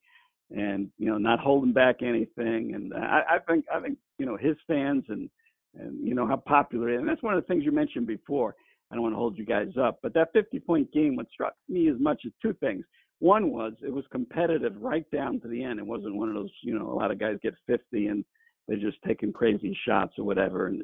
and 0.51 0.89
you 0.97 1.07
know 1.07 1.17
not 1.17 1.39
holding 1.39 1.73
back 1.73 2.01
anything. 2.01 2.73
And 2.75 2.93
I, 2.93 3.21
I 3.29 3.39
think 3.39 3.65
I 3.73 3.79
think 3.79 3.97
you 4.19 4.25
know 4.25 4.38
his 4.38 4.55
fans 4.67 5.06
and 5.10 5.29
and 5.75 6.08
you 6.08 6.13
know 6.13 6.27
how 6.27 6.37
popular 6.37 6.89
it 6.89 6.95
is. 6.95 7.00
And 7.00 7.10
that's 7.10 7.23
one 7.23 7.33
of 7.33 7.41
the 7.41 7.47
things 7.47 7.63
you 7.63 7.71
mentioned 7.71 8.08
before. 8.08 8.56
I 8.91 8.95
don't 8.95 9.04
want 9.04 9.13
to 9.13 9.19
hold 9.19 9.37
you 9.37 9.45
guys 9.45 9.69
up, 9.81 10.00
but 10.04 10.13
that 10.13 10.31
50 10.33 10.60
point 10.60 10.91
game, 10.93 11.15
what 11.15 11.27
struck 11.31 11.54
me 11.67 11.89
as 11.89 12.00
much 12.00 12.21
as 12.25 12.31
two 12.41 12.54
things. 12.54 12.85
One 13.19 13.52
was 13.52 13.73
it 13.81 13.91
was 13.91 14.06
competitive 14.12 14.73
right 14.79 15.10
down 15.12 15.39
to 15.39 15.47
the 15.47 15.63
end. 15.63 15.79
It 15.79 15.85
wasn't 15.85 16.15
one 16.15 16.29
of 16.29 16.35
those, 16.35 16.52
you 16.62 16.77
know, 16.77 16.91
a 16.91 16.93
lot 16.93 17.12
of 17.12 17.19
guys 17.19 17.37
get 17.41 17.56
50 17.65 18.08
and 18.08 18.25
they're 18.67 18.77
just 18.77 18.97
taking 19.05 19.31
crazy 19.33 19.77
shots 19.87 20.13
or 20.17 20.25
whatever. 20.25 20.67
And 20.67 20.81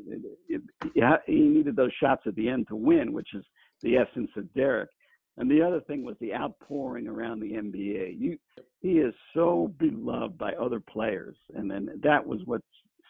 it, 0.47 0.61
it, 0.93 1.21
he 1.25 1.39
needed 1.41 1.75
those 1.75 1.93
shots 1.99 2.23
at 2.25 2.36
the 2.36 2.47
end 2.49 2.67
to 2.67 2.75
win, 2.75 3.13
which 3.13 3.29
is 3.34 3.43
the 3.82 3.97
essence 3.97 4.29
of 4.38 4.53
Derrick. 4.53 4.89
And 5.38 5.49
the 5.49 5.61
other 5.61 5.82
thing 5.82 6.03
was 6.03 6.15
the 6.19 6.34
outpouring 6.34 7.07
around 7.07 7.39
the 7.39 7.53
NBA. 7.53 8.19
You, 8.19 8.38
he 8.79 8.99
is 8.99 9.13
so 9.34 9.73
beloved 9.79 10.38
by 10.38 10.53
other 10.53 10.79
players, 10.79 11.38
and 11.55 11.71
then 11.71 11.89
that 12.03 12.25
was 12.25 12.41
what 12.45 12.61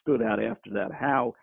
stood 0.02 0.22
out 0.22 0.42
after 0.42 0.70
that. 0.72 0.92
How, 0.94 1.34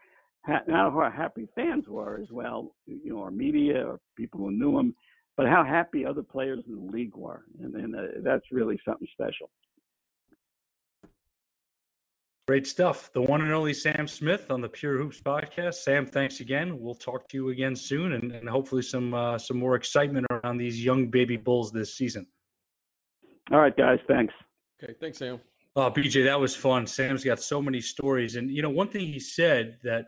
how 0.42 0.60
how 0.66 1.12
happy 1.14 1.48
fans 1.54 1.84
were 1.88 2.20
as 2.22 2.30
well. 2.30 2.74
You 2.86 3.12
know, 3.12 3.22
our 3.22 3.30
media 3.30 3.86
or 3.86 3.98
people 4.16 4.40
who 4.40 4.52
knew 4.52 4.78
him 4.78 4.94
but 5.38 5.46
how 5.46 5.64
happy 5.64 6.04
other 6.04 6.24
players 6.24 6.64
in 6.66 6.74
the 6.74 6.92
league 6.92 7.14
were, 7.14 7.44
and, 7.62 7.72
and 7.76 7.94
uh, 7.94 8.00
that's 8.24 8.44
really 8.50 8.76
something 8.84 9.06
special. 9.12 9.48
Great 12.48 12.66
stuff. 12.66 13.12
The 13.12 13.20
one 13.20 13.42
and 13.42 13.52
only 13.52 13.74
Sam 13.74 14.08
Smith 14.08 14.50
on 14.50 14.62
the 14.62 14.70
Pure 14.70 14.96
Hoops 14.96 15.20
podcast. 15.20 15.74
Sam, 15.74 16.06
thanks 16.06 16.40
again. 16.40 16.80
We'll 16.80 16.94
talk 16.94 17.28
to 17.28 17.36
you 17.36 17.50
again 17.50 17.76
soon, 17.76 18.14
and, 18.14 18.32
and 18.32 18.48
hopefully 18.48 18.80
some 18.80 19.12
uh, 19.12 19.36
some 19.36 19.58
more 19.58 19.74
excitement 19.74 20.26
around 20.30 20.56
these 20.56 20.82
young 20.82 21.08
baby 21.08 21.36
bulls 21.36 21.70
this 21.70 21.94
season. 21.94 22.26
All 23.52 23.58
right, 23.58 23.76
guys. 23.76 23.98
Thanks. 24.08 24.32
Okay, 24.82 24.94
thanks, 24.98 25.18
Sam. 25.18 25.38
Oh, 25.76 25.90
BJ, 25.90 26.24
that 26.24 26.40
was 26.40 26.56
fun. 26.56 26.86
Sam's 26.86 27.22
got 27.22 27.38
so 27.38 27.60
many 27.60 27.82
stories, 27.82 28.36
and 28.36 28.50
you 28.50 28.62
know, 28.62 28.70
one 28.70 28.88
thing 28.88 29.02
he 29.02 29.20
said 29.20 29.76
that 29.84 30.06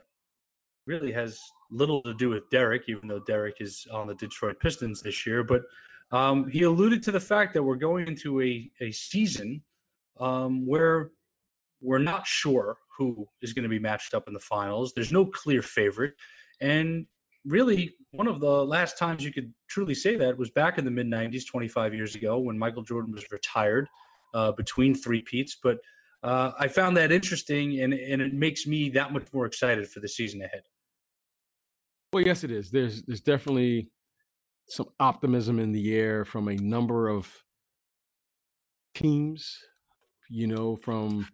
really 0.86 1.12
has 1.12 1.38
little 1.70 2.00
to 2.04 2.14
do 2.14 2.30
with 2.30 2.48
Derrick, 2.48 2.84
even 2.88 3.06
though 3.06 3.20
Derrick 3.20 3.56
is 3.60 3.86
on 3.92 4.06
the 4.06 4.14
Detroit 4.14 4.58
Pistons 4.60 5.02
this 5.02 5.26
year. 5.26 5.44
But 5.44 5.60
um, 6.10 6.48
he 6.48 6.62
alluded 6.62 7.02
to 7.02 7.12
the 7.12 7.20
fact 7.20 7.52
that 7.52 7.62
we're 7.62 7.76
going 7.76 8.08
into 8.08 8.40
a 8.40 8.70
a 8.80 8.90
season 8.92 9.62
um, 10.18 10.66
where 10.66 11.10
we're 11.80 11.98
not 11.98 12.26
sure 12.26 12.76
who 12.96 13.26
is 13.42 13.52
going 13.52 13.62
to 13.62 13.68
be 13.68 13.78
matched 13.78 14.14
up 14.14 14.28
in 14.28 14.34
the 14.34 14.40
finals. 14.40 14.92
There's 14.94 15.12
no 15.12 15.24
clear 15.24 15.62
favorite. 15.62 16.14
And 16.60 17.06
really, 17.44 17.94
one 18.12 18.26
of 18.26 18.40
the 18.40 18.64
last 18.64 18.98
times 18.98 19.24
you 19.24 19.32
could 19.32 19.52
truly 19.68 19.94
say 19.94 20.16
that 20.16 20.36
was 20.36 20.50
back 20.50 20.78
in 20.78 20.84
the 20.84 20.90
mid 20.90 21.06
90s, 21.06 21.46
25 21.46 21.94
years 21.94 22.14
ago, 22.14 22.38
when 22.38 22.58
Michael 22.58 22.82
Jordan 22.82 23.12
was 23.12 23.30
retired 23.30 23.88
uh, 24.34 24.52
between 24.52 24.94
three 24.94 25.22
peats. 25.22 25.56
But 25.62 25.78
uh, 26.22 26.52
I 26.58 26.68
found 26.68 26.96
that 26.98 27.12
interesting, 27.12 27.80
and, 27.80 27.94
and 27.94 28.20
it 28.20 28.34
makes 28.34 28.66
me 28.66 28.90
that 28.90 29.12
much 29.12 29.26
more 29.32 29.46
excited 29.46 29.88
for 29.88 30.00
the 30.00 30.08
season 30.08 30.42
ahead. 30.42 30.62
Well, 32.12 32.24
yes, 32.24 32.44
it 32.44 32.50
is. 32.50 32.70
There's 32.70 33.02
there's 33.02 33.20
definitely 33.20 33.88
some 34.68 34.88
optimism 34.98 35.58
in 35.58 35.72
the 35.72 35.94
air 35.96 36.24
from 36.24 36.48
a 36.48 36.56
number 36.56 37.08
of 37.08 37.32
teams. 38.94 39.56
You 40.28 40.46
know, 40.46 40.76
from 40.76 41.26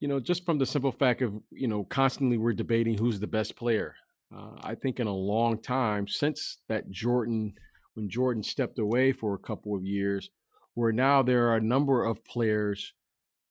you 0.00 0.08
know, 0.08 0.20
just 0.20 0.44
from 0.44 0.58
the 0.58 0.66
simple 0.66 0.92
fact 0.92 1.22
of, 1.22 1.40
you 1.50 1.68
know, 1.68 1.84
constantly 1.84 2.38
we're 2.38 2.52
debating 2.52 2.96
who's 2.96 3.20
the 3.20 3.26
best 3.26 3.56
player. 3.56 3.94
Uh, 4.34 4.52
I 4.62 4.74
think 4.74 5.00
in 5.00 5.06
a 5.06 5.14
long 5.14 5.60
time 5.60 6.06
since 6.06 6.58
that 6.68 6.90
Jordan, 6.90 7.54
when 7.94 8.08
Jordan 8.08 8.42
stepped 8.42 8.78
away 8.78 9.12
for 9.12 9.34
a 9.34 9.38
couple 9.38 9.74
of 9.74 9.84
years, 9.84 10.30
where 10.74 10.92
now 10.92 11.22
there 11.22 11.48
are 11.48 11.56
a 11.56 11.60
number 11.60 12.04
of 12.04 12.24
players 12.24 12.92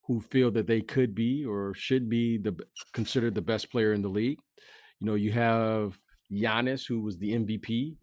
who 0.06 0.22
feel 0.22 0.50
that 0.52 0.68
they 0.68 0.80
could 0.82 1.14
be 1.14 1.46
or 1.46 1.74
should 1.74 2.10
be 2.10 2.38
the 2.38 2.56
considered 2.94 3.36
the 3.36 3.42
best 3.42 3.70
player 3.70 3.92
in 3.92 4.02
the 4.02 4.08
league. 4.08 4.40
You 5.00 5.08
know, 5.08 5.16
you 5.16 5.34
have 5.34 6.00
Giannis, 6.32 6.88
who 6.88 7.02
was 7.02 7.18
the 7.18 7.34
MVP. 7.34 7.98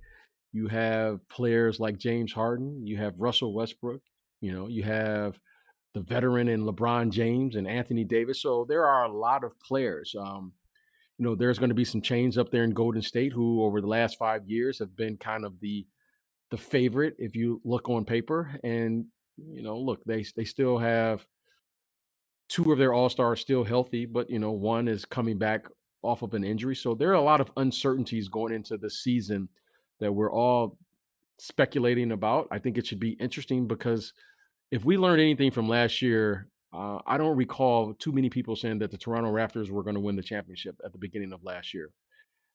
You 0.53 0.68
have 0.68 1.26
players 1.28 1.80
like 1.80 1.97
James 1.99 2.32
Harden. 2.32 2.86
You 2.86 2.99
have 2.99 3.20
Russell 3.20 3.55
Westbrook. 3.55 4.03
You 4.40 4.53
know, 4.53 4.68
you 4.68 4.82
have 4.82 5.38
the 5.95 6.01
veteran 6.01 6.49
in 6.49 6.64
LeBron 6.64 7.11
James 7.11 7.55
and 7.57 7.68
Anthony 7.68 8.05
Davis. 8.05 8.42
So 8.42 8.66
there 8.68 8.84
are 8.84 9.05
a 9.05 9.12
lot 9.12 9.45
of 9.45 9.59
players. 9.61 10.14
Um, 10.18 10.53
you 11.18 11.24
know, 11.24 11.36
there's 11.36 11.61
going 11.61 11.68
to 11.68 11.74
be 11.74 11.84
some 11.84 12.03
chains 12.03 12.36
up 12.36 12.51
there 12.51 12.64
in 12.64 12.72
Golden 12.72 13.03
State 13.03 13.32
who, 13.32 13.62
over 13.62 13.80
the 13.80 13.86
last 13.86 14.18
five 14.18 14.49
years, 14.49 14.80
have 14.80 14.97
been 14.97 15.16
kind 15.16 15.45
of 15.45 15.61
the 15.61 15.86
the 16.51 16.57
favorite 16.59 17.16
if 17.18 17.34
you 17.34 17.61
look 17.64 17.88
on 17.88 18.05
paper. 18.05 18.59
And 18.64 19.07
you 19.36 19.62
know, 19.62 19.78
look, 19.78 20.05
they 20.05 20.24
they 20.36 20.45
still 20.45 20.78
have 20.78 21.24
two 22.49 22.72
of 22.72 22.78
their 22.78 22.92
all 22.92 23.09
stars 23.09 23.40
still 23.40 23.64
healthy, 23.64 24.07
but 24.07 24.28
you 24.28 24.40
know, 24.40 24.51
one 24.51 24.88
is 24.88 25.05
coming 25.05 25.38
back 25.38 25.66
off 26.03 26.22
of 26.22 26.34
an 26.34 26.45
injury. 26.45 26.74
So 26.74 26.95
there 26.95 27.11
are 27.11 27.14
a 27.14 27.22
lot 27.22 27.40
of 27.40 27.51
uncertainties 27.57 28.28
going 28.28 28.53
into 28.53 28.76
the 28.76 28.90
season 28.90 29.49
that 30.01 30.12
we're 30.12 30.32
all 30.32 30.76
speculating 31.38 32.12
about. 32.12 32.49
I 32.51 32.59
think 32.59 32.76
it 32.76 32.86
should 32.86 33.01
be 33.01 33.12
interesting 33.12 33.66
because 33.66 34.12
if 34.75 34.85
we 34.85 34.97
learned 34.97 35.20
anything 35.20 35.53
from 35.53 35.68
last 35.68 36.03
year, 36.03 36.49
uh, 36.72 36.99
I 37.07 37.16
don't 37.16 37.37
recall 37.37 37.95
too 37.95 38.11
many 38.11 38.29
people 38.29 38.57
saying 38.57 38.81
that 38.81 38.91
the 38.91 38.99
Toronto 38.99 39.31
Raptors 39.31 39.70
were 39.70 39.85
going 39.85 39.95
to 39.95 40.01
win 40.01 40.16
the 40.16 40.22
championship 40.22 40.75
at 40.85 40.91
the 40.91 40.99
beginning 40.99 41.33
of 41.33 41.45
last 41.45 41.72
year. 41.72 41.91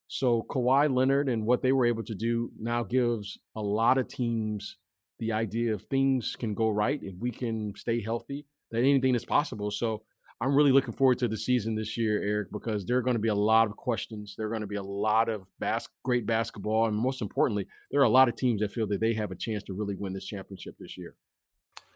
So 0.09 0.45
Kawhi 0.49 0.93
Leonard 0.93 1.29
and 1.29 1.45
what 1.45 1.61
they 1.61 1.71
were 1.71 1.85
able 1.85 2.03
to 2.03 2.13
do 2.13 2.51
now 2.59 2.83
gives 2.83 3.39
a 3.55 3.61
lot 3.61 3.97
of 3.97 4.09
teams 4.09 4.75
the 5.19 5.31
idea 5.31 5.73
of 5.73 5.83
things 5.83 6.35
can 6.37 6.53
go 6.53 6.67
right 6.67 6.99
if 7.01 7.15
we 7.21 7.31
can 7.31 7.73
stay 7.77 8.01
healthy, 8.01 8.45
that 8.71 8.79
anything 8.79 9.15
is 9.15 9.23
possible. 9.23 9.71
So 9.71 10.01
I'm 10.41 10.55
really 10.55 10.73
looking 10.73 10.93
forward 10.93 11.19
to 11.19 11.29
the 11.29 11.37
season 11.37 11.75
this 11.75 11.97
year, 11.97 12.21
Eric, 12.21 12.51
because 12.51 12.85
there 12.85 12.97
are 12.97 13.01
going 13.01 13.15
to 13.15 13.21
be 13.21 13.29
a 13.29 13.35
lot 13.35 13.67
of 13.67 13.77
questions. 13.77 14.35
There 14.37 14.47
are 14.47 14.49
going 14.49 14.59
to 14.59 14.67
be 14.67 14.75
a 14.75 14.83
lot 14.83 15.29
of 15.29 15.47
bas- 15.59 15.87
great 16.03 16.25
basketball. 16.25 16.87
And 16.87 16.97
most 16.97 17.21
importantly, 17.21 17.65
there 17.91 18.01
are 18.01 18.05
a 18.05 18.09
lot 18.09 18.27
of 18.27 18.35
teams 18.35 18.59
that 18.59 18.73
feel 18.73 18.87
that 18.87 18.99
they 18.99 19.13
have 19.13 19.31
a 19.31 19.35
chance 19.35 19.63
to 19.63 19.73
really 19.73 19.95
win 19.97 20.11
this 20.11 20.25
championship 20.25 20.75
this 20.77 20.97
year. 20.97 21.15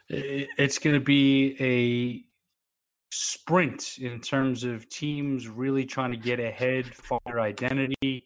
It's 0.09 0.79
going 0.79 0.95
to 0.95 0.99
be 0.99 1.55
a 1.59 2.25
sprint 3.15 3.97
in 3.99 4.19
terms 4.19 4.63
of 4.63 4.89
teams 4.89 5.47
really 5.47 5.85
trying 5.85 6.11
to 6.11 6.17
get 6.17 6.39
ahead, 6.39 6.93
find 6.95 7.21
their 7.25 7.39
identity. 7.39 8.25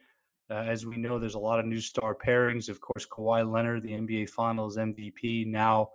Uh, 0.50 0.54
as 0.54 0.86
we 0.86 0.96
know, 0.96 1.20
there's 1.20 1.36
a 1.36 1.40
lot 1.40 1.60
of 1.60 1.66
new 1.66 1.82
star 1.82 2.16
pairings. 2.16 2.70
Of 2.70 2.80
course, 2.80 3.06
Kawhi 3.06 3.50
Leonard, 3.50 3.84
the 3.84 3.92
NBA 3.92 4.30
Finals 4.30 4.78
MVP, 4.78 5.46
now 5.46 5.90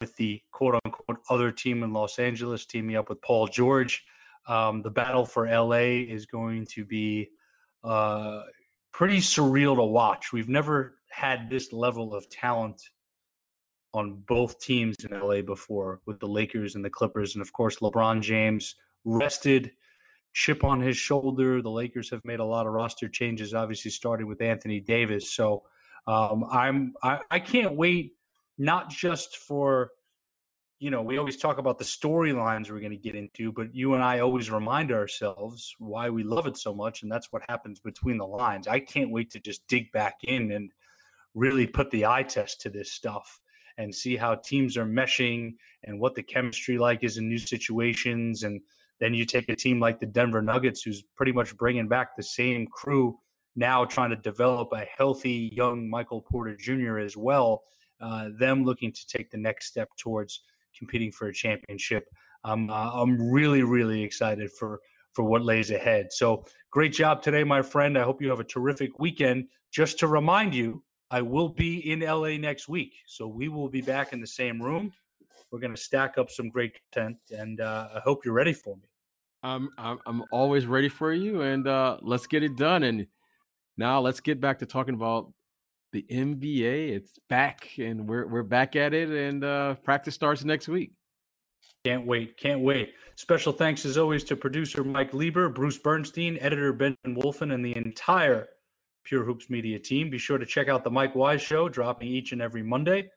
with 0.00 0.14
the 0.16 0.40
quote 0.52 0.78
unquote 0.84 1.18
other 1.30 1.50
team 1.50 1.82
in 1.82 1.92
Los 1.92 2.18
Angeles, 2.18 2.66
teaming 2.66 2.96
up 2.96 3.08
with 3.08 3.20
Paul 3.22 3.46
George. 3.46 4.04
Um, 4.46 4.82
the 4.82 4.90
battle 4.90 5.24
for 5.26 5.46
LA 5.46 6.04
is 6.08 6.26
going 6.26 6.66
to 6.66 6.84
be 6.84 7.28
uh, 7.84 8.42
pretty 8.92 9.18
surreal 9.18 9.76
to 9.76 9.84
watch. 9.84 10.32
We've 10.32 10.48
never 10.48 10.98
had 11.10 11.50
this 11.50 11.72
level 11.72 12.14
of 12.14 12.28
talent 12.30 12.82
on 13.94 14.22
both 14.26 14.60
teams 14.60 14.96
in 15.04 15.18
LA 15.18 15.42
before 15.42 16.00
with 16.06 16.20
the 16.20 16.26
Lakers 16.26 16.74
and 16.74 16.84
the 16.84 16.90
Clippers. 16.90 17.34
And 17.34 17.42
of 17.42 17.52
course, 17.52 17.78
LeBron 17.78 18.20
James 18.20 18.74
rested, 19.04 19.72
chip 20.34 20.62
on 20.64 20.80
his 20.80 20.96
shoulder. 20.96 21.62
The 21.62 21.70
Lakers 21.70 22.10
have 22.10 22.24
made 22.24 22.40
a 22.40 22.44
lot 22.44 22.66
of 22.66 22.72
roster 22.72 23.08
changes, 23.08 23.54
obviously 23.54 23.90
starting 23.90 24.26
with 24.26 24.42
Anthony 24.42 24.80
Davis. 24.80 25.32
So 25.32 25.64
um, 26.06 26.44
I'm 26.50 26.94
I, 27.02 27.20
I 27.30 27.38
can't 27.38 27.76
wait 27.76 28.12
not 28.58 28.90
just 28.90 29.36
for 29.38 29.90
you 30.80 30.90
know, 30.90 31.02
we 31.02 31.18
always 31.18 31.36
talk 31.36 31.58
about 31.58 31.78
the 31.78 31.84
storylines 31.84 32.70
we're 32.70 32.78
going 32.78 32.92
to 32.92 32.96
get 32.96 33.16
into, 33.16 33.50
but 33.50 33.74
you 33.74 33.94
and 33.94 34.02
I 34.02 34.20
always 34.20 34.48
remind 34.48 34.92
ourselves 34.92 35.74
why 35.78 36.08
we 36.08 36.22
love 36.22 36.46
it 36.46 36.56
so 36.56 36.72
much. 36.72 37.02
And 37.02 37.10
that's 37.10 37.32
what 37.32 37.42
happens 37.48 37.80
between 37.80 38.16
the 38.16 38.26
lines. 38.26 38.68
I 38.68 38.78
can't 38.78 39.10
wait 39.10 39.30
to 39.32 39.40
just 39.40 39.66
dig 39.66 39.90
back 39.90 40.18
in 40.22 40.52
and 40.52 40.70
really 41.34 41.66
put 41.66 41.90
the 41.90 42.06
eye 42.06 42.22
test 42.22 42.60
to 42.60 42.70
this 42.70 42.92
stuff 42.92 43.40
and 43.78 43.94
see 43.94 44.16
how 44.16 44.34
teams 44.34 44.76
are 44.76 44.84
meshing 44.84 45.54
and 45.84 45.98
what 45.98 46.14
the 46.14 46.22
chemistry 46.22 46.76
like 46.76 47.02
is 47.04 47.16
in 47.16 47.28
new 47.28 47.38
situations. 47.38 48.42
And 48.42 48.60
then 49.00 49.14
you 49.14 49.24
take 49.24 49.48
a 49.48 49.56
team 49.56 49.80
like 49.80 50.00
the 50.00 50.06
Denver 50.06 50.42
Nuggets, 50.42 50.82
who's 50.82 51.04
pretty 51.16 51.32
much 51.32 51.56
bringing 51.56 51.88
back 51.88 52.16
the 52.16 52.22
same 52.22 52.66
crew 52.66 53.16
now, 53.56 53.84
trying 53.84 54.10
to 54.10 54.16
develop 54.16 54.68
a 54.72 54.84
healthy 54.96 55.50
young 55.52 55.88
Michael 55.88 56.22
Porter 56.22 56.56
Jr. 56.56 56.98
as 56.98 57.16
well. 57.16 57.62
Uh, 58.00 58.28
them 58.38 58.64
looking 58.64 58.92
to 58.92 59.06
take 59.06 59.30
the 59.30 59.38
next 59.38 59.66
step 59.66 59.88
towards 59.96 60.42
competing 60.76 61.10
for 61.10 61.28
a 61.28 61.34
championship. 61.34 62.08
Um, 62.44 62.70
uh, 62.70 62.90
I'm 62.92 63.30
really, 63.30 63.62
really 63.62 64.02
excited 64.02 64.50
for 64.52 64.80
for 65.14 65.24
what 65.24 65.42
lays 65.42 65.72
ahead. 65.72 66.12
So 66.12 66.44
great 66.70 66.92
job 66.92 67.22
today, 67.22 67.42
my 67.42 67.60
friend. 67.60 67.98
I 67.98 68.04
hope 68.04 68.22
you 68.22 68.28
have 68.28 68.38
a 68.38 68.44
terrific 68.44 69.00
weekend. 69.00 69.46
Just 69.72 69.98
to 69.98 70.06
remind 70.06 70.54
you, 70.54 70.82
I 71.10 71.22
will 71.22 71.48
be 71.48 71.90
in 71.90 72.00
LA 72.00 72.36
next 72.36 72.68
week. 72.68 72.94
So 73.06 73.26
we 73.26 73.48
will 73.48 73.68
be 73.68 73.80
back 73.80 74.12
in 74.12 74.20
the 74.20 74.26
same 74.26 74.60
room. 74.60 74.92
We're 75.50 75.60
going 75.60 75.74
to 75.74 75.80
stack 75.80 76.18
up 76.18 76.30
some 76.30 76.50
great 76.50 76.78
content, 76.92 77.16
and 77.30 77.60
uh, 77.60 77.88
I 77.94 78.00
hope 78.00 78.24
you're 78.24 78.34
ready 78.34 78.52
for 78.52 78.76
me. 78.76 78.82
I'm, 79.42 79.70
I'm 79.78 79.98
I'm 80.04 80.24
always 80.30 80.66
ready 80.66 80.88
for 80.88 81.12
you, 81.12 81.42
and 81.42 81.66
uh, 81.66 81.98
let's 82.02 82.26
get 82.26 82.42
it 82.42 82.56
done. 82.56 82.82
And 82.82 83.06
now 83.76 84.00
let's 84.00 84.20
get 84.20 84.40
back 84.40 84.58
to 84.58 84.66
talking 84.66 84.94
about 84.94 85.32
the 85.92 86.04
NBA. 86.10 86.90
It's 86.90 87.18
back, 87.30 87.70
and 87.78 88.06
we're 88.06 88.26
we're 88.26 88.42
back 88.42 88.76
at 88.76 88.92
it, 88.92 89.08
and 89.08 89.42
uh, 89.42 89.74
practice 89.76 90.14
starts 90.14 90.44
next 90.44 90.68
week. 90.68 90.92
Can't 91.84 92.06
wait! 92.06 92.36
Can't 92.36 92.60
wait! 92.60 92.92
Special 93.16 93.52
thanks 93.52 93.86
as 93.86 93.96
always 93.96 94.24
to 94.24 94.36
producer 94.36 94.84
Mike 94.84 95.14
Lieber, 95.14 95.48
Bruce 95.48 95.78
Bernstein, 95.78 96.36
editor 96.40 96.72
Ben 96.72 96.96
Wolfen, 97.06 97.54
and 97.54 97.64
the 97.64 97.76
entire 97.76 98.48
Pure 99.04 99.24
Hoops 99.24 99.50
Media 99.50 99.78
team. 99.78 100.10
Be 100.10 100.18
sure 100.18 100.38
to 100.38 100.46
check 100.46 100.68
out 100.68 100.84
the 100.84 100.90
Mike 100.90 101.14
Wise 101.14 101.42
Show, 101.42 101.68
dropping 101.68 102.08
each 102.08 102.32
and 102.32 102.42
every 102.42 102.62
Monday. 102.62 103.10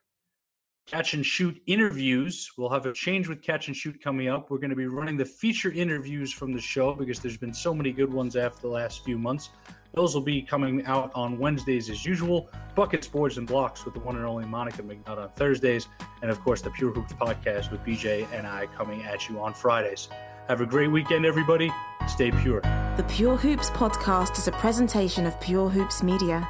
Catch 0.86 1.14
and 1.14 1.24
Shoot 1.24 1.60
interviews. 1.66 2.50
We'll 2.58 2.68
have 2.70 2.86
a 2.86 2.92
change 2.92 3.28
with 3.28 3.40
Catch 3.40 3.68
and 3.68 3.76
Shoot 3.76 4.02
coming 4.02 4.28
up. 4.28 4.50
We're 4.50 4.58
going 4.58 4.70
to 4.70 4.76
be 4.76 4.86
running 4.86 5.16
the 5.16 5.24
feature 5.24 5.70
interviews 5.70 6.32
from 6.32 6.52
the 6.52 6.60
show 6.60 6.92
because 6.92 7.20
there's 7.20 7.36
been 7.36 7.54
so 7.54 7.72
many 7.72 7.92
good 7.92 8.12
ones 8.12 8.36
after 8.36 8.62
the 8.62 8.68
last 8.68 9.04
few 9.04 9.16
months. 9.16 9.50
Those 9.94 10.14
will 10.14 10.22
be 10.22 10.42
coming 10.42 10.84
out 10.86 11.12
on 11.14 11.38
Wednesdays 11.38 11.90
as 11.90 12.04
usual. 12.04 12.50
Buckets, 12.74 13.06
boards, 13.06 13.38
and 13.38 13.46
blocks 13.46 13.84
with 13.84 13.94
the 13.94 14.00
one 14.00 14.16
and 14.16 14.24
only 14.24 14.46
Monica 14.46 14.82
McNutt 14.82 15.18
on 15.18 15.28
Thursdays. 15.30 15.86
And 16.22 16.30
of 16.30 16.40
course, 16.40 16.62
the 16.62 16.70
Pure 16.70 16.92
Hoops 16.92 17.12
podcast 17.12 17.70
with 17.70 17.80
BJ 17.84 18.26
and 18.32 18.46
I 18.46 18.66
coming 18.66 19.02
at 19.04 19.28
you 19.28 19.38
on 19.40 19.54
Fridays. 19.54 20.08
Have 20.48 20.60
a 20.60 20.66
great 20.66 20.90
weekend, 20.90 21.24
everybody. 21.24 21.70
Stay 22.08 22.30
pure. 22.30 22.60
The 22.96 23.04
Pure 23.08 23.36
Hoops 23.38 23.70
podcast 23.70 24.38
is 24.38 24.48
a 24.48 24.52
presentation 24.52 25.26
of 25.26 25.40
Pure 25.40 25.70
Hoops 25.70 26.02
Media. 26.02 26.48